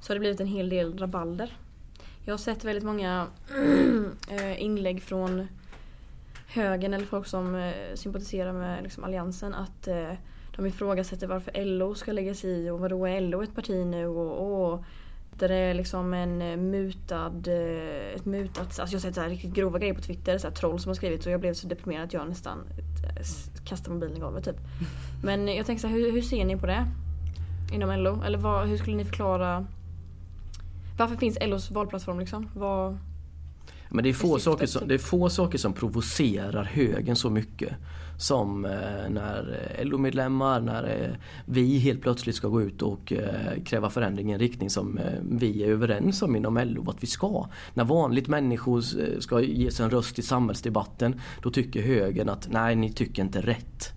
så 0.01 0.11
har 0.11 0.15
det 0.15 0.21
blivit 0.21 0.41
en 0.41 0.47
hel 0.47 0.69
del 0.69 0.99
rabalder. 0.99 1.57
Jag 2.25 2.33
har 2.33 2.39
sett 2.39 2.65
väldigt 2.65 2.85
många 2.85 3.27
eh, 4.31 4.63
inlägg 4.63 5.03
från 5.03 5.49
högern 6.47 6.95
eller 6.95 7.07
folk 7.07 7.27
som 7.27 7.55
eh, 7.55 7.95
sympatiserar 7.95 8.53
med 8.53 8.83
liksom, 8.83 9.05
alliansen 9.05 9.55
att 9.55 9.89
de 10.57 10.67
ifrågasätter 10.67 11.27
varför 11.27 11.65
LO 11.65 11.95
ska 11.95 12.13
lägga 12.13 12.35
sig 12.35 12.51
i 12.51 12.71
och 12.71 12.81
vadå 12.81 13.07
är 13.07 13.21
LO 13.21 13.43
ett 13.43 13.55
parti 13.55 13.87
nu 13.87 14.07
och, 14.07 14.73
och 14.73 14.85
där 15.39 15.49
det 15.49 15.55
är 15.55 15.75
liksom 15.75 16.15
en 16.15 16.43
eh, 16.43 16.57
mutad, 16.57 17.43
eh, 17.47 18.15
ett 18.17 18.25
mutat, 18.25 18.59
alltså 18.59 18.83
jag 18.83 18.93
har 18.93 18.99
sett 18.99 19.15
så 19.15 19.21
här 19.21 19.29
riktigt 19.29 19.55
grova 19.55 19.79
grejer 19.79 19.95
på 19.95 20.01
Twitter, 20.01 20.39
så 20.39 20.47
här 20.47 20.55
troll 20.55 20.81
som 20.81 20.91
har 20.91 20.95
skrivit 20.95 21.27
och 21.27 21.33
jag 21.33 21.41
blev 21.41 21.55
så 21.55 21.67
deprimerad 21.67 22.05
att 22.05 22.13
jag 22.13 22.29
nästan 22.29 22.59
eh, 22.59 23.27
kastade 23.65 23.95
mobilen 23.95 24.17
i 24.17 24.21
golvet 24.21 24.45
typ. 24.45 24.57
Men 25.25 25.49
jag 25.49 25.67
tänker 25.67 25.81
så 25.81 25.87
här, 25.87 25.95
hur, 25.95 26.13
hur 26.13 26.23
ser 26.23 26.45
ni 26.45 26.57
på 26.57 26.67
det? 26.67 26.87
inom 27.73 27.99
LO? 28.01 28.23
Eller 28.23 28.39
vad, 28.39 28.69
hur 28.69 28.77
skulle 28.77 28.97
ni 28.97 29.05
förklara 29.05 29.67
varför 30.97 31.17
finns 31.17 31.39
LOs 31.41 31.71
valplattform 31.71 32.21
liksom? 32.21 32.51
Vad... 32.55 32.99
Men 33.89 34.05
det 34.05 34.11
är, 34.11 34.15
få 34.15 34.39
saker 34.39 34.67
som, 34.67 34.89
det 34.89 34.95
är 34.95 34.99
få 34.99 35.31
saker 35.31 35.59
som 35.59 35.73
provocerar 35.73 36.65
högen 36.65 37.17
så 37.17 37.31
mycket 37.31 37.73
som 38.17 38.65
eh, 38.65 39.11
när 39.11 39.59
LO-medlemmar, 39.83 40.61
när 40.61 40.85
eh, 40.85 41.17
vi 41.47 41.79
helt 41.79 42.03
plötsligt 42.03 42.37
ska 42.37 42.49
gå 42.49 42.63
ut 42.63 42.83
och 42.83 43.13
eh, 43.13 43.63
kräva 43.65 43.91
förändring 43.91 44.31
i 44.31 44.33
en 44.33 44.39
riktning 44.39 44.71
som 44.71 45.01
vi 45.23 45.63
är 45.63 45.69
överens 45.69 46.23
om 46.23 46.37
inom 46.37 46.59
LO 46.65 46.91
att 46.91 47.03
vi 47.03 47.07
ska. 47.07 47.49
När 47.75 47.85
vanligt 47.85 48.29
människor 48.29 48.81
ska 49.21 49.41
ges 49.41 49.81
en 49.81 49.91
röst 49.91 50.19
i 50.19 50.23
samhällsdebatten 50.23 51.21
då 51.43 51.51
tycker 51.51 51.83
högern 51.83 52.29
att 52.29 52.49
nej, 52.51 52.77
ni 52.77 52.93
tycker 52.93 53.23
inte 53.23 53.41
rätt. 53.41 53.93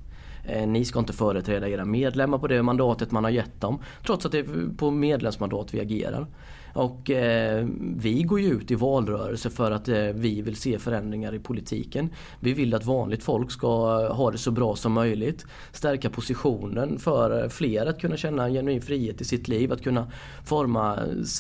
Ni 0.67 0.85
ska 0.85 0.99
inte 0.99 1.13
företräda 1.13 1.69
era 1.69 1.85
medlemmar 1.85 2.38
på 2.38 2.47
det 2.47 2.63
mandatet 2.63 3.11
man 3.11 3.23
har 3.23 3.31
gett 3.31 3.61
dem. 3.61 3.81
Trots 4.05 4.25
att 4.25 4.31
det 4.31 4.39
är 4.39 4.75
på 4.77 4.91
medlemsmandat 4.91 5.73
vi 5.73 5.79
agerar. 5.79 6.27
Och 6.73 7.09
eh, 7.09 7.67
vi 7.97 8.23
går 8.23 8.39
ju 8.39 8.47
ut 8.47 8.71
i 8.71 8.75
valrörelse 8.75 9.49
för 9.49 9.71
att 9.71 9.88
eh, 9.88 10.03
vi 10.03 10.41
vill 10.41 10.55
se 10.55 10.79
förändringar 10.79 11.35
i 11.35 11.39
politiken. 11.39 12.09
Vi 12.39 12.53
vill 12.53 12.73
att 12.73 12.85
vanligt 12.85 13.23
folk 13.23 13.51
ska 13.51 13.67
ha 14.13 14.31
det 14.31 14.38
så 14.38 14.51
bra 14.51 14.75
som 14.75 14.93
möjligt. 14.93 15.45
Stärka 15.71 16.09
positionen 16.09 16.99
för 16.99 17.43
eh, 17.43 17.49
fler 17.49 17.85
att 17.85 18.01
kunna 18.01 18.17
känna 18.17 18.45
en 18.45 18.53
genuin 18.53 18.81
frihet 18.81 19.21
i 19.21 19.25
sitt 19.25 19.47
liv. 19.47 19.71
Att 19.71 19.83
kunna 19.83 20.11
forma 20.45 20.97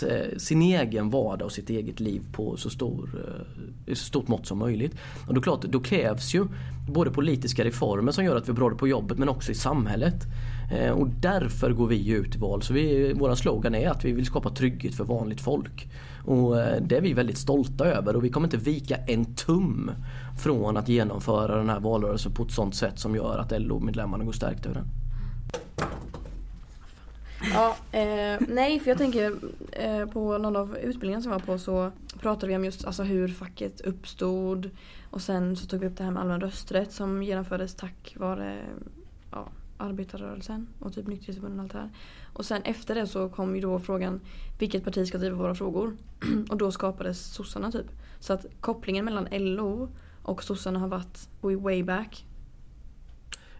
eh, 0.09 0.37
sin 0.37 0.61
egen 0.61 1.09
vardag 1.09 1.45
och 1.45 1.51
sitt 1.51 1.69
eget 1.69 1.99
liv 1.99 2.21
på 2.31 2.57
så, 2.57 2.69
stor, 2.69 3.09
eh, 3.85 3.93
så 3.93 4.05
stort 4.05 4.27
mått 4.27 4.47
som 4.47 4.57
möjligt. 4.57 4.95
Och 5.27 5.33
då, 5.33 5.41
klart, 5.41 5.61
då 5.61 5.79
krävs 5.79 6.35
ju 6.35 6.47
både 6.89 7.11
politiska 7.11 7.63
reformer 7.63 8.11
som 8.11 8.25
gör 8.25 8.35
att 8.35 8.47
vi 8.47 8.51
är 8.51 8.55
bra 8.55 8.69
på 8.69 8.87
jobbet 8.87 9.17
men 9.17 9.29
också 9.29 9.51
i 9.51 9.55
samhället. 9.55 10.15
Eh, 10.71 10.91
och 10.91 11.07
därför 11.09 11.71
går 11.71 11.87
vi 11.87 12.09
ut 12.09 12.35
i 12.35 12.39
val. 12.39 12.61
Så 12.61 12.73
vi, 12.73 13.13
våra 13.13 13.35
slogan 13.35 13.75
är 13.75 13.89
att 13.89 14.05
vi 14.05 14.11
vill 14.11 14.25
skapa 14.25 14.49
trygghet 14.49 14.95
för 14.95 15.03
vanligt 15.03 15.41
folk. 15.41 15.89
Och 16.25 16.59
eh, 16.61 16.81
det 16.81 16.97
är 16.97 17.01
vi 17.01 17.13
väldigt 17.13 17.37
stolta 17.37 17.85
över 17.85 18.15
och 18.15 18.23
vi 18.23 18.29
kommer 18.29 18.47
inte 18.47 18.57
vika 18.57 18.95
en 18.95 19.35
tum 19.35 19.91
från 20.43 20.77
att 20.77 20.89
genomföra 20.89 21.57
den 21.57 21.69
här 21.69 21.79
valrörelsen 21.79 22.31
på 22.31 22.43
ett 22.43 22.51
sånt 22.51 22.75
sätt 22.75 22.99
som 22.99 23.15
gör 23.15 23.37
att 23.37 23.61
LO-medlemmarna 23.61 24.23
går 24.23 24.31
stärkt 24.31 24.65
ur 24.65 24.73
den. 24.73 24.87
Ja, 27.53 27.75
eh, 27.91 28.41
nej 28.47 28.79
för 28.79 28.89
jag 28.89 28.97
tänker 28.97 29.35
eh, 29.71 30.05
på 30.05 30.37
någon 30.37 30.55
av 30.55 30.77
utbildningarna 30.77 31.21
som 31.21 31.31
jag 31.31 31.39
var 31.39 31.45
på 31.45 31.57
så 31.57 31.91
pratade 32.19 32.47
vi 32.47 32.55
om 32.55 32.65
just 32.65 32.85
alltså, 32.85 33.03
hur 33.03 33.27
facket 33.27 33.81
uppstod 33.81 34.69
och 35.09 35.21
sen 35.21 35.55
så 35.55 35.67
tog 35.67 35.79
vi 35.79 35.87
upp 35.87 35.97
det 35.97 36.03
här 36.03 36.11
med 36.11 36.21
allmän 36.21 36.41
rösträtt 36.41 36.91
som 36.91 37.23
genomfördes 37.23 37.75
tack 37.75 38.15
vare 38.19 38.57
ja, 39.31 39.47
arbetarrörelsen 39.77 40.67
och 40.79 40.93
typ 40.93 41.07
nykterhetsförbundet 41.07 41.57
och 41.57 41.63
allt 41.63 41.71
det 41.71 41.79
här. 41.79 41.89
Och 42.33 42.45
sen 42.45 42.61
efter 42.61 42.95
det 42.95 43.07
så 43.07 43.29
kom 43.29 43.55
ju 43.55 43.61
då 43.61 43.79
frågan 43.79 44.21
vilket 44.59 44.83
parti 44.83 45.07
ska 45.07 45.17
driva 45.17 45.35
våra 45.35 45.55
frågor? 45.55 45.97
och 46.49 46.57
då 46.57 46.71
skapades 46.71 47.33
sossarna 47.33 47.71
typ. 47.71 47.87
Så 48.19 48.33
att 48.33 48.45
kopplingen 48.59 49.05
mellan 49.05 49.27
LO 49.31 49.89
och 50.23 50.43
sossarna 50.43 50.79
har 50.79 50.87
varit 50.87 51.29
way 51.41 51.83
back. 51.83 52.25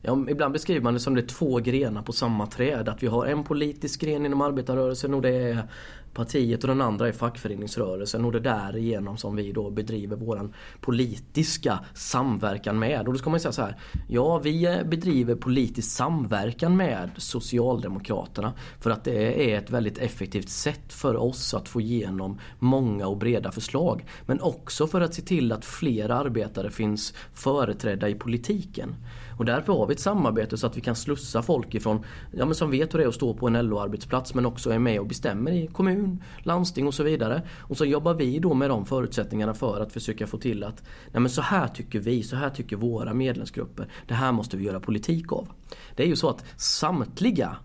Ja, 0.02 0.26
ibland 0.30 0.54
beskriver 0.54 0.82
man 0.82 0.94
det 0.94 1.00
som 1.00 1.16
det 1.16 1.22
är 1.22 1.28
två 1.28 1.58
grenar 1.58 2.02
på 2.02 2.14
samma 2.14 2.48
träd. 2.48 2.90
Att 2.90 3.04
vi 3.04 3.08
har 3.08 3.26
en 3.26 3.44
politisk 3.44 4.02
gren 4.02 4.26
inom 4.26 4.42
arbetarrörelsen 4.42 5.14
och 5.14 5.22
det 5.22 5.30
är 5.30 5.68
partiet 6.14 6.64
och 6.64 6.68
den 6.68 6.82
andra 6.82 7.08
är 7.08 7.12
fackföreningsrörelsen 7.12 8.26
och 8.26 8.32
det 8.32 8.38
är 8.38 8.72
därigenom 8.72 9.18
som 9.18 9.36
vi 9.36 9.52
då 9.52 9.70
bedriver 9.70 10.16
våran 10.16 10.54
politiska 10.82 11.80
samverkan 11.94 12.80
med. 12.80 13.08
Och 13.08 13.14
då 13.14 13.20
ska 13.20 13.30
man 13.30 13.40
säga 13.40 13.52
så 13.52 13.62
här. 13.62 13.78
Ja, 14.08 14.38
vi 14.38 14.84
bedriver 14.86 15.36
politisk 15.36 15.92
samverkan 15.92 16.78
med 16.78 17.10
Socialdemokraterna 17.18 18.54
för 18.80 18.90
att 18.92 19.04
det 19.04 19.52
är 19.52 19.58
ett 19.58 19.70
väldigt 19.70 19.98
effektivt 19.98 20.50
sätt 20.50 20.94
för 20.94 21.16
oss 21.16 21.54
att 21.54 21.70
få 21.70 21.82
igenom 21.82 22.40
många 22.60 23.08
och 23.08 23.18
breda 23.18 23.52
förslag. 23.52 24.06
Men 24.26 24.42
också 24.42 24.88
för 24.88 25.02
att 25.02 25.14
se 25.14 25.22
till 25.22 25.52
att 25.52 25.66
fler 25.66 26.10
arbetare 26.10 26.72
finns 26.72 27.14
företrädda 27.34 28.10
i 28.10 28.16
politiken. 28.16 28.96
Och 29.40 29.46
därför 29.46 29.74
har 29.74 29.88
vi 29.88 29.94
ett 29.94 30.00
samarbete 30.00 30.58
så 30.58 30.68
att 30.68 30.78
vi 30.78 30.82
kan 30.82 30.96
slussa 30.96 31.42
folk 31.42 31.76
ifrån, 31.76 32.06
ja 32.32 32.46
men 32.46 32.56
som 32.56 32.72
vet 32.72 32.94
hur 32.94 33.00
det 33.00 33.06
är 33.06 33.08
att 33.08 33.16
stå 33.16 33.34
på 33.34 33.48
en 33.48 33.54
LO-arbetsplats 33.54 34.34
men 34.34 34.46
också 34.46 34.70
är 34.70 34.80
med 34.80 35.00
och 35.00 35.08
bestämmer 35.08 35.52
i 35.52 35.68
kommun, 35.68 36.24
landsting 36.40 36.88
och 36.88 36.94
så 36.94 37.04
vidare. 37.04 37.42
Och 37.58 37.78
så 37.78 37.86
jobbar 37.86 38.14
vi 38.14 38.40
då 38.40 38.54
med 38.54 38.70
de 38.70 38.86
förutsättningarna 38.86 39.54
för 39.54 39.82
att 39.82 39.92
försöka 39.92 40.28
få 40.28 40.38
till 40.38 40.64
att, 40.64 40.84
nej 41.12 41.22
men 41.22 41.30
så 41.30 41.42
här 41.42 41.68
tycker 41.68 42.00
vi, 42.00 42.24
så 42.24 42.36
här 42.36 42.50
tycker 42.50 42.76
våra 42.76 43.14
medlemsgrupper. 43.14 43.88
Det 44.08 44.14
här 44.14 44.32
måste 44.32 44.58
vi 44.58 44.64
göra 44.64 44.80
politik 44.80 45.32
av. 45.32 45.48
Det 45.96 46.04
är 46.04 46.08
ju 46.08 46.16
så 46.16 46.30
att 46.30 46.46
samtliga 46.58 47.56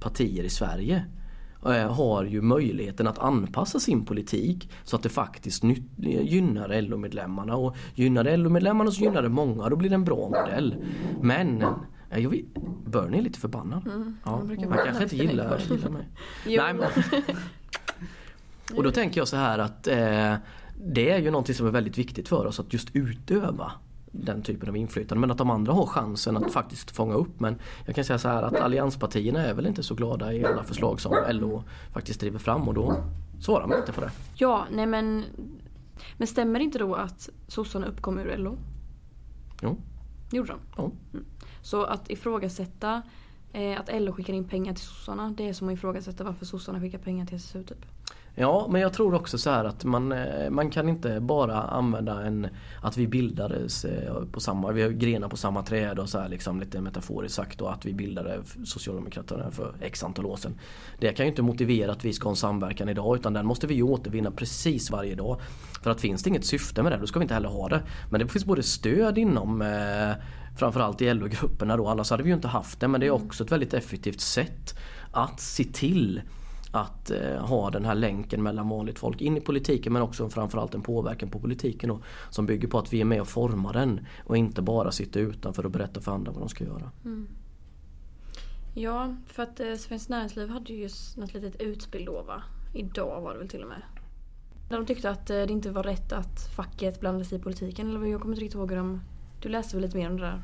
partier 0.00 0.44
i 0.44 0.50
Sverige 0.50 1.04
har 1.62 2.24
ju 2.24 2.42
möjligheten 2.42 3.06
att 3.06 3.18
anpassa 3.18 3.80
sin 3.80 4.04
politik 4.04 4.70
så 4.84 4.96
att 4.96 5.02
det 5.02 5.08
faktiskt 5.08 5.64
gynnar 5.96 6.82
LO-medlemmarna. 6.82 7.56
Och 7.56 7.76
gynnar 7.94 8.24
det 8.24 8.36
LO-medlemmarna 8.36 8.90
så 8.90 9.04
gynnar 9.04 9.22
det 9.22 9.28
många 9.28 9.68
då 9.68 9.76
blir 9.76 9.90
det 9.90 9.94
en 9.94 10.04
bra 10.04 10.28
modell. 10.28 10.76
Men 11.20 11.62
eh, 12.10 12.18
jag 12.18 12.30
vet, 12.30 12.44
Bernie 12.84 13.18
är 13.18 13.22
lite 13.22 13.40
förbannad. 13.40 13.86
Mm, 13.86 14.16
ja, 14.24 14.30
han 14.30 14.78
kanske 14.84 15.02
inte 15.02 15.16
gillar, 15.16 15.60
gillar 15.70 15.90
mig. 15.90 16.08
Nej, 16.46 16.74
men, 16.74 16.88
och 18.76 18.82
då 18.82 18.90
tänker 18.90 19.20
jag 19.20 19.28
så 19.28 19.36
här 19.36 19.58
att 19.58 19.86
eh, 19.86 20.34
det 20.84 21.10
är 21.10 21.18
ju 21.18 21.30
någonting 21.30 21.54
som 21.54 21.66
är 21.66 21.70
väldigt 21.70 21.98
viktigt 21.98 22.28
för 22.28 22.46
oss 22.46 22.60
att 22.60 22.72
just 22.72 22.88
utöva 22.92 23.72
den 24.24 24.42
typen 24.42 24.68
av 24.68 24.76
inflytande. 24.76 25.20
Men 25.20 25.30
att 25.30 25.38
de 25.38 25.50
andra 25.50 25.72
har 25.72 25.86
chansen 25.86 26.36
att 26.36 26.52
faktiskt 26.52 26.90
fånga 26.90 27.14
upp. 27.14 27.40
Men 27.40 27.58
jag 27.86 27.94
kan 27.94 28.04
säga 28.04 28.18
så 28.18 28.28
här 28.28 28.42
att 28.42 28.60
allianspartierna 28.60 29.44
är 29.46 29.54
väl 29.54 29.66
inte 29.66 29.82
så 29.82 29.94
glada 29.94 30.32
i 30.32 30.44
alla 30.44 30.62
förslag 30.64 31.00
som 31.00 31.14
LO 31.30 31.62
faktiskt 31.92 32.20
driver 32.20 32.38
fram 32.38 32.68
och 32.68 32.74
då 32.74 32.96
svarar 33.40 33.66
man 33.66 33.78
inte 33.78 33.92
på 33.92 34.00
det. 34.00 34.10
Ja, 34.34 34.66
nej 34.72 34.86
men 34.86 35.24
Men 36.16 36.28
stämmer 36.28 36.60
inte 36.60 36.78
då 36.78 36.94
att 36.94 37.28
sossarna 37.48 37.86
uppkom 37.86 38.18
ur 38.18 38.36
LO? 38.36 38.58
Jo. 39.62 39.76
Gjorde 40.30 40.48
de? 40.48 40.58
Ja. 40.76 40.90
Mm. 41.12 41.24
Så 41.62 41.84
att 41.84 42.10
ifrågasätta 42.10 43.02
eh, 43.52 43.80
att 43.80 44.02
LO 44.02 44.12
skickar 44.12 44.32
in 44.32 44.44
pengar 44.44 44.74
till 44.74 44.84
sossarna 44.84 45.34
det 45.36 45.48
är 45.48 45.52
som 45.52 45.68
att 45.68 45.74
ifrågasätta 45.74 46.24
varför 46.24 46.46
sossarna 46.46 46.80
skickar 46.80 46.98
pengar 46.98 47.26
till 47.26 47.36
SSU 47.36 47.62
typ? 47.62 47.86
Ja, 48.38 48.66
men 48.70 48.80
jag 48.80 48.92
tror 48.92 49.14
också 49.14 49.38
så 49.38 49.50
här 49.50 49.64
att 49.64 49.84
man, 49.84 50.12
eh, 50.12 50.50
man 50.50 50.70
kan 50.70 50.88
inte 50.88 51.20
bara 51.20 51.62
använda 51.62 52.22
en 52.22 52.48
att 52.82 52.96
vi 52.96 53.06
bildades 53.06 53.84
eh, 53.84 54.24
på 54.32 54.40
samma, 54.40 54.72
vi 54.72 54.82
har 54.82 54.90
grenar 54.90 55.28
på 55.28 55.36
samma 55.36 55.62
träd 55.62 55.98
och 55.98 56.08
så 56.08 56.20
här 56.20 56.28
liksom 56.28 56.60
lite 56.60 56.80
metaforiskt 56.80 57.36
sagt 57.36 57.60
och 57.60 57.72
att 57.72 57.84
vi 57.86 57.94
bildade 57.94 58.40
Socialdemokraterna 58.64 59.50
för 59.50 59.74
x 59.80 60.04
antal 60.04 60.26
år 60.26 60.36
sedan. 60.36 60.58
Det 60.98 61.12
kan 61.12 61.26
ju 61.26 61.30
inte 61.30 61.42
motivera 61.42 61.92
att 61.92 62.04
vi 62.04 62.12
ska 62.12 62.24
ha 62.24 62.30
en 62.30 62.36
samverkan 62.36 62.88
idag 62.88 63.16
utan 63.16 63.32
den 63.32 63.46
måste 63.46 63.66
vi 63.66 63.74
ju 63.74 63.82
återvinna 63.82 64.30
precis 64.30 64.90
varje 64.90 65.14
dag. 65.14 65.40
För 65.82 65.90
att 65.90 66.00
finns 66.00 66.22
det 66.22 66.28
inget 66.30 66.46
syfte 66.46 66.82
med 66.82 66.92
det 66.92 66.98
då 66.98 67.06
ska 67.06 67.18
vi 67.18 67.24
inte 67.24 67.34
heller 67.34 67.48
ha 67.48 67.68
det. 67.68 67.82
Men 68.10 68.20
det 68.20 68.28
finns 68.28 68.44
både 68.44 68.62
stöd 68.62 69.18
inom 69.18 69.62
eh, 69.62 70.22
framförallt 70.58 71.02
i 71.02 71.14
LO-grupperna 71.14 71.76
då, 71.76 71.88
annars 71.88 72.10
hade 72.10 72.22
vi 72.22 72.28
ju 72.28 72.34
inte 72.34 72.48
haft 72.48 72.80
det 72.80 72.88
men 72.88 73.00
det 73.00 73.06
är 73.06 73.10
också 73.10 73.44
ett 73.44 73.52
väldigt 73.52 73.74
effektivt 73.74 74.20
sätt 74.20 74.78
att 75.12 75.40
se 75.40 75.64
till 75.64 76.20
att 76.70 77.10
eh, 77.10 77.46
ha 77.46 77.70
den 77.70 77.84
här 77.84 77.94
länken 77.94 78.42
mellan 78.42 78.68
vanligt 78.68 78.98
folk 78.98 79.20
in 79.20 79.36
i 79.36 79.40
politiken 79.40 79.92
men 79.92 80.02
också 80.02 80.28
framförallt 80.28 80.74
en 80.74 80.82
påverkan 80.82 81.30
på 81.30 81.38
politiken 81.38 81.88
då, 81.88 82.00
som 82.30 82.46
bygger 82.46 82.68
på 82.68 82.78
att 82.78 82.92
vi 82.92 83.00
är 83.00 83.04
med 83.04 83.20
och 83.20 83.28
formar 83.28 83.72
den 83.72 84.06
och 84.24 84.36
inte 84.36 84.62
bara 84.62 84.92
sitter 84.92 85.20
utanför 85.20 85.64
och 85.64 85.70
berättar 85.70 86.00
för 86.00 86.12
andra 86.12 86.32
vad 86.32 86.40
de 86.40 86.48
ska 86.48 86.64
göra. 86.64 86.90
Mm. 87.04 87.28
Ja, 88.74 89.16
för 89.26 89.42
att 89.42 89.60
eh, 89.60 89.74
Svenskt 89.74 90.08
Näringsliv 90.08 90.48
hade 90.48 90.72
ju 90.72 90.88
något 91.16 91.34
litet 91.34 91.60
utspel 91.60 92.04
då 92.04 92.22
va? 92.22 92.42
Idag 92.74 93.20
var 93.20 93.32
det 93.32 93.38
väl 93.38 93.48
till 93.48 93.62
och 93.62 93.68
med. 93.68 93.82
Där 94.68 94.76
de 94.76 94.86
tyckte 94.86 95.10
att 95.10 95.30
eh, 95.30 95.36
det 95.36 95.52
inte 95.52 95.70
var 95.70 95.82
rätt 95.82 96.12
att 96.12 96.54
facket 96.56 97.00
blandade 97.00 97.24
sig 97.24 97.38
i 97.38 97.42
politiken. 97.42 97.88
Eller 97.88 98.06
jag 98.06 98.20
kommer 98.20 98.34
inte 98.34 98.44
riktigt 98.44 98.58
ihåg 98.58 98.70
hur 98.70 98.76
de... 98.76 99.00
Du 99.42 99.48
läste 99.48 99.76
väl 99.76 99.84
lite 99.84 99.96
mer 99.96 100.10
om 100.10 100.16
det 100.16 100.22
där? 100.22 100.42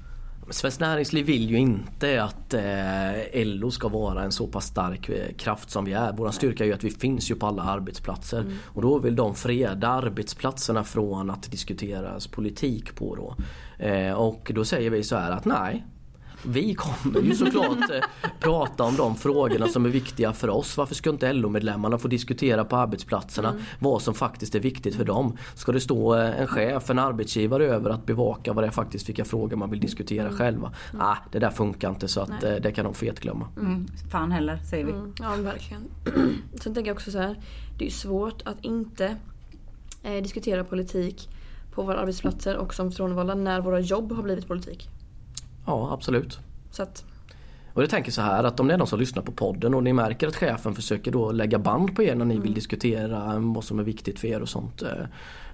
Svenskt 0.51 0.81
Näringsliv 0.81 1.27
vill 1.27 1.51
ju 1.51 1.57
inte 1.57 2.23
att 2.23 2.55
eh, 2.55 3.45
LO 3.45 3.71
ska 3.71 3.89
vara 3.89 4.23
en 4.23 4.33
så 4.33 4.47
pass 4.47 4.67
stark 4.67 5.09
eh, 5.09 5.35
kraft 5.37 5.71
som 5.71 5.85
vi 5.85 5.93
är. 5.93 6.13
Vår 6.13 6.31
styrka 6.31 6.65
är 6.65 6.69
ju 6.69 6.75
att 6.75 6.85
vi 6.85 6.91
finns 6.91 7.31
ju 7.31 7.35
på 7.35 7.47
alla 7.47 7.63
arbetsplatser. 7.63 8.41
Mm. 8.41 8.57
Och 8.65 8.83
då 8.83 8.99
vill 8.99 9.17
de 9.17 9.35
freda 9.35 9.89
arbetsplatserna 9.89 10.85
från 10.85 11.31
att 11.31 11.51
diskuteras 11.51 12.27
politik 12.27 12.95
på 12.95 13.17
då. 13.17 13.37
Eh, 13.87 14.13
och 14.13 14.53
då 14.55 14.65
säger 14.65 14.91
vi 14.91 15.03
så 15.03 15.17
här 15.17 15.31
att 15.31 15.45
nej, 15.45 15.85
vi 16.45 16.75
kommer 16.75 17.21
ju 17.21 17.35
såklart 17.35 17.91
eh, 17.91 18.31
prata 18.41 18.85
om 18.85 18.97
de 18.97 19.17
frågorna 19.17 19.69
som 19.69 19.85
är 19.85 19.91
viktiga 19.91 20.33
för 20.33 20.51
oss. 20.51 20.77
Varför 20.77 20.95
ska 20.95 21.11
inte 21.11 21.33
LO-medlemmarna 21.33 21.99
få 21.99 22.09
diskutera 22.09 22.65
på 22.65 22.77
arbetsplatserna 22.77 23.49
mm. 23.49 23.63
vad 23.79 24.03
som 24.03 24.15
faktiskt 24.15 24.55
är 24.55 24.61
viktigt 24.61 24.95
för 24.95 25.05
dem? 25.05 25.37
Ska 25.55 25.73
det 25.73 25.81
stå 25.81 26.15
eh, 26.15 26.41
en 26.41 26.47
chef, 26.47 26.91
en 26.91 26.99
arbetsgivare 26.99 27.67
över 27.67 27.91
att 27.91 28.07
bevaka 28.07 28.53
vad 28.53 28.65
det 28.65 28.69
är 28.69 28.73
faktiskt 28.73 29.09
vilka 29.09 29.25
frågor 29.25 29.57
man 29.57 29.71
vill 29.71 29.81
diskutera 29.81 30.27
mm. 30.27 30.39
själva? 30.39 30.73
Mm. 30.93 31.07
Ah, 31.07 31.17
det 31.33 31.39
där 31.39 31.51
funkar 31.51 31.91
inte 31.91 32.09
så 32.09 32.21
att 32.21 32.45
eh, 32.45 32.55
det 32.55 32.73
kan 32.73 32.85
de 32.85 32.95
fetglömma. 32.95 33.49
Mm. 33.57 33.87
Fan 34.11 34.33
heller 34.33 34.57
säger 34.57 34.85
vi. 34.85 34.93
Mm. 34.93 35.13
Ja 35.19 35.37
verkligen. 35.37 35.83
Sen 36.63 36.75
tänker 36.75 36.91
jag 36.91 36.95
också 36.95 37.11
så 37.11 37.19
här. 37.19 37.41
Det 37.79 37.87
är 37.87 37.91
svårt 37.91 38.43
att 38.45 38.65
inte 38.65 39.17
eh, 40.03 40.23
diskutera 40.23 40.65
politik 40.65 41.29
på 41.75 41.83
våra 41.83 41.99
arbetsplatser 41.99 42.57
och 42.57 42.75
som 42.75 42.91
förtroendevalda 42.91 43.35
när 43.35 43.61
våra 43.61 43.81
jobb 43.81 44.13
har 44.13 44.23
blivit 44.23 44.49
politik. 44.49 44.89
Ja, 45.67 45.93
absolut. 45.93 46.41
Så 46.71 46.83
att... 46.83 47.05
Och 47.75 47.83
jag 47.83 47.91
tänker 47.91 48.13
så 48.13 48.23
här 48.23 48.45
att 48.45 48.61
om 48.61 48.69
det 48.69 48.75
är 48.75 48.79
någon 48.79 48.87
som 48.87 48.99
lyssnar 48.99 49.23
på 49.23 49.33
podden 49.33 49.75
och 49.75 49.83
ni 49.83 49.93
märker 49.93 50.29
att 50.29 50.37
chefen 50.37 50.75
försöker 50.75 51.11
då 51.11 51.33
lägga 51.33 51.59
band 51.59 51.97
på 51.97 52.03
er 52.03 52.15
när 52.15 52.25
ni 52.25 52.39
vill 52.39 52.55
diskutera 52.55 53.39
vad 53.39 53.65
som 53.65 53.79
är 53.79 53.83
viktigt 53.83 54.19
för 54.19 54.29
er 54.29 54.41
och 54.41 54.49
sånt. 54.49 54.83
eh, 54.83 54.89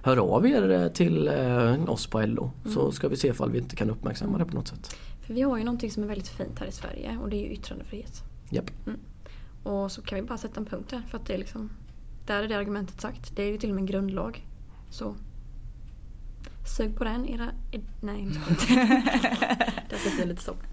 Hör 0.03 0.17
av 0.17 0.47
er 0.47 0.69
eh, 0.69 0.87
till 0.87 1.27
eh, 1.27 1.89
oss 1.89 2.07
på 2.07 2.21
LO 2.21 2.51
så 2.65 2.91
ska 2.91 3.07
vi 3.07 3.17
se 3.17 3.27
ifall 3.27 3.51
vi 3.51 3.57
inte 3.57 3.75
kan 3.75 3.89
uppmärksamma 3.89 4.37
det 4.37 4.45
på 4.45 4.55
något 4.55 4.67
sätt. 4.67 4.95
För 5.21 5.33
vi 5.33 5.41
har 5.41 5.57
ju 5.57 5.63
någonting 5.63 5.91
som 5.91 6.03
är 6.03 6.07
väldigt 6.07 6.27
fint 6.27 6.59
här 6.59 6.67
i 6.67 6.71
Sverige 6.71 7.17
och 7.21 7.29
det 7.29 7.35
är 7.35 7.39
ju 7.47 7.53
yttrandefrihet. 7.53 8.23
Japp. 8.49 8.71
Och 9.63 9.91
så 9.91 10.01
kan 10.01 10.15
vi 10.15 10.21
bara 10.21 10.37
sätta 10.37 10.59
en 10.59 10.65
punkt 10.65 10.89
där 10.89 11.01
för 11.07 11.17
att 11.17 11.25
det 11.25 11.33
är 11.33 11.37
liksom 11.37 11.69
Där 12.25 12.43
är 12.43 12.47
det 12.47 12.57
argumentet 12.57 13.01
sagt. 13.01 13.35
Det 13.35 13.43
är 13.43 13.47
ju 13.47 13.57
till 13.57 13.69
och 13.69 13.75
med 13.75 13.81
en 13.81 13.85
grundlag. 13.85 14.45
Så 14.89 15.15
Sug 16.65 16.95
på 16.97 17.03
den 17.03 17.25
era... 17.29 17.51
Nej, 18.01 18.21
inte 18.21 18.39
Där 19.89 19.97
sätter 19.97 20.19
jag 20.19 20.27
lite 20.27 20.41
stopp. 20.41 20.63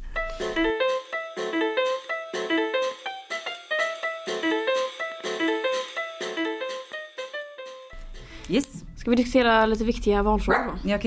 Yes. 8.48 8.84
Ska 8.96 9.10
vi 9.10 9.16
diskutera 9.16 9.66
lite 9.66 9.84
viktiga 9.84 10.22
valfrågor 10.22 10.64
då? 10.82 10.88
Jag- 10.90 11.00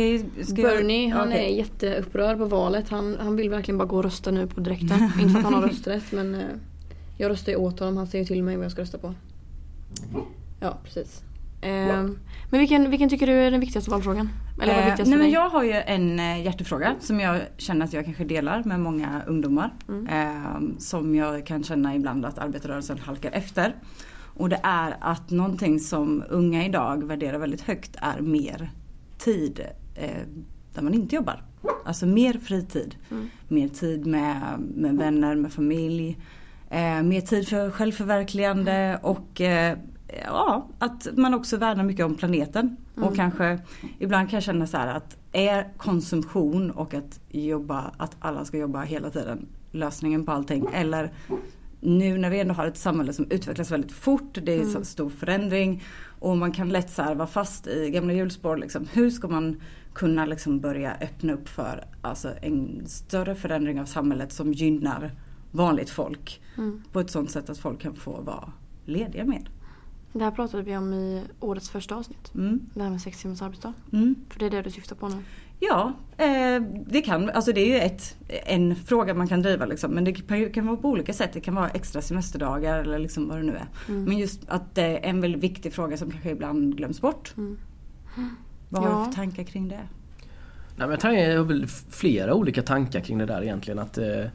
Bernie 0.56 1.10
han 1.10 1.28
Okej. 1.28 1.46
är 1.54 1.58
jätteupprörd 1.58 2.38
på 2.38 2.46
valet. 2.46 2.90
Han, 2.90 3.18
han 3.20 3.36
vill 3.36 3.50
verkligen 3.50 3.78
bara 3.78 3.88
gå 3.88 3.98
och 3.98 4.04
rösta 4.04 4.32
nu 4.32 4.48
på 4.48 4.60
direkten. 4.60 5.12
Inte 5.20 5.30
för 5.30 5.38
att 5.40 5.44
han 5.44 5.54
har 5.54 5.62
rösträtt 5.68 6.12
men 6.12 6.36
eh, 6.36 6.42
jag 7.18 7.30
röstar 7.30 7.52
ju 7.52 7.56
åt 7.58 7.80
honom. 7.80 7.98
Han 7.98 8.08
säger 8.08 8.26
till 8.26 8.44
mig 8.44 8.56
vad 8.56 8.66
jag 8.66 8.72
ska 8.72 8.82
rösta 8.82 8.98
på. 8.98 9.14
Ja 10.60 10.78
precis. 10.84 11.22
Eh, 11.62 12.06
men 12.50 12.60
vilken, 12.60 12.90
vilken 12.90 13.10
tycker 13.10 13.28
du 13.28 13.34
är 13.34 13.52
den 13.52 13.60
viktigaste 13.60 13.92
valfrågan? 13.92 14.30
Eller 14.62 14.74
vad 14.74 14.84
Eh, 14.84 14.86
viktigast 14.86 15.10
nej, 15.10 15.20
men 15.20 15.32
jag 15.32 15.50
har 15.50 15.64
ju 15.64 15.74
en 15.74 16.20
eh, 16.20 16.44
hjärtefråga 16.44 16.96
som 17.00 17.20
jag 17.20 17.42
känner 17.58 17.86
att 17.86 17.94
jag 17.94 18.06
kanske 18.06 18.24
delar 18.24 18.64
med 18.64 18.80
många 18.80 19.22
ungdomar. 19.28 19.74
Mm. 19.88 20.08
Eh, 20.08 20.78
som 20.78 21.16
jag 21.16 21.46
kan 21.46 21.64
känna 21.64 21.96
ibland 21.96 22.26
att 22.26 22.38
arbetarrörelsen 22.38 22.98
halkar 22.98 23.32
efter. 23.32 23.76
Och 24.40 24.50
det 24.50 24.60
är 24.64 24.98
att 25.00 25.30
någonting 25.30 25.80
som 25.80 26.24
unga 26.30 26.66
idag 26.66 27.08
värderar 27.08 27.38
väldigt 27.38 27.62
högt 27.62 27.96
är 27.96 28.22
mer 28.22 28.72
tid 29.18 29.62
eh, 29.96 30.10
där 30.74 30.82
man 30.82 30.94
inte 30.94 31.16
jobbar. 31.16 31.44
Alltså 31.86 32.06
mer 32.06 32.34
fritid. 32.34 32.96
Mm. 33.12 33.30
Mer 33.48 33.68
tid 33.68 34.06
med, 34.06 34.36
med 34.76 34.98
vänner, 34.98 35.36
med 35.36 35.54
familj. 35.54 36.18
Eh, 36.70 37.02
mer 37.04 37.22
tid 37.22 37.48
för 37.48 37.72
självförverkligande 37.72 39.00
och 39.02 39.42
eh, 39.42 39.78
ja, 40.26 40.68
att 40.80 41.08
man 41.18 41.34
också 41.34 41.58
värnar 41.58 41.84
mycket 41.84 42.06
om 42.06 42.16
planeten. 42.16 42.78
Och 42.96 43.16
kanske 43.16 43.60
ibland 44.00 44.30
kan 44.30 44.38
jag 44.38 44.44
känna 44.44 44.68
så 44.68 44.78
här 44.78 44.88
att 44.88 45.18
är 45.32 45.68
konsumtion 45.78 46.72
och 46.72 46.94
att 46.94 47.20
jobba, 47.30 47.92
att 47.98 48.16
alla 48.20 48.46
ska 48.46 48.58
jobba 48.58 48.82
hela 48.82 49.10
tiden 49.10 49.46
lösningen 49.72 50.26
på 50.26 50.32
allting? 50.32 50.68
Eller 50.74 51.12
nu 51.80 52.18
när 52.18 52.30
vi 52.30 52.40
ändå 52.40 52.54
har 52.54 52.66
ett 52.68 52.78
samhälle 52.78 53.14
som 53.14 53.26
utvecklas 53.30 53.72
väldigt 53.72 53.92
fort, 53.92 54.38
det 54.44 54.60
är 54.60 54.66
så 54.66 54.86
stor 54.86 55.10
förändring 55.10 55.84
och 56.20 56.38
man 56.38 56.52
kan 56.52 56.70
lätt 56.70 56.90
så 56.90 57.14
vara 57.14 57.28
fast 57.28 57.68
i 57.68 57.90
gamla 57.90 58.14
hjulspår. 58.14 58.58
Liksom. 58.58 58.88
Hur 58.94 59.10
ska 59.10 59.28
man 59.28 59.62
kunna 59.94 60.26
liksom 60.26 60.60
börja 60.60 60.92
öppna 61.02 61.34
upp 61.34 61.50
för 61.50 61.86
alltså, 62.02 62.30
en 62.42 62.84
större 62.86 63.36
förändring 63.36 63.82
av 63.82 63.86
samhället 63.86 64.32
som 64.32 64.54
gynnar 64.54 65.12
vanligt 65.52 65.90
folk 65.90 66.42
Mm. 66.58 66.82
på 66.92 67.00
ett 67.00 67.10
sånt 67.10 67.32
sätt 67.32 67.50
att 67.50 67.58
folk 67.58 67.82
kan 67.82 67.96
få 67.96 68.22
vara 68.22 68.52
lediga 68.86 69.26
med. 69.26 69.50
Det 70.14 70.24
här 70.24 70.32
pratade 70.32 70.64
vi 70.64 70.78
om 70.78 70.94
i 70.94 71.24
årets 71.40 71.70
första 71.70 71.96
avsnitt. 71.96 72.34
Mm. 72.36 72.60
Det 72.74 72.84
här 72.84 72.90
med 72.90 73.02
sex 73.02 73.22
timmars 73.22 73.42
arbetsdag. 73.42 73.74
Mm. 73.94 74.16
För 74.30 74.40
det 74.40 74.46
är 74.46 74.50
det 74.50 74.62
du 74.62 74.72
syftar 74.72 74.96
på 74.96 75.08
nu. 75.08 75.16
Ja, 75.60 75.94
eh, 76.18 76.62
det 76.88 77.02
kan, 77.02 77.30
alltså 77.30 77.52
det 77.52 77.62
är 77.62 77.68
ju 77.68 77.76
ett, 77.80 78.16
en 78.28 78.76
fråga 78.76 79.14
man 79.14 79.28
kan 79.28 79.42
driva 79.42 79.66
liksom. 79.66 79.92
Men 79.92 80.04
det 80.04 80.14
kan, 80.14 80.50
kan 80.50 80.66
vara 80.68 80.78
på 80.78 80.90
olika 80.90 81.14
sätt. 81.14 81.34
Det 81.34 81.40
kan 81.40 81.56
vara 81.56 81.70
extra 81.70 82.02
semesterdagar 82.02 82.80
eller 82.80 83.00
liksom 83.00 83.28
vad 83.28 83.38
det 83.38 83.44
nu 83.44 83.52
är. 83.56 83.68
Mm. 83.88 84.04
Men 84.04 84.18
just 84.18 84.42
att 84.48 84.76
det 84.76 84.84
är 84.84 85.10
en 85.10 85.22
väldigt 85.22 85.44
viktig 85.44 85.74
fråga 85.74 85.98
som 85.98 86.12
kanske 86.12 86.30
ibland 86.30 86.78
glöms 86.78 87.02
bort. 87.02 87.34
Mm. 87.38 87.58
Vad 88.70 88.84
har 88.84 88.90
Ja. 88.90 89.00
du 89.00 89.06
för 89.06 89.12
tankar 89.12 89.44
kring 89.44 89.68
det? 89.68 89.80
Nej, 90.76 90.88
men 90.88 91.16
jag 91.16 91.38
har 91.38 91.46
väl 91.46 91.68
flera 91.90 92.34
olika 92.34 92.62
tankar 92.62 93.00
kring 93.00 93.18
det 93.18 93.26
där 93.26 93.42
egentligen. 93.42 93.80
Att, 93.80 93.98
eh, 93.98 94.26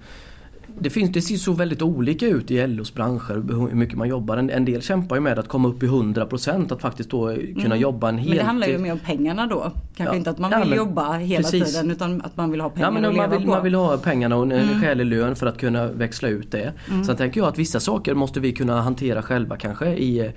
det, 0.81 0.91
finns, 0.91 1.13
det 1.13 1.23
ser 1.23 1.37
så 1.37 1.53
väldigt 1.53 1.83
olika 1.83 2.27
ut 2.27 2.51
i 2.51 2.67
LOs 2.67 2.95
branscher 2.95 3.35
hur 3.69 3.75
mycket 3.75 3.99
man 3.99 4.09
jobbar. 4.09 4.37
En, 4.37 4.51
en 4.51 4.65
del 4.65 4.83
kämpar 4.83 5.17
ju 5.17 5.21
med 5.23 5.39
att 5.39 5.49
komma 5.49 5.69
upp 5.69 5.83
i 5.83 5.87
100% 5.87 6.73
att 6.73 6.81
faktiskt 6.81 7.11
då 7.11 7.35
kunna 7.35 7.65
Mm. 7.65 7.81
jobba 7.81 8.09
en 8.09 8.15
Men 8.15 8.25
heltid. 8.25 8.41
det 8.41 8.45
handlar 8.47 8.67
ju 8.67 8.79
mer 8.79 8.93
om 8.93 8.99
pengarna 8.99 9.47
då. 9.47 9.73
Kanske 9.97 10.15
Ja. 10.15 10.19
inte 10.19 10.31
att 10.31 10.39
man 10.39 10.51
Ja, 10.51 10.59
vill 10.59 10.69
men 10.69 10.79
jobba 10.79 11.13
hela 11.13 11.43
precis. 11.43 11.73
tiden 11.75 11.91
utan 11.91 12.23
att 12.23 12.37
man 12.37 12.51
vill 12.51 12.61
ha 12.61 12.69
pengar 12.71 12.87
Ja, 12.87 12.91
men 12.91 13.05
att 13.05 13.09
om 13.09 13.15
leva 13.15 13.27
man, 13.29 13.37
vill, 13.39 13.47
på. 13.47 13.55
man 13.55 13.63
vill 13.65 13.75
ha 13.75 13.97
pengarna 13.97 14.37
och 14.37 14.43
en 14.43 14.53
Mm. 14.53 14.81
skälig 14.83 15.07
lön 15.07 15.37
för 15.37 15.47
att 15.47 15.59
kunna 15.59 15.87
växla 15.87 16.29
ut 16.29 16.51
det. 16.53 16.73
Sen 17.07 17.17
tänker 17.17 17.41
jag 17.41 17.49
att 17.49 17.59
vissa 17.59 17.81
saker 17.81 18.15
måste 18.15 18.41
vi 18.41 18.53
kunna 18.53 18.81
hantera 18.81 19.23
själva 19.23 19.57
kanske 19.57 19.87
i, 19.87 20.33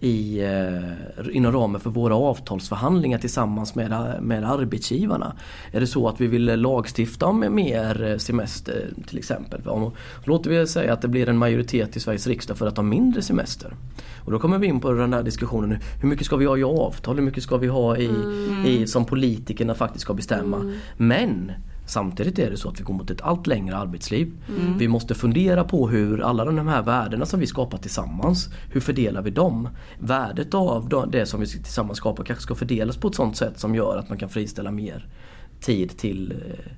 i, 0.00 0.40
eh, 0.40 1.36
inom 1.36 1.52
ramen 1.52 1.80
för 1.80 1.90
våra 1.90 2.14
avtalsförhandlingar 2.14 3.18
tillsammans 3.18 3.74
med, 3.74 4.18
med 4.20 4.50
arbetsgivarna. 4.50 5.36
Är 5.72 5.80
det 5.80 5.86
så 5.86 6.08
att 6.08 6.20
vi 6.20 6.26
vill 6.26 6.44
lagstifta 6.44 7.26
om 7.26 7.44
mer 7.50 8.18
semester 8.18 8.88
till 9.06 9.18
exempel. 9.18 9.68
Om, 9.68 9.92
låter 10.24 10.50
vi 10.50 10.66
säga 10.66 10.92
att 10.92 11.02
det 11.02 11.08
blir 11.08 11.28
en 11.28 11.38
majoritet 11.38 11.96
i 11.96 12.00
Sveriges 12.00 12.26
riksdag 12.26 12.58
för 12.58 12.66
att 12.66 12.76
ha 12.76 12.84
mindre 12.84 13.22
semester. 13.22 13.74
Och 14.24 14.32
då 14.32 14.38
kommer 14.38 14.58
vi 14.58 14.66
in 14.66 14.80
på 14.80 14.92
den 14.92 15.12
här 15.12 15.22
diskussionen. 15.22 15.78
Hur 16.02 16.08
mycket 16.08 16.26
ska 16.26 16.36
vi 16.36 16.44
ha 16.44 16.58
i 16.58 16.64
avtal? 16.64 17.16
Hur 17.16 17.22
mycket 17.22 17.42
ska 17.42 17.56
vi 17.56 17.66
ha 17.66 17.96
i, 17.96 18.10
i 18.66 18.86
som 18.86 19.04
politikerna 19.04 19.74
faktiskt 19.74 20.02
ska 20.02 20.14
bestämma? 20.14 20.74
Men 20.96 21.52
Samtidigt 21.88 22.38
är 22.38 22.50
det 22.50 22.56
så 22.56 22.68
att 22.68 22.80
vi 22.80 22.84
går 22.84 22.94
mot 22.94 23.10
ett 23.10 23.20
allt 23.22 23.46
längre 23.46 23.76
arbetsliv. 23.76 24.32
Vi 24.78 24.88
måste 24.88 25.14
fundera 25.14 25.64
på 25.64 25.88
hur 25.88 26.20
alla 26.20 26.44
de 26.44 26.68
här 26.68 26.82
värdena 26.82 27.26
som 27.26 27.40
vi 27.40 27.46
skapar 27.46 27.78
tillsammans, 27.78 28.48
hur 28.72 28.80
fördelar 28.80 29.22
vi 29.22 29.30
dem? 29.30 29.68
Värdet 29.98 30.54
av 30.54 30.88
de- 30.88 31.10
det 31.10 31.26
som 31.26 31.40
vi 31.40 31.46
tillsammans 31.46 31.98
skapar 31.98 32.24
kanske 32.24 32.42
ska 32.42 32.54
fördelas 32.54 32.96
på 32.96 33.08
ett 33.08 33.14
sådant 33.14 33.36
sätt 33.36 33.58
som 33.60 33.74
gör 33.74 33.96
att 33.98 34.08
man 34.08 34.18
kan 34.18 34.28
friställa 34.28 34.70
mer 34.70 35.06
tid 35.60 35.98
till 35.98 36.32
eh, 36.32 36.72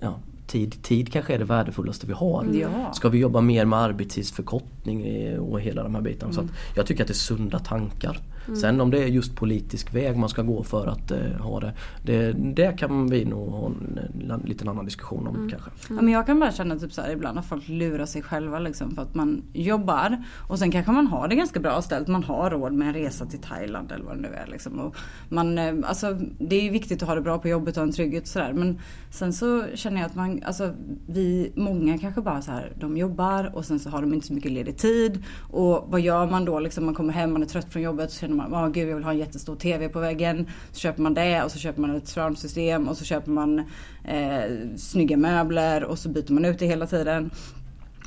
ja, 0.00 0.18
Tid, 0.46 0.82
tid 0.82 1.12
kanske 1.12 1.34
är 1.34 1.38
det 1.38 1.44
värdefullaste 1.44 2.06
vi 2.06 2.12
har. 2.12 2.46
Ja. 2.52 2.92
Ska 2.92 3.08
vi 3.08 3.18
jobba 3.18 3.40
mer 3.40 3.64
med 3.64 3.78
arbetstidsförkortning 3.78 5.06
eh, 5.06 5.38
och 5.38 5.60
hela 5.60 5.82
de 5.82 5.94
här 5.94 6.02
bitarna. 6.02 6.32
Så 6.32 6.40
att 6.40 6.46
jag 6.76 6.86
tycker 6.86 7.02
att 7.04 7.08
det 7.08 7.12
är 7.12 7.14
sunda 7.14 7.58
tankar. 7.58 8.18
Sen 8.60 8.80
om 8.80 8.90
det 8.90 9.02
är 9.02 9.06
just 9.06 9.36
politisk 9.36 9.94
väg 9.94 10.16
man 10.16 10.28
ska 10.28 10.42
gå 10.42 10.62
för 10.62 10.86
att 10.86 11.10
eh, 11.10 11.18
ha 11.40 11.60
det, 11.60 11.72
det. 12.02 12.32
Det 12.32 12.78
kan 12.78 13.06
vi 13.06 13.24
nog 13.24 13.48
ha 13.48 13.66
en, 13.66 14.30
en 14.30 14.40
liten 14.44 14.68
annan 14.68 14.84
diskussion 14.84 15.26
om 15.26 15.48
kanske. 15.50 15.70
Ja, 15.88 15.94
men 16.02 16.08
jag 16.08 16.26
kan 16.26 16.40
bara 16.40 16.52
känna 16.52 16.76
typ 16.76 16.92
så 16.92 17.02
här, 17.02 17.10
ibland 17.10 17.38
att 17.38 17.46
folk 17.46 17.68
lurar 17.68 18.06
sig 18.06 18.22
själva 18.22 18.58
liksom 18.58 18.94
för 18.94 19.02
att 19.02 19.14
man 19.14 19.42
jobbar 19.52 20.24
och 20.48 20.58
sen 20.58 20.70
kanske 20.70 20.92
man 20.92 21.06
har 21.06 21.28
det 21.28 21.34
ganska 21.34 21.60
bra 21.60 21.82
ställt. 21.82 22.08
Man 22.08 22.24
har 22.24 22.50
råd 22.50 22.72
med 22.72 22.88
en 22.88 22.94
resa 22.94 23.26
till 23.26 23.38
Thailand 23.38 23.92
eller 23.92 24.04
vad 24.04 24.16
det 24.16 24.20
nu 24.20 24.28
är. 24.28 24.46
Liksom. 24.46 24.80
Och 24.80 24.96
man, 25.28 25.58
eh, 25.58 25.74
alltså, 25.84 26.18
det 26.38 26.66
är 26.68 26.70
viktigt 26.70 27.02
att 27.02 27.08
ha 27.08 27.14
det 27.14 27.20
bra 27.20 27.38
på 27.38 27.48
jobbet 27.48 27.76
och 27.76 27.80
ha 27.80 27.86
en 27.86 27.92
trygghet 27.92 28.26
sådär. 28.26 28.52
Men 28.52 28.78
sen 29.10 29.32
så 29.32 29.64
känner 29.74 30.00
jag 30.00 30.06
att 30.06 30.14
man, 30.14 30.42
alltså, 30.44 30.74
vi, 31.06 31.52
många 31.56 31.98
kanske 31.98 32.20
bara 32.20 32.42
så 32.42 32.50
här, 32.50 32.72
de 32.80 32.96
jobbar 32.96 33.50
och 33.54 33.64
sen 33.64 33.80
så 33.80 33.90
har 33.90 34.00
de 34.00 34.14
inte 34.14 34.26
så 34.26 34.34
mycket 34.34 34.52
ledig 34.52 34.76
tid. 34.76 35.24
Och 35.50 35.84
vad 35.88 36.00
gör 36.00 36.30
man 36.30 36.44
då? 36.44 36.58
Liksom, 36.58 36.84
man 36.84 36.94
kommer 36.94 37.12
hem, 37.12 37.32
man 37.32 37.42
är 37.42 37.46
trött 37.46 37.72
från 37.72 37.82
jobbet 37.82 38.10
så 38.10 38.18
känner 38.18 38.33
man, 38.34 38.54
åh 38.54 38.68
gud 38.68 38.88
jag 38.88 38.94
vill 38.94 39.04
ha 39.04 39.12
en 39.12 39.18
jättestor 39.18 39.56
TV 39.56 39.88
på 39.88 40.00
väggen. 40.00 40.46
Så 40.72 40.78
köper 40.78 41.02
man 41.02 41.14
det 41.14 41.42
och 41.42 41.50
så 41.50 41.58
köper 41.58 41.80
man 41.80 41.96
ett 41.96 42.08
surroundsystem 42.08 42.88
och 42.88 42.96
så 42.96 43.04
köper 43.04 43.30
man 43.30 43.58
eh, 44.04 44.76
snygga 44.76 45.16
möbler 45.16 45.84
och 45.84 45.98
så 45.98 46.08
byter 46.08 46.32
man 46.32 46.44
ut 46.44 46.58
det 46.58 46.66
hela 46.66 46.86
tiden. 46.86 47.30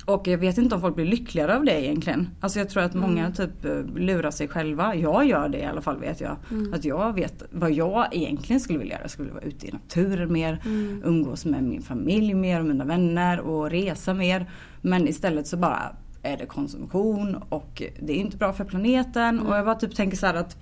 Och 0.06 0.28
jag 0.28 0.38
vet 0.38 0.58
inte 0.58 0.76
om 0.76 0.82
folk 0.82 0.96
blir 0.96 1.06
lyckligare 1.06 1.56
av 1.56 1.66
det 1.66 1.86
egentligen. 1.86 2.30
Alltså 2.40 2.60
jag 2.60 2.70
tror 2.70 2.84
att 2.84 2.94
många 2.94 3.32
typ 3.32 3.66
eh, 3.66 3.84
lurar 3.96 4.32
sig 4.32 4.48
själva. 4.48 4.96
Jag 4.96 5.26
gör 5.26 5.50
det 5.50 5.58
i 5.58 5.66
alla 5.66 5.82
fall 5.82 6.00
vet 6.00 6.22
jag. 6.22 6.38
Att 6.74 6.86
jag 6.86 7.14
vet 7.14 7.44
vad 7.52 7.72
jag 7.72 8.08
egentligen 8.12 8.60
skulle 8.60 8.80
vilja 8.80 8.94
göra. 8.94 9.04
Jag 9.04 9.12
skulle 9.12 9.32
vara 9.32 9.44
ute 9.44 9.68
i 9.68 9.72
naturen 9.72 10.34
mer, 10.34 10.62
umgås 11.04 11.46
med 11.46 11.64
min 11.64 11.82
familj 11.82 12.34
mer 12.34 12.60
och 12.60 12.66
mina 12.66 12.86
vänner 12.86 13.40
och 13.40 13.70
resa 13.70 14.14
mer. 14.14 14.52
Men 14.82 15.08
istället 15.08 15.48
så 15.48 15.58
bara 15.58 15.96
är 16.28 16.38
det 16.38 16.46
konsumtion 16.46 17.44
och 17.50 17.84
det 18.00 18.14
är 18.14 18.18
inte 18.18 18.38
bra 18.38 18.54
för 18.54 18.66
planeten. 18.66 19.40
Och 19.40 19.58
jag 19.58 19.66
bara 19.66 19.76
typ 19.76 19.96
tänker 19.96 20.18
så 20.18 20.26
här 20.26 20.34
att 20.34 20.58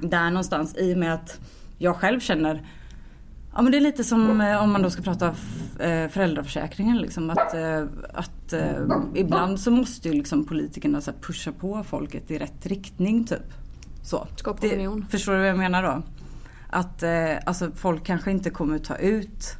där 0.00 0.30
någonstans 0.30 0.76
i 0.78 0.94
och 0.94 0.98
med 0.98 1.14
att 1.14 1.40
jag 1.78 1.96
själv 1.96 2.20
känner 2.20 2.66
Ja 3.54 3.62
men 3.62 3.72
det 3.72 3.78
är 3.78 3.80
lite 3.80 4.04
som 4.04 4.40
eh, 4.40 4.62
om 4.62 4.72
man 4.72 4.82
då 4.82 4.90
ska 4.90 5.02
prata 5.02 5.26
eh, 5.78 6.08
föräldraförsäkringen 6.08 6.98
liksom 6.98 7.30
att, 7.30 7.54
eh, 7.54 7.84
att 8.14 8.52
eh, 8.52 8.82
ibland 9.14 9.60
så 9.60 9.70
måste 9.70 10.08
ju 10.08 10.14
liksom 10.14 10.44
politikerna 10.44 11.00
så 11.00 11.12
pusha 11.12 11.52
på 11.52 11.84
folket 11.84 12.30
i 12.30 12.38
rätt 12.38 12.66
riktning 12.66 13.24
typ. 13.24 13.52
Så. 14.02 14.26
Skapa 14.36 14.66
opinion. 14.66 15.06
förstår 15.10 15.32
du 15.32 15.38
vad 15.38 15.48
jag 15.48 15.58
menar 15.58 15.82
då? 15.82 16.02
Att 16.70 17.02
alltså 17.46 17.70
folk 17.74 18.04
kanske 18.04 18.30
inte 18.30 18.50
kommer 18.50 18.78
ta 18.78 18.96
ut 18.96 19.56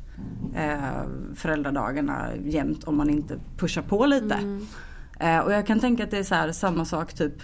eh, 0.55 1.03
föräldradagarna 1.35 2.29
jämt 2.45 2.85
om 2.85 2.97
man 2.97 3.11
inte 3.11 3.35
pushar 3.57 3.83
på 3.83 4.07
lite. 4.07 4.35
Mm. 4.35 4.67
Eh, 5.23 5.39
och 5.39 5.53
jag 5.53 5.67
kan 5.67 5.81
tänka 5.81 6.05
att 6.05 6.11
det 6.11 6.19
är 6.19 6.23
så 6.23 6.35
här, 6.35 6.53
samma 6.53 6.85
sak 6.85 7.15
typ 7.15 7.43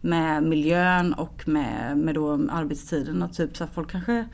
med 0.00 0.42
miljön 0.42 1.12
och 1.12 1.48
med, 1.48 1.98
med 1.98 2.14
då 2.14 2.32
arbetstiderna. 2.50 3.28
Typ 3.28 3.56
så 3.56 3.64
att 3.64 3.74
folk 3.74 3.90
kanske 3.90 4.24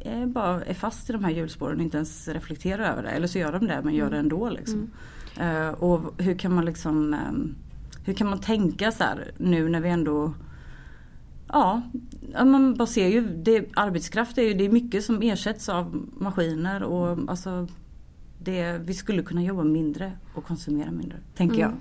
eh, 0.00 0.26
bara 0.26 0.64
är 0.64 0.74
fast 0.74 1.10
i 1.10 1.12
de 1.12 1.24
här 1.24 1.30
hjulspåren 1.30 1.76
och 1.76 1.82
inte 1.82 1.96
ens 1.96 2.28
reflekterar 2.28 2.92
över 2.92 3.02
det. 3.02 3.10
Eller 3.10 3.26
så 3.26 3.38
gör 3.38 3.52
de 3.52 3.66
det 3.66 3.80
men 3.84 3.94
gör 3.94 4.10
det 4.10 4.18
ändå. 4.18 4.50
Liksom. 4.50 4.90
Eh, 5.40 5.68
och 5.68 6.14
hur 6.22 6.38
kan 6.38 6.54
man 6.54 6.64
liksom 6.64 7.14
ehm, 7.14 7.54
Hur 8.04 8.14
kan 8.14 8.30
man 8.30 8.40
tänka 8.40 8.92
så 8.92 9.04
här 9.04 9.30
nu 9.38 9.68
när 9.68 9.80
vi 9.80 9.88
ändå 9.88 10.34
Ja, 11.52 11.82
ja, 12.32 12.44
man 12.44 12.74
bara 12.74 12.86
ser 12.86 13.08
ju, 13.08 13.20
det, 13.42 13.66
arbetskraft 13.74 14.38
är 14.38 14.42
ju 14.42 14.54
det 14.54 14.64
är 14.64 14.68
mycket 14.68 15.04
som 15.04 15.22
ersätts 15.22 15.68
av 15.68 16.08
maskiner 16.18 16.82
och 16.82 17.18
alltså 17.30 17.66
det, 18.38 18.78
vi 18.78 18.94
skulle 18.94 19.22
kunna 19.22 19.42
jobba 19.42 19.64
mindre 19.64 20.12
och 20.34 20.44
konsumera 20.44 20.90
mindre, 20.90 21.16
tänker 21.36 21.56
Mm. 21.56 21.70
jag. 21.70 21.72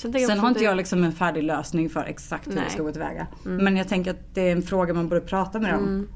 Sen, 0.00 0.12
Sen 0.12 0.38
har 0.38 0.46
att 0.46 0.50
inte 0.50 0.60
det- 0.60 0.64
jag 0.64 0.76
liksom 0.76 1.04
en 1.04 1.12
färdig 1.12 1.42
lösning 1.42 1.90
för 1.90 2.04
exakt 2.04 2.48
hur 2.48 2.54
Nej. 2.54 2.64
vi 2.64 2.70
ska 2.70 2.82
gå 2.82 2.92
tillväga. 2.92 3.26
Mm. 3.46 3.64
Men 3.64 3.76
jag 3.76 3.88
tänker 3.88 4.10
att 4.10 4.34
det 4.34 4.40
är 4.48 4.52
en 4.52 4.62
fråga 4.62 4.94
man 4.94 5.08
borde 5.08 5.20
prata 5.20 5.60
med 5.60 5.74
dem. 5.74 5.82
Mm. 5.84 6.08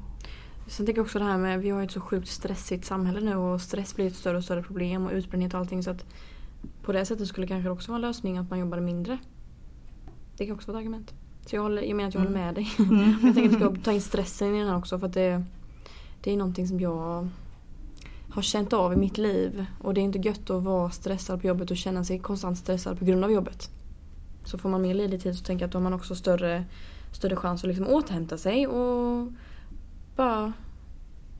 Sen 0.67 0.85
tänker 0.85 0.99
jag 0.99 1.05
också 1.05 1.19
det 1.19 1.25
här 1.25 1.37
med, 1.37 1.59
vi 1.61 1.69
har 1.69 1.79
ju 1.79 1.85
ett 1.85 1.91
så 1.91 2.01
sjukt 2.01 2.27
stressigt 2.27 2.85
samhälle 2.85 3.21
nu 3.21 3.35
och 3.35 3.61
stress 3.61 3.95
blir 3.95 4.07
ett 4.07 4.15
större 4.15 4.37
och 4.37 4.43
större 4.43 4.63
problem 4.63 5.05
och 5.05 5.11
utbrändhet 5.13 5.53
och 5.53 5.59
allting 5.59 5.83
så 5.83 5.91
att 5.91 6.05
på 6.83 6.91
det 6.91 7.05
sättet 7.05 7.27
skulle 7.27 7.47
kanske 7.47 7.69
också 7.69 7.91
vara 7.91 7.95
en 7.97 8.01
lösning 8.01 8.37
att 8.37 8.49
man 8.49 8.59
jobbade 8.59 8.81
mindre. 8.81 9.17
Det 10.37 10.45
kan 10.45 10.55
också 10.55 10.71
vara 10.71 10.79
ett 10.81 10.85
argument. 10.85 11.13
Så 11.45 11.55
jag, 11.55 11.61
håller, 11.61 11.81
jag 11.81 11.95
menar 11.95 12.07
att 12.07 12.13
jag 12.13 12.21
Mm. 12.25 12.33
håller 12.33 12.45
med 12.45 12.55
dig. 12.55 12.69
Mm. 12.79 13.15
Jag 13.23 13.33
tänker 13.35 13.45
att 13.45 13.51
vi 13.73 13.75
ska 13.75 13.83
ta 13.83 13.91
in 13.91 14.01
stressen 14.01 14.55
i 14.55 14.59
den 14.59 14.67
här 14.67 14.77
också 14.77 14.99
för 14.99 15.07
att 15.07 15.13
det, 15.13 15.43
det 16.23 16.31
är 16.33 16.37
någonting 16.37 16.67
som 16.67 16.79
jag 16.79 17.27
har 18.35 18.41
känt 18.41 18.73
av 18.73 18.93
i 18.93 18.95
mitt 18.95 19.17
liv. 19.17 19.65
Och 19.81 19.93
det 19.93 20.01
är 20.01 20.03
inte 20.03 20.19
gött 20.19 20.49
att 20.49 20.63
vara 20.63 20.89
stressad 20.89 21.41
på 21.41 21.47
jobbet 21.47 21.71
och 21.71 21.77
känna 21.77 22.03
sig 22.03 22.19
konstant 22.19 22.57
stressad 22.57 22.99
på 22.99 23.05
grund 23.05 23.23
av 23.23 23.31
jobbet. 23.31 23.69
Så 24.45 24.57
får 24.57 24.69
man 24.69 24.81
mer 24.81 24.93
ledig 24.93 25.21
tid 25.21 25.37
så 25.37 25.43
tänker 25.43 25.63
jag 25.63 25.67
att 25.67 25.71
då 25.71 25.77
har 25.77 25.83
man 25.83 25.93
också 25.93 26.15
större, 26.15 26.65
större 27.11 27.35
chans 27.35 27.63
att 27.63 27.67
liksom 27.67 27.87
återhämta 27.87 28.37
sig 28.37 28.67
och 28.67 29.27
bara 30.15 30.53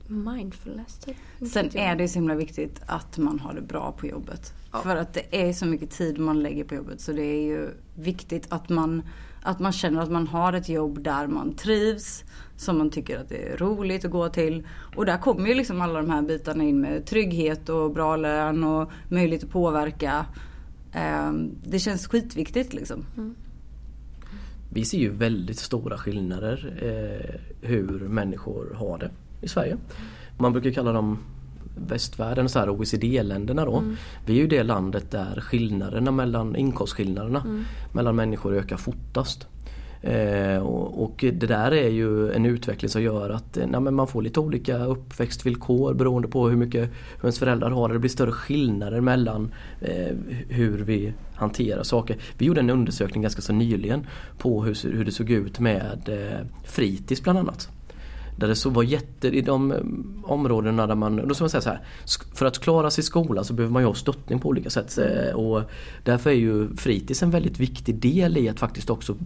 mindfulness 0.08 0.98
typ. 0.98 1.16
Sen 1.52 1.70
är 1.76 1.96
det 1.96 2.08
så 2.08 2.14
himla 2.14 2.34
viktigt 2.34 2.80
att 2.86 3.18
man 3.18 3.40
har 3.40 3.54
det 3.54 3.60
bra 3.60 3.92
på 3.92 4.06
jobbet. 4.06 4.52
Ja. 4.72 4.82
För 4.82 4.96
att 4.96 5.14
det 5.14 5.48
är 5.48 5.52
så 5.52 5.66
mycket 5.66 5.90
tid 5.90 6.18
man 6.18 6.42
lägger 6.42 6.64
på 6.64 6.74
jobbet 6.74 7.00
så 7.00 7.12
det 7.12 7.22
är 7.22 7.42
ju 7.42 7.68
viktigt 7.94 8.46
att 8.48 8.68
man, 8.68 9.02
att 9.42 9.60
man 9.60 9.72
känner 9.72 10.00
att 10.02 10.10
man 10.10 10.26
har 10.26 10.52
ett 10.52 10.68
jobb 10.68 11.02
där 11.02 11.26
man 11.26 11.54
trivs, 11.54 12.24
som 12.56 12.78
man 12.78 12.90
tycker 12.90 13.18
att 13.18 13.28
det 13.28 13.48
är 13.48 13.56
roligt 13.56 14.04
att 14.04 14.10
gå 14.10 14.28
till. 14.28 14.66
Och 14.96 15.06
där 15.06 15.18
kommer 15.18 15.48
ju 15.48 15.54
liksom 15.54 15.80
alla 15.80 16.02
de 16.02 16.10
här 16.10 16.22
bitarna 16.22 16.64
in 16.64 16.80
med 16.80 17.06
trygghet 17.06 17.68
och 17.68 17.90
bra 17.92 18.16
lön 18.16 18.64
och 18.64 18.90
möjlighet 19.08 19.44
att 19.44 19.50
påverka. 19.50 20.26
Ehm, 20.92 21.50
Det 21.64 21.78
känns 21.78 22.06
skitviktigt 22.06 22.74
liksom. 22.74 23.04
Vi 24.72 24.84
ser 24.84 24.98
ju 24.98 25.10
väldigt 25.10 25.58
stora 25.58 25.98
skillnader 25.98 26.74
eh, 26.82 27.40
hur 27.68 28.08
människor 28.08 28.74
har 28.74 28.98
det 28.98 29.10
i 29.46 29.48
Sverige. 29.48 29.76
Man 30.38 30.52
brukar 30.52 30.70
kalla 30.70 30.92
dem 30.92 31.18
västvärlden, 31.76 32.48
så 32.48 32.58
här 32.58 32.70
OECD-länderna 32.70 33.64
då. 33.64 33.82
Vi 34.26 34.32
är 34.32 34.36
ju 34.36 34.46
det 34.46 34.62
landet 34.62 35.10
där 35.10 35.40
skillnaderna 35.40 36.10
mellan 36.10 36.56
inkomstskillnaderna 36.56 37.64
mellan 37.92 38.16
människor 38.16 38.54
ökar 38.54 38.76
fortast. 38.76 39.46
Eh, 40.02 40.58
och, 40.58 41.02
och 41.02 41.14
det 41.18 41.46
där 41.46 41.72
är 41.72 41.88
ju 41.88 42.32
en 42.32 42.46
utveckling 42.46 42.88
som 42.88 43.02
gör 43.02 43.30
att 43.30 43.56
eh, 43.56 43.66
nej, 43.66 43.80
man 43.80 44.06
får 44.06 44.22
lite 44.22 44.40
olika 44.40 44.84
uppväxtvillkor 44.84 45.94
beroende 45.94 46.28
på 46.28 46.48
hur 46.48 46.56
mycket 46.56 46.90
hur 47.16 47.22
ens 47.22 47.38
föräldrar 47.38 47.70
har 47.70 47.88
det. 47.88 47.94
Det 47.94 47.98
blir 47.98 48.10
större 48.10 48.32
skillnader 48.32 49.00
mellan 49.00 49.52
eh, 49.80 50.16
hur 50.48 50.78
vi 50.78 51.12
hanterar 51.34 51.82
saker. 51.82 52.16
Vi 52.38 52.46
gjorde 52.46 52.60
en 52.60 52.70
undersökning 52.70 53.22
ganska 53.22 53.42
så 53.42 53.52
nyligen 53.52 54.06
på 54.38 54.64
hur, 54.64 54.92
hur 54.92 55.04
det 55.04 55.12
såg 55.12 55.30
ut 55.30 55.60
med 55.60 56.08
eh, 56.08 56.46
fritids 56.64 57.22
bland 57.22 57.38
annat. 57.38 57.68
Där 58.36 58.48
det 58.48 58.56
så 58.56 58.70
var 58.70 58.82
jätte, 58.82 59.28
i 59.28 59.40
de 59.40 59.72
eh, 59.72 59.78
områdena 60.24 60.86
där 60.86 60.94
man, 60.94 61.28
då 61.28 61.34
ska 61.34 61.44
man 61.44 61.50
säga 61.50 61.60
så 61.60 61.70
här, 61.70 61.80
för 62.34 62.46
att 62.46 62.58
klara 62.58 62.90
sig 62.90 63.02
i 63.02 63.04
skolan 63.04 63.44
så 63.44 63.54
behöver 63.54 63.72
man 63.72 63.82
ju 63.82 63.86
ha 63.86 63.94
stöttning 63.94 64.38
på 64.38 64.48
olika 64.48 64.70
sätt. 64.70 64.98
Eh, 64.98 65.34
och 65.34 65.62
därför 66.04 66.30
är 66.30 66.34
ju 66.34 66.76
fritids 66.76 67.22
en 67.22 67.30
väldigt 67.30 67.60
viktig 67.60 67.94
del 67.94 68.38
i 68.38 68.48
att 68.48 68.60
faktiskt 68.60 68.90
också 68.90 69.16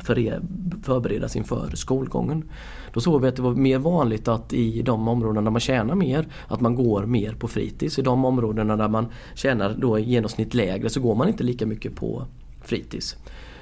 förbereda 0.83 1.29
sig 1.29 1.39
inför 1.39 1.71
skolgången. 1.75 2.45
Då 2.93 3.01
såg 3.01 3.23
vi 3.23 3.29
att 3.29 3.37
det 3.37 3.43
var 3.43 3.55
mer 3.55 3.79
vanligt 3.79 4.29
att 4.29 4.53
i 4.53 4.83
de 4.83 5.09
områden 5.09 5.45
där 5.45 5.51
man 5.51 5.61
tjänar 5.61 5.95
mer, 5.95 6.27
att 6.49 6.61
man 6.61 6.75
går 6.75 7.07
mer 7.07 7.33
på 7.33 7.49
fritids. 7.49 7.99
I 7.99 8.03
de 8.03 8.25
områdena 8.25 8.77
där 8.77 8.89
man 8.89 9.07
tjänar 9.35 9.75
då 9.79 9.99
i 9.99 10.03
genomsnitt 10.03 10.55
lägre 10.55 10.91
så 10.91 11.01
går 11.01 11.15
man 11.15 11.29
inte 11.29 11.45
lika 11.45 11.67
mycket 11.67 11.97
på 11.97 12.25
fritids. 12.65 13.17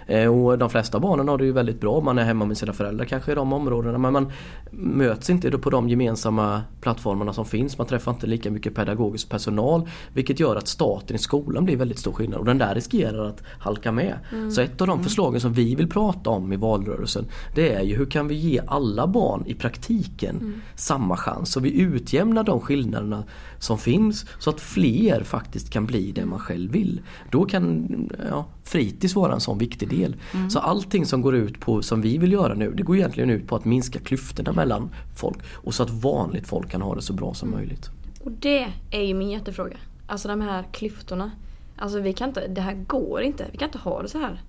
Eh, 0.08 0.26
Och 0.28 0.58
de 0.58 0.70
flesta 0.70 1.00
barnen 1.00 1.28
har 1.28 1.38
det 1.38 1.44
ju 1.44 1.52
väldigt 1.52 1.80
bra. 1.80 2.00
Man 2.00 2.18
är 2.18 2.24
hemma 2.24 2.44
med 2.44 2.58
sina 2.58 2.72
föräldrar 2.72 3.04
kanske 3.04 3.32
i 3.32 3.34
de 3.34 3.52
områdena 3.52 3.98
men 3.98 4.12
man 4.12 4.32
möts 4.70 5.30
inte 5.30 5.50
på 5.58 5.70
de 5.70 5.88
gemensamma 5.88 6.62
plattformarna 6.80 7.32
som 7.32 7.44
finns. 7.44 7.78
Man 7.78 7.86
träffar 7.86 8.12
inte 8.12 8.26
lika 8.26 8.50
mycket 8.50 8.74
pedagogisk 8.74 9.28
personal 9.28 9.88
vilket 10.12 10.40
gör 10.40 10.56
att 10.56 10.68
starten 10.68 11.16
i 11.16 11.18
skolan 11.18 11.64
blir 11.64 11.76
väldigt 11.76 11.98
stor 11.98 12.12
skillnad 12.12 12.38
och 12.38 12.44
den 12.44 12.58
där 12.58 12.74
riskerar 12.74 13.24
att 13.28 13.42
halka 13.58 13.92
med. 13.92 14.14
Så 14.54 14.60
ett 14.60 14.80
av 14.80 14.86
de 14.86 15.02
förslagen 15.04 15.40
som 15.40 15.52
vi 15.52 15.74
vill 15.74 15.88
prata 15.88 16.30
om 16.30 16.52
i 16.52 16.56
valrörelsen 16.56 17.24
det 17.54 17.72
är 17.74 17.82
ju 17.82 17.96
hur 17.96 18.06
kan 18.06 18.28
vi 18.28 18.34
ge 18.34 18.60
alla 18.66 19.06
barn 19.06 19.42
i 19.46 19.54
praktiken 19.54 20.62
samma 20.74 21.16
chans 21.16 21.52
så 21.52 21.60
vi 21.60 21.80
utjämnar 21.80 22.44
de 22.44 22.60
skillnaderna 22.60 23.24
som 23.58 23.78
finns 23.78 24.26
så 24.38 24.50
att 24.50 24.60
fler 24.60 25.22
faktiskt 25.22 25.70
kan 25.70 25.86
bli 25.86 26.12
det 26.12 26.24
man 26.26 26.38
själv 26.38 26.72
vill. 26.72 27.00
Då 27.30 27.44
kan 27.44 27.88
ja, 28.30 28.46
fritids 28.68 29.14
vara 29.14 29.32
en 29.32 29.40
sån 29.40 29.58
viktig 29.58 29.88
del. 29.88 30.16
Så 30.50 30.58
allting 30.58 31.06
som 31.06 31.22
går 31.22 31.34
ut 31.34 31.60
på, 31.60 31.82
som 31.82 32.00
vi 32.00 32.18
vill 32.18 32.32
göra 32.32 32.54
nu, 32.54 32.72
det 32.72 32.82
går 32.82 32.96
egentligen 32.96 33.30
ut 33.30 33.46
på 33.46 33.56
att 33.56 33.64
minska 33.64 33.98
klyftorna 33.98 34.52
mellan 34.52 34.90
folk 35.16 35.38
och 35.54 35.74
så 35.74 35.82
att 35.82 35.90
vanligt 35.90 36.48
folk 36.48 36.70
kan 36.70 36.82
ha 36.82 36.94
det 36.94 37.02
så 37.02 37.12
bra 37.12 37.34
som 37.34 37.50
möjligt. 37.50 37.90
Och 38.24 38.32
det 38.32 38.72
är 38.90 39.02
ju 39.02 39.14
min 39.14 39.30
hjärtefråga. 39.30 39.76
Alltså 40.06 40.28
de 40.28 40.40
här 40.40 40.64
klyftorna. 40.72 41.30
Alltså 41.76 42.00
vi 42.00 42.12
kan 42.12 42.28
inte, 42.28 42.48
det 42.48 42.60
här 42.60 42.74
går 42.74 43.22
inte. 43.22 43.46
Vi 43.52 43.58
kan 43.58 43.68
inte 43.68 43.78
ha 43.78 44.02
det 44.02 44.08
så 44.08 44.18
här. 44.18 44.42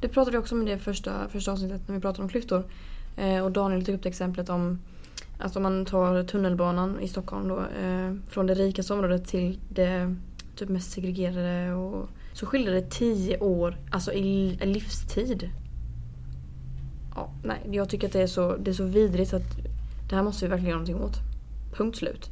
Det 0.00 0.08
pratade 0.08 0.36
vi 0.36 0.42
också 0.42 0.54
om 0.54 0.68
i 0.68 0.70
det 0.70 0.78
första, 0.78 1.28
första 1.28 1.52
avsnittet 1.52 1.88
när 1.88 1.94
vi 1.94 2.00
pratade 2.00 2.22
om 2.22 2.28
klyftor. 2.28 2.64
Eh, 3.16 3.44
och 3.44 3.52
Daniel 3.52 3.84
tog 3.84 3.94
upp 3.94 4.02
det 4.02 4.08
exemplet 4.08 4.48
om 4.48 4.78
Alltså 5.38 5.58
om 5.58 5.62
man 5.62 5.84
tar 5.84 6.22
tunnelbanan 6.22 7.00
i 7.00 7.08
Stockholm 7.08 7.48
då. 7.48 7.58
Eh, 7.58 8.14
från 8.28 8.46
det 8.46 8.54
rikaste 8.54 8.94
området 8.94 9.26
till 9.26 9.58
det 9.68 10.16
typ 10.56 10.68
mest 10.68 10.90
segregerade. 10.90 11.74
Och, 11.74 12.08
så 12.36 12.46
skiljer 12.46 12.72
det 12.72 12.90
10 12.90 13.38
år, 13.38 13.76
alltså 13.90 14.12
i 14.12 14.58
livstid. 14.62 15.50
Ja, 17.14 17.30
nej, 17.44 17.60
jag 17.70 17.88
tycker 17.88 18.06
att 18.06 18.12
det 18.12 18.22
är 18.22 18.26
så, 18.26 18.56
det 18.56 18.70
är 18.70 18.74
så 18.74 18.84
vidrigt 18.84 19.34
att 19.34 19.56
det 20.08 20.16
här 20.16 20.22
måste 20.22 20.44
vi 20.44 20.50
verkligen 20.50 20.70
göra 20.70 20.78
någonting 20.78 21.04
åt. 21.04 21.16
Punkt 21.76 21.96
slut. 21.96 22.30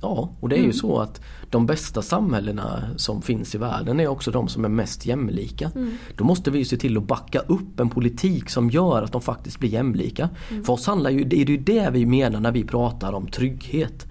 Ja, 0.00 0.30
och 0.40 0.48
det 0.48 0.56
är 0.56 0.62
ju 0.62 0.72
så 0.72 0.98
att 0.98 1.20
de 1.50 1.66
bästa 1.66 2.02
samhällena 2.02 2.88
som 2.96 3.22
finns 3.22 3.54
i 3.54 3.58
världen 3.58 4.00
är 4.00 4.08
också 4.08 4.30
de 4.30 4.48
som 4.48 4.64
är 4.64 4.68
mest 4.68 5.06
jämlika. 5.06 5.70
Då 6.16 6.24
måste 6.24 6.50
vi 6.50 6.58
ju 6.58 6.64
se 6.64 6.76
till 6.76 6.96
att 6.96 7.06
backa 7.06 7.38
upp 7.38 7.80
en 7.80 7.90
politik 7.90 8.50
som 8.50 8.70
gör 8.70 9.02
att 9.02 9.12
de 9.12 9.20
faktiskt 9.20 9.58
blir 9.58 9.70
jämlika. 9.70 10.28
För 10.64 10.72
oss 10.72 10.86
handlar 10.86 11.10
ju, 11.10 11.24
det 11.24 11.42
är 11.42 11.46
ju 11.46 11.56
det 11.56 11.90
vi 11.92 12.06
menar 12.06 12.40
när 12.40 12.52
vi 12.52 12.64
pratar 12.64 13.12
om 13.12 13.26
trygghet. 13.26 14.06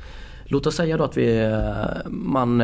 Låt 0.46 0.68
oss 0.68 0.76
säga 0.76 0.98
då 0.98 1.04
att 1.04 1.18
vi, 1.18 1.44
eh, 1.44 2.10
man 2.10 2.62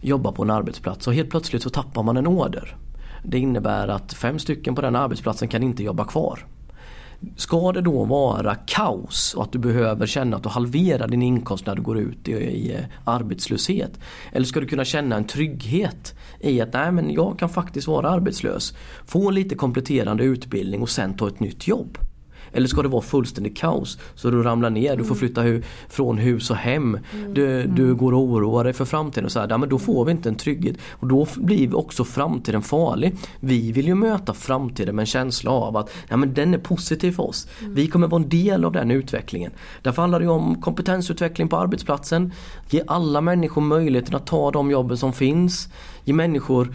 jobba 0.00 0.18
jobbar 0.18 0.32
på 0.32 0.42
en 0.42 0.50
arbetsplats 0.50 1.06
och 1.06 1.14
helt 1.14 1.30
plötsligt 1.30 1.62
så 1.62 1.70
tappar 1.70 2.02
man 2.02 2.16
en 2.16 2.26
order. 2.26 2.76
Det 3.24 3.38
innebär 3.38 3.88
att 3.88 4.12
fem 4.12 4.38
stycken 4.38 4.74
på 4.74 4.82
den 4.82 4.96
arbetsplatsen 4.96 5.48
kan 5.48 5.62
inte 5.62 5.82
jobba 5.82 6.04
kvar. 6.04 6.46
Ska 7.36 7.72
det 7.72 7.80
då 7.80 8.04
vara 8.04 8.54
kaos 8.54 9.34
och 9.34 9.42
att 9.42 9.52
du 9.52 9.58
behöver 9.58 10.06
känna 10.06 10.36
att 10.36 10.42
du 10.42 10.48
halverar 10.48 11.08
din 11.08 11.22
inkomst 11.22 11.66
när 11.66 11.76
du 11.76 11.82
går 11.82 11.98
ut 11.98 12.28
i, 12.28 12.32
i 12.32 12.74
eh, 12.74 12.84
arbetslöshet? 13.04 14.00
Eller 14.32 14.46
ska 14.46 14.60
du 14.60 14.66
kunna 14.66 14.84
känna 14.84 15.16
en 15.16 15.24
trygghet 15.24 16.14
i 16.40 16.60
att 16.60 16.72
nej 16.72 16.92
men 16.92 17.10
jag 17.10 17.38
kan 17.38 17.48
faktiskt 17.48 17.88
vara 17.88 18.08
arbetslös, 18.08 18.74
få 19.06 19.30
lite 19.30 19.54
kompletterande 19.54 20.24
utbildning 20.24 20.82
och 20.82 20.90
sen 20.90 21.16
ta 21.16 21.28
ett 21.28 21.40
nytt 21.40 21.68
jobb? 21.68 21.98
Eller 22.52 22.66
ska 22.66 22.82
det 22.82 22.88
vara 22.88 23.02
fullständigt 23.02 23.56
kaos 23.56 23.98
så 24.14 24.30
du 24.30 24.42
ramlar 24.42 24.70
ner, 24.70 24.96
du 24.96 25.04
får 25.04 25.14
flytta 25.14 25.42
hu- 25.42 25.62
från 25.88 26.18
hus 26.18 26.50
och 26.50 26.56
hem. 26.56 26.98
Du, 27.32 27.66
du 27.66 27.94
går 27.94 28.12
och 28.12 28.20
oroar 28.20 28.64
dig 28.64 28.72
för 28.72 28.84
framtiden 28.84 29.24
och 29.24 29.32
så 29.32 29.40
här, 29.40 29.46
ja, 29.50 29.58
men 29.58 29.68
då 29.68 29.78
får 29.78 30.04
vi 30.04 30.12
inte 30.12 30.28
en 30.28 30.34
trygghet. 30.34 30.76
Och 30.92 31.08
då 31.08 31.26
blir 31.36 31.76
också 31.76 32.04
framtiden 32.04 32.62
farlig. 32.62 33.16
Vi 33.40 33.72
vill 33.72 33.86
ju 33.86 33.94
möta 33.94 34.34
framtiden 34.34 34.96
med 34.96 35.02
en 35.02 35.06
känsla 35.06 35.50
av 35.50 35.76
att 35.76 35.90
ja, 36.08 36.16
men 36.16 36.34
den 36.34 36.54
är 36.54 36.58
positiv 36.58 37.12
för 37.12 37.22
oss. 37.22 37.48
Vi 37.60 37.86
kommer 37.86 38.06
vara 38.08 38.22
en 38.22 38.28
del 38.28 38.64
av 38.64 38.72
den 38.72 38.90
utvecklingen. 38.90 39.52
Därför 39.82 40.02
handlar 40.02 40.20
det 40.20 40.28
om 40.28 40.60
kompetensutveckling 40.60 41.48
på 41.48 41.56
arbetsplatsen. 41.56 42.32
Ge 42.70 42.82
alla 42.86 43.20
människor 43.20 43.62
möjligheten 43.62 44.14
att 44.14 44.26
ta 44.26 44.50
de 44.50 44.70
jobben 44.70 44.96
som 44.96 45.12
finns. 45.12 45.68
Ge 46.04 46.12
människor 46.12 46.74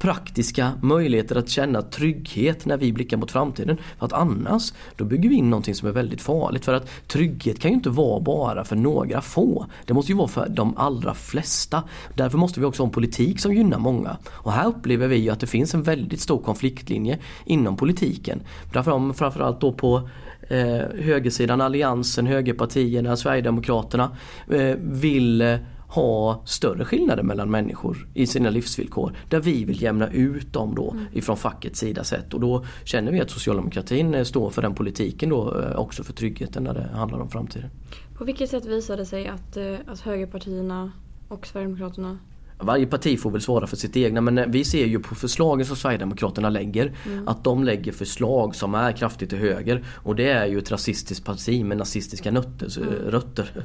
praktiska 0.00 0.72
möjligheter 0.82 1.36
att 1.36 1.48
känna 1.48 1.82
trygghet 1.82 2.66
när 2.66 2.76
vi 2.76 2.92
blickar 2.92 3.16
mot 3.16 3.30
framtiden. 3.30 3.76
För 3.98 4.06
att 4.06 4.12
annars, 4.12 4.72
då 4.96 5.04
bygger 5.04 5.28
vi 5.28 5.34
in 5.34 5.50
någonting 5.50 5.74
som 5.74 5.88
är 5.88 5.92
väldigt 5.92 6.22
farligt. 6.22 6.64
För 6.64 6.74
att 6.74 7.08
trygghet 7.08 7.60
kan 7.60 7.70
ju 7.70 7.74
inte 7.74 7.90
vara 7.90 8.20
bara 8.20 8.64
för 8.64 8.76
några 8.76 9.20
få. 9.20 9.66
Det 9.86 9.94
måste 9.94 10.12
ju 10.12 10.18
vara 10.18 10.28
för 10.28 10.48
de 10.48 10.76
allra 10.76 11.14
flesta. 11.14 11.82
Därför 12.14 12.38
måste 12.38 12.60
vi 12.60 12.66
också 12.66 12.82
ha 12.82 12.86
en 12.86 12.92
politik 12.92 13.40
som 13.40 13.54
gynnar 13.54 13.78
många. 13.78 14.16
Och 14.28 14.52
här 14.52 14.66
upplever 14.66 15.08
vi 15.08 15.16
ju 15.16 15.30
att 15.30 15.40
det 15.40 15.46
finns 15.46 15.74
en 15.74 15.82
väldigt 15.82 16.20
stor 16.20 16.42
konfliktlinje 16.42 17.18
inom 17.44 17.76
politiken. 17.76 18.40
Därför 18.72 19.12
framförallt 19.12 19.60
då 19.60 19.72
på 19.72 20.08
eh, 20.48 20.82
högersidan, 21.00 21.60
alliansen, 21.60 22.26
högerpartierna, 22.26 23.16
Sverigedemokraterna 23.16 24.16
eh, 24.50 24.76
vill 24.80 25.40
eh, 25.40 25.56
ha 25.90 26.42
större 26.44 26.84
skillnader 26.84 27.22
mellan 27.22 27.50
människor 27.50 28.08
i 28.14 28.26
sina 28.26 28.50
livsvillkor. 28.50 29.16
Där 29.28 29.40
vi 29.40 29.64
vill 29.64 29.82
jämna 29.82 30.08
ut 30.10 30.52
dem 30.52 30.74
då 30.74 30.90
Mm. 30.90 31.04
ifrån 31.12 31.36
fackets 31.36 31.80
sida 31.80 32.04
sett 32.04 32.34
och 32.34 32.40
då 32.40 32.64
känner 32.84 33.12
vi 33.12 33.20
att 33.20 33.30
socialdemokratin 33.30 34.14
eh, 34.14 34.24
står 34.24 34.50
för 34.50 34.62
den 34.62 34.74
politiken 34.74 35.28
då 35.28 35.60
eh, 35.60 35.76
också 35.78 36.04
för 36.04 36.12
tryggheten 36.12 36.64
när 36.64 36.74
det 36.74 36.88
handlar 36.94 37.18
om 37.20 37.30
framtiden. 37.30 37.70
På 38.18 38.24
vilket 38.24 38.50
sätt 38.50 38.66
visar 38.66 38.96
det 38.96 39.06
sig 39.06 39.28
att, 39.28 39.56
eh, 39.56 39.74
att 39.86 40.00
högerpartierna 40.00 40.92
och 41.28 41.46
Sverigedemokraterna 41.46 42.18
Varje 42.60 42.86
parti 42.86 43.20
får 43.20 43.30
väl 43.30 43.40
svara 43.40 43.66
för 43.66 43.76
sitt 43.76 43.96
egna 43.96 44.20
men 44.20 44.38
eh, 44.38 44.46
vi 44.48 44.64
ser 44.64 44.86
ju 44.86 45.00
på 45.00 45.14
förslagen 45.14 45.66
som 45.66 45.76
Sverigedemokraterna 45.76 46.50
lägger 46.50 46.92
att 47.26 47.44
de 47.44 47.64
lägger 47.64 47.92
förslag 47.92 48.54
som 48.54 48.74
är 48.74 48.92
kraftigt 48.92 49.28
till 49.30 49.38
höger 49.38 49.84
och 49.96 50.16
det 50.16 50.30
är 50.30 50.46
ju 50.46 50.58
ett 50.58 50.70
rasistiskt 50.70 51.24
parti 51.24 51.64
med 51.64 51.76
nazistiska 51.76 52.30
nötter, 52.30 52.68
så, 52.68 52.80
rötter. 53.06 53.50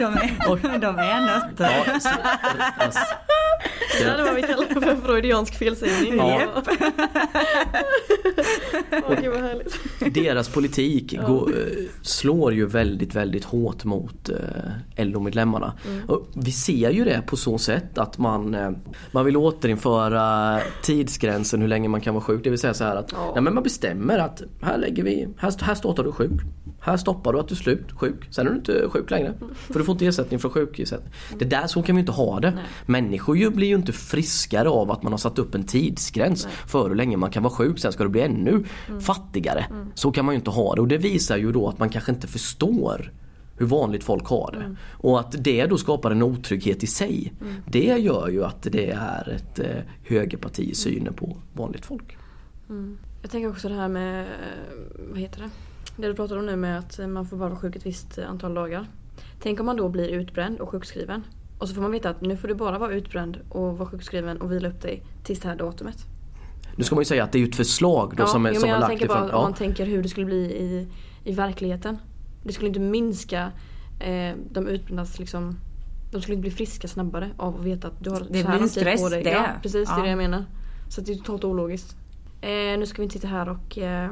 De 0.00 0.14
är, 0.14 0.78
de 0.78 0.98
är 0.98 1.20
nötter. 1.20 1.84
Ja, 1.86 2.00
så, 2.00 2.08
alltså, 2.78 3.04
det 4.16 4.22
var 4.22 4.34
vi 4.34 4.42
kallar 4.42 4.80
för 4.80 4.96
freudiansk 5.06 5.54
felsägning. 5.54 6.16
Ja. 6.16 6.40
Åh 9.08 9.20
gud 9.20 9.32
vad 9.32 9.42
härligt. 9.42 9.78
Deras 10.22 10.48
politik 10.48 11.18
går, 11.26 11.50
eh, 11.50 11.84
slår 12.02 12.52
ju 12.52 12.66
väldigt 12.66 13.14
väldigt 13.14 13.44
hårt 13.44 13.84
mot 13.84 14.28
eh, 14.28 15.04
LO-medlemmarna. 15.06 15.72
Och 16.08 16.26
vi 16.34 16.52
ser 16.52 16.90
ju 16.90 17.04
det 17.04 17.22
på 17.26 17.36
så 17.36 17.58
sätt 17.58 17.98
att 17.98 18.18
man, 18.18 18.54
eh, 18.54 18.70
man 19.12 19.24
vill 19.24 19.36
återinföra 19.36 20.58
tidsgränsen 20.82 21.60
hur 21.60 21.68
länge 21.68 21.88
man 21.88 22.00
kan 22.00 22.14
vara 22.14 22.24
sjuk. 22.24 22.44
Det 22.44 22.50
vill 22.50 22.58
säga 22.58 22.74
så 22.74 22.84
här 22.84 22.96
att 22.96 23.12
Ja. 23.12 23.30
nej, 23.34 23.42
men 23.42 23.54
man 23.54 23.62
bestämmer 23.62 24.18
att 24.18 24.42
här 24.62 24.78
lägger 24.78 25.02
vi, 25.02 25.28
här, 25.38 25.52
här 25.60 25.74
startar 25.74 26.04
du 26.04 26.12
sjuk. 26.12 26.40
Här 26.80 26.96
stoppar 26.96 27.32
du 27.32 27.38
att 27.40 27.48
du 27.48 27.54
är 27.54 27.56
slut 27.56 27.92
sjuk. 27.92 28.28
Sen 28.30 28.46
är 28.46 28.50
du 28.50 28.56
inte 28.56 28.88
sjuk 28.88 29.10
längre. 29.10 29.34
För 29.54 29.78
du 29.78 29.84
får 29.84 29.92
inte 29.92 30.06
ersättning 30.06 30.40
från 30.40 30.50
sjukersättning. 30.50 31.12
Det 31.38 31.44
där 31.44 31.66
så 31.66 31.82
kan 31.82 31.96
vi 31.96 32.00
inte 32.00 32.12
ha 32.12 32.40
det. 32.40 32.50
Nej. 32.50 32.64
Människor 32.86 33.50
blir 33.50 33.68
ju 33.68 33.74
inte 33.74 33.92
friskare 33.92 34.68
av 34.68 34.90
att 34.90 35.02
man 35.02 35.12
har 35.12 35.18
satt 35.18 35.38
upp 35.38 35.54
en 35.54 35.64
tidsgräns 35.64 36.48
för 36.66 36.88
hur 36.88 36.94
länge 36.94 37.16
man 37.16 37.30
kan 37.30 37.42
vara 37.42 37.54
sjuk. 37.54 37.78
Sen 37.78 37.92
ska 37.92 38.04
du 38.04 38.10
bli 38.10 38.20
ännu 38.20 38.64
fattigare. 39.00 39.66
Så 40.06 40.12
kan 40.12 40.24
man 40.24 40.34
ju 40.34 40.38
inte 40.38 40.50
ha 40.50 40.74
det 40.74 40.80
och 40.80 40.88
det 40.88 40.98
visar 40.98 41.36
ju 41.36 41.52
då 41.52 41.68
att 41.68 41.78
man 41.78 41.88
kanske 41.88 42.12
inte 42.12 42.26
förstår 42.26 43.12
hur 43.56 43.66
vanligt 43.66 44.04
folk 44.04 44.26
har 44.26 44.50
det. 44.52 44.76
Och 44.92 45.20
att 45.20 45.44
det 45.44 45.66
då 45.66 45.78
skapar 45.78 46.10
en 46.10 46.22
otrygghet 46.22 46.82
i 46.82 46.86
sig. 46.86 47.32
Det 47.66 47.98
gör 47.98 48.28
ju 48.28 48.44
att 48.44 48.62
det 48.62 48.90
är 48.90 49.28
ett 49.28 49.58
eh, 49.58 49.82
högerparti 50.02 50.60
i 50.60 50.74
synen 50.74 51.14
på 51.14 51.36
vanligt 51.52 51.86
folk. 51.86 52.16
Jag 53.22 53.30
tänker 53.30 53.50
också 53.50 53.68
det 53.68 53.74
här 53.74 53.88
med, 53.88 54.20
eh, 54.20 54.28
vad 55.10 55.18
heter 55.18 55.40
det? 55.40 55.50
Det 56.02 56.08
du 56.08 56.14
pratar 56.14 56.36
om 56.36 56.46
nu 56.46 56.56
med 56.56 56.78
att 56.78 57.00
man 57.08 57.26
får 57.26 57.36
bara 57.36 57.48
vara 57.48 57.60
sjuk 57.60 57.76
ett 57.76 57.86
visst 57.86 58.18
antal 58.18 58.54
dagar. 58.54 58.86
Tänk 59.42 59.60
om 59.60 59.66
man 59.66 59.76
då 59.76 59.88
blir 59.88 60.08
utbränd 60.08 60.60
och 60.60 60.68
sjukskriven. 60.68 61.22
Och 61.58 61.68
så 61.68 61.74
får 61.74 61.82
man 61.82 61.90
veta 61.90 62.10
att 62.10 62.20
nu 62.20 62.36
får 62.36 62.48
du 62.48 62.54
bara 62.54 62.78
vara 62.78 62.92
utbränd 62.92 63.38
och 63.48 63.78
vara 63.78 63.88
sjukskriven 63.88 64.40
och 64.40 64.52
vila 64.52 64.68
upp 64.68 64.82
dig 64.82 65.02
tills 65.24 65.40
det 65.40 65.48
här 65.48 65.56
datumet. 65.56 66.15
Nu 66.76 66.84
ska 66.84 66.94
man 66.94 67.00
ju 67.00 67.04
säga 67.06 67.24
att 67.24 67.32
det 67.32 67.38
är 67.38 67.40
ju 67.40 67.48
ett 67.48 67.56
förslag 67.56 68.14
då 68.16 68.26
som 68.26 68.46
är, 68.46 68.50
jo, 68.52 68.60
som 68.60 68.68
är 68.68 68.72
jag 68.72 68.80
lagt 68.80 68.88
tänker 68.90 69.04
ifrån. 69.04 69.20
bara 69.26 69.36
om 69.36 69.42
man 69.42 69.54
tänker 69.54 69.86
hur 69.86 70.02
det 70.02 70.08
skulle 70.08 70.26
bli 70.26 70.36
i, 70.36 70.88
i 71.24 71.32
verkligheten. 71.32 71.98
Det 72.44 72.52
skulle 72.52 72.68
inte 72.68 72.80
minska 72.80 73.52
eh, 74.00 74.34
de 74.50 74.68
utbrändas 74.68 75.18
liksom 75.18 75.56
de 76.12 76.22
skulle 76.22 76.34
inte 76.34 76.42
bli 76.48 76.50
friska 76.50 76.88
snabbare 76.88 77.30
av 77.36 77.54
att 77.60 77.64
veta 77.64 77.88
att 77.88 78.04
du 78.04 78.10
har 78.10 78.20
Det 78.30 78.42
så 78.42 78.48
här 78.48 78.58
lång 78.58 78.68
tid 78.68 78.98
på 78.98 79.08
dig. 79.08 79.22
det. 79.22 79.30
Ja 79.30 79.46
precis, 79.62 79.88
det 79.88 79.94
är 79.94 79.98
Ja. 79.98 80.02
det 80.02 80.08
jag 80.10 80.16
menar. 80.18 80.44
Så 80.88 81.00
det 81.00 81.12
är 81.12 81.16
totalt 81.16 81.44
ologiskt. 81.44 81.96
Eh, 82.40 82.50
nu 82.50 82.86
ska 82.86 82.96
vi 82.96 83.02
inte 83.04 83.12
sitta 83.12 83.28
här 83.28 83.48
och 83.48 83.78
eh, 83.78 84.10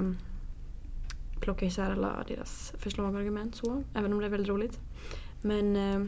plocka 1.40 1.66
isär 1.66 1.90
alla 1.90 2.24
deras 2.28 2.72
förslag 2.78 3.14
och 3.14 3.20
argument 3.20 3.56
så. 3.56 3.82
Även 3.94 4.12
om 4.12 4.18
det 4.18 4.24
är 4.26 4.30
väldigt 4.30 4.48
roligt. 4.48 4.80
Men 5.42 5.76
eh, 5.76 6.06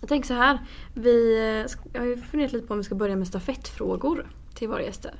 jag 0.00 0.08
tänker 0.08 0.26
så 0.28 0.34
här. 0.34 0.58
Vi, 0.94 1.38
eh, 1.38 1.72
jag 1.92 2.00
har 2.00 2.06
ju 2.06 2.16
funderat 2.16 2.52
lite 2.52 2.66
på 2.66 2.72
om 2.74 2.78
vi 2.78 2.84
ska 2.84 2.94
börja 2.94 3.16
med 3.16 3.26
stafettfrågor 3.28 4.26
till 4.54 4.68
våra 4.68 4.82
gäster. 4.82 5.14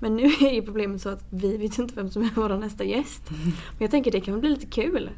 Men 0.00 0.16
nu 0.16 0.22
är 0.24 0.52
ju 0.54 0.62
problemet 0.62 1.00
så 1.02 1.08
att 1.08 1.24
vi 1.30 1.56
vet 1.56 1.78
inte 1.78 1.94
vem 1.94 2.10
som 2.10 2.22
är 2.22 2.30
vår 2.34 2.48
nästa 2.58 2.84
gäst. 2.84 3.22
Men 3.30 3.52
jag 3.78 3.90
tänker 3.90 4.10
det 4.10 4.20
kan 4.20 4.40
bli 4.40 4.50
lite 4.50 4.66
kul. 4.66 5.10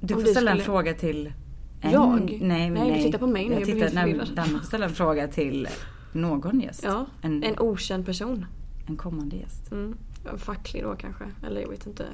Du 0.00 0.14
får 0.14 0.20
du 0.22 0.26
ställa 0.26 0.50
en 0.50 0.56
skulle- 0.56 0.64
fråga 0.64 0.94
till 0.94 1.32
en, 1.80 1.90
Jag? 1.92 2.38
Nej, 2.42 2.70
men 2.70 2.82
Nej, 2.88 2.96
du 2.98 3.02
tittar 3.02 3.18
på 3.18 3.26
mig 3.26 3.44
nu, 3.48 3.52
Jag 3.54 3.60
jag 3.60 3.66
tittar, 3.68 3.90
nej. 4.06 4.20
Danne 4.34 4.58
får 4.58 4.66
ställa 4.66 4.84
en 4.86 4.92
fråga 4.94 5.28
till 5.28 5.68
någon 6.12 6.60
gäst. 6.60 6.80
Ja, 6.84 7.06
En, 7.22 7.42
en 7.42 7.58
okänd 7.58 8.06
person. 8.06 8.46
en 8.88 8.96
kommande 8.96 9.36
gäst. 9.36 9.72
Mm. 9.72 9.96
Facklig 10.36 10.82
då 10.82 10.94
kanske. 10.96 11.24
Eller 11.46 11.60
jag 11.60 11.68
vet 11.68 11.86
inte. 11.86 12.04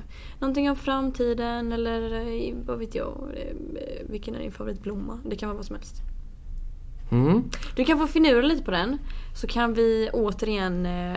Någonting 0.40 0.70
om 0.70 0.76
framtiden 0.76 1.72
eller 1.72 2.26
eh, 2.28 2.54
vad 2.66 2.78
vet 2.78 2.94
jag. 2.94 3.28
eh, 3.34 3.56
Vilken 4.10 4.34
är 4.34 4.38
din 4.38 4.52
favoritblomma? 4.52 5.18
Det 5.26 5.36
kan 5.36 5.48
vara 5.48 5.56
vad 5.56 5.66
som 5.66 5.76
helst. 5.76 5.94
Mm. 7.12 7.42
Du 7.76 7.84
kan 7.84 7.98
få 7.98 8.06
finura 8.06 8.40
lite 8.40 8.62
på 8.64 8.70
den. 8.70 8.98
Så 9.40 9.46
kan 9.46 9.74
vi 9.74 10.10
återigen 10.12 10.86
eh, 10.86 11.16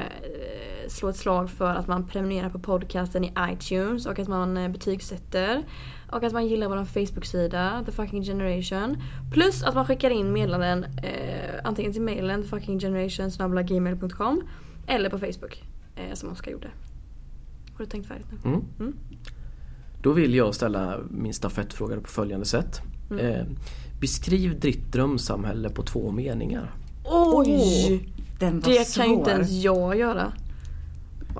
slå 0.88 1.10
ett 1.10 1.17
slag 1.17 1.50
för 1.50 1.65
att 1.69 1.88
man 1.88 2.08
prenumererar 2.08 2.50
på 2.50 2.60
podcasten 2.60 3.24
i 3.24 3.32
iTunes 3.39 4.06
och 4.06 4.19
att 4.19 4.28
man 4.28 4.58
eh, 4.58 4.69
betygsätter. 4.72 5.63
Och 6.12 6.24
att 6.24 6.34
man 6.34 6.48
gillar 6.48 6.67
vår 6.67 6.86
Facebook-sida, 6.86 7.84
The 7.86 7.91
Fucking 7.91 8.24
Generation. 8.24 8.98
Plus 9.32 9.63
att 9.63 9.76
man 9.76 9.86
skickar 9.86 10.10
in 10.10 10.34
meddelanden 10.34 10.84
eh, 10.84 11.60
antingen 11.63 11.93
till 11.93 12.02
mailen 12.02 12.43
thefuckinggeneration.gmail.com 12.43 14.41
eller 14.88 15.10
på 15.10 15.19
Facebook. 15.19 15.63
Eh, 15.96 16.13
som 16.13 16.30
Oskar 16.30 16.52
gjorde. 16.52 16.67
Har 17.74 17.86
du 17.86 17.91
tänkt 17.91 18.08
färdigt 18.08 18.28
nu? 18.32 18.38
Mm. 18.50 18.62
Mm. 18.80 18.96
Då 20.02 20.12
vill 20.12 20.36
jag 20.36 20.56
ställa 20.56 20.98
min 21.10 21.34
stafettfråga 21.34 22.00
på 22.00 22.08
följande 22.08 22.46
sätt. 22.46 22.82
Mm. 23.12 23.26
Eh, 23.26 23.46
beskriv 24.00 24.60
ditt 24.60 24.91
drömsamhälle 24.93 25.69
på 25.69 25.84
två 25.84 26.12
meningar. 26.12 26.72
Oj! 27.06 28.10
Den 28.39 28.60
var 28.60 28.69
Det 28.72 28.86
svår. 28.88 29.04
kan 29.04 29.12
ju 29.12 29.17
inte 29.17 29.32
ens 29.32 29.52
jag 29.52 29.98
göra. 29.98 30.34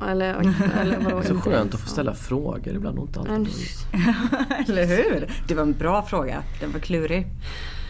Eller, 0.02 0.34
eller 0.82 0.98
vadå? 1.00 1.20
Det 1.22 1.26
är 1.28 1.34
så 1.34 1.40
skönt 1.42 1.74
att 1.74 1.80
få 1.80 1.88
ställa 1.88 2.14
frågor 2.14 2.76
ibland 2.76 2.98
och 3.00 3.08
inte 3.08 3.20
alltid. 3.20 3.34
Men- 3.34 3.46
Eller 4.68 4.86
hur? 4.86 5.28
Det 5.48 5.56
var 5.56 5.62
en 5.64 5.74
bra 5.74 6.02
fråga. 6.02 6.44
Den 6.60 6.72
var 6.72 6.80
klurig. 6.80 7.28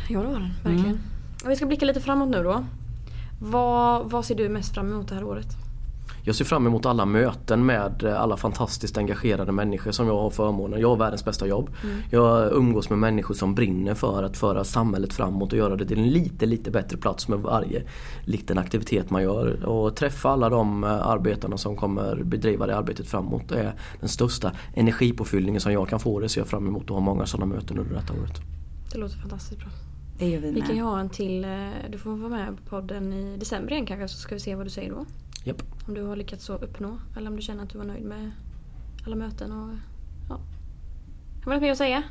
Ja 0.09 0.19
det 0.19 0.27
var 0.27 0.33
den, 0.33 0.53
verkligen. 0.63 0.99
Och 1.43 1.49
vi 1.49 1.55
ska 1.55 1.65
blicka 1.65 1.85
lite 1.85 2.01
framåt 2.01 2.29
nu 2.29 2.43
då. 2.43 2.65
Vad, 3.41 4.11
vad 4.11 4.25
ser 4.25 4.35
du 4.35 4.49
mest 4.49 4.73
fram 4.73 4.91
emot 4.91 5.07
det 5.07 5.15
här 5.15 5.23
året? 5.23 5.47
Jag 6.25 6.35
ser 6.35 6.45
fram 6.45 6.67
emot 6.67 6.85
alla 6.85 7.05
möten 7.05 7.65
med 7.65 8.03
eh, 8.03 8.21
alla 8.21 8.37
fantastiskt 8.37 8.97
engagerade 8.97 9.51
människor 9.51 9.91
som 9.91 10.07
jag 10.07 10.17
har 10.17 10.29
förmånen. 10.29 10.79
Jag 10.79 10.89
har 10.89 10.95
världens 10.95 11.25
bästa 11.25 11.47
jobb. 11.47 11.69
Jag 12.11 12.53
umgås 12.53 12.89
med 12.89 12.99
människor 12.99 13.33
som 13.33 13.55
brinner 13.55 13.95
för 13.95 14.23
att 14.23 14.37
föra 14.37 14.63
samhället 14.63 15.13
framåt 15.13 15.51
och 15.51 15.57
göra 15.57 15.75
det 15.75 15.85
till 15.85 15.99
en 15.99 16.09
lite, 16.09 16.45
lite 16.45 16.71
bättre 16.71 16.97
plats 16.97 17.27
med 17.27 17.39
varje 17.39 17.83
liten 18.25 18.57
aktivitet 18.57 19.09
man 19.09 19.23
gör. 19.23 19.65
Och 19.65 19.95
träffa 19.95 20.29
alla 20.29 20.49
de 20.49 20.83
eh, 20.83 21.07
arbetarna 21.07 21.57
som 21.57 21.75
kommer 21.75 22.23
bedriva 22.23 22.67
det 22.67 22.77
arbetet 22.77 23.07
framåt. 23.07 23.49
Det 23.49 23.59
är 23.59 23.73
den 23.99 24.09
största 24.09 24.51
energipåfyllningen 24.73 25.61
som 25.61 25.73
jag 25.73 25.89
kan 25.89 25.99
få. 25.99 26.19
Det 26.19 26.29
ser 26.29 26.41
jag 26.41 26.47
fram 26.47 26.67
emot 26.67 26.83
att 26.83 26.89
ha 26.89 26.99
många 26.99 27.25
sådana 27.25 27.55
möten 27.55 27.79
under 27.79 27.95
detta 27.95 28.13
året. 28.13 28.41
Det 28.91 28.97
låter 28.97 29.17
fantastiskt 29.17 29.59
bra. 29.59 29.69
Det 30.19 30.29
gör 30.29 30.39
vi 30.39 30.51
Vi 30.51 30.61
kan 30.61 30.69
ju 30.69 30.75
med. 30.75 30.83
ha 30.83 30.99
en 30.99 31.09
till, 31.09 31.43
eh, 31.45 31.49
du 31.91 31.97
får 31.97 32.15
vara 32.15 32.29
med 32.29 32.47
på 32.47 32.69
podden 32.69 33.13
i 33.13 33.37
december 33.37 33.71
igen 33.71 33.85
kanske 33.85 34.07
så 34.07 34.17
ska 34.17 34.35
vi 34.35 34.41
se 34.41 34.55
vad 34.55 34.65
du 34.65 34.69
säger 34.69 34.91
då. 34.91 35.05
Japp. 35.43 35.63
Om 35.87 35.93
du 35.93 36.03
har 36.03 36.15
lyckats 36.15 36.45
så 36.45 36.53
uppnå 36.57 36.99
eller 37.17 37.29
om 37.29 37.35
du 37.35 37.41
känner 37.41 37.63
att 37.63 37.69
du 37.69 37.77
var 37.77 37.85
nöjd 37.85 38.05
med 38.05 38.31
alla 39.05 39.15
möten 39.15 39.51
och 39.51 39.69
ja. 40.29 40.35
Har 41.45 41.45
du 41.45 41.51
något 41.51 41.61
mer 41.61 41.71
att 41.71 41.77
säga? 41.77 42.03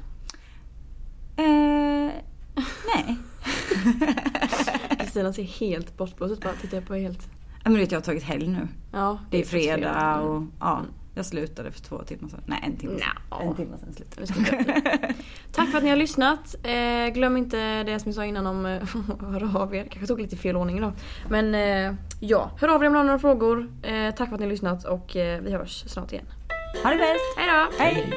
Eh, 1.37 2.13
nej. 2.95 3.19
Kristina 4.99 5.33
ser 5.33 5.43
helt 5.43 5.97
bortblåst 5.97 6.33
ut 6.33 6.41
bara 6.41 6.53
tittar 6.53 6.77
jag 6.77 6.87
på 6.87 6.95
helt. 6.95 7.29
Ja, 7.33 7.61
Men 7.65 7.73
du 7.73 7.79
vet 7.79 7.93
jag 7.93 7.99
har 7.99 8.05
tagit 8.05 8.23
helg 8.23 8.49
nu. 8.49 8.69
Ja, 8.93 9.19
Det 9.31 9.37
är 9.37 9.41
faktiskt 9.45 9.51
fredag 9.51 10.15
Mm. 10.15 10.27
och 10.27 10.43
ja, 10.61 10.83
jag 11.15 11.27
slutade 11.27 11.71
för 11.71 11.81
två 11.81 11.99
timmar 12.03 12.29
sedan. 12.29 12.41
Nej 12.47 12.59
en 12.63 12.77
timme 12.77 12.99
sedan. 12.99 13.41
En 13.49 13.55
timme 13.57 13.79
sedan 13.79 13.93
slutade 13.93 14.39
inte- 14.39 15.15
Tack 15.53 15.69
för 15.71 15.79
att 15.79 15.85
ni 15.85 15.91
har 15.91 15.97
lyssnat. 15.97 16.55
Eh, 16.63 17.15
glöm 17.15 17.37
inte 17.37 17.83
det 17.83 18.01
som 18.01 18.09
jag 18.09 18.15
sa 18.15 18.25
innan 18.25 18.47
om 18.47 18.67
eh, 18.67 18.83
hör 19.33 19.63
av 19.63 19.75
er. 19.75 19.85
Kanske 19.91 20.07
tog 20.07 20.21
lite 20.21 20.37
fel 20.37 20.57
ordning 20.57 20.79
idag. 20.79 20.93
Men 21.31 21.55
eh, 21.55 21.95
ja, 22.21 22.51
hör 22.61 22.69
av 22.69 22.83
er 22.83 22.87
om 22.87 22.93
ni 22.93 22.99
har 22.99 23.05
några 23.05 23.19
frågor. 23.19 23.73
Eh, 23.83 24.15
tack 24.15 24.29
för 24.29 24.35
att 24.35 24.41
ni 24.41 24.47
har 24.47 24.51
lyssnat 24.53 24.85
och 24.85 25.17
eh, 25.17 25.41
vi 25.43 25.53
hörs 25.53 25.85
snart 25.87 26.13
igen. 26.13 26.27
Ha 26.83 26.91
det 26.91 26.97
bäst! 26.97 27.37
Hej 27.37 27.47
då! 27.47 27.85
Hej! 27.85 27.95
Hej. 27.95 28.13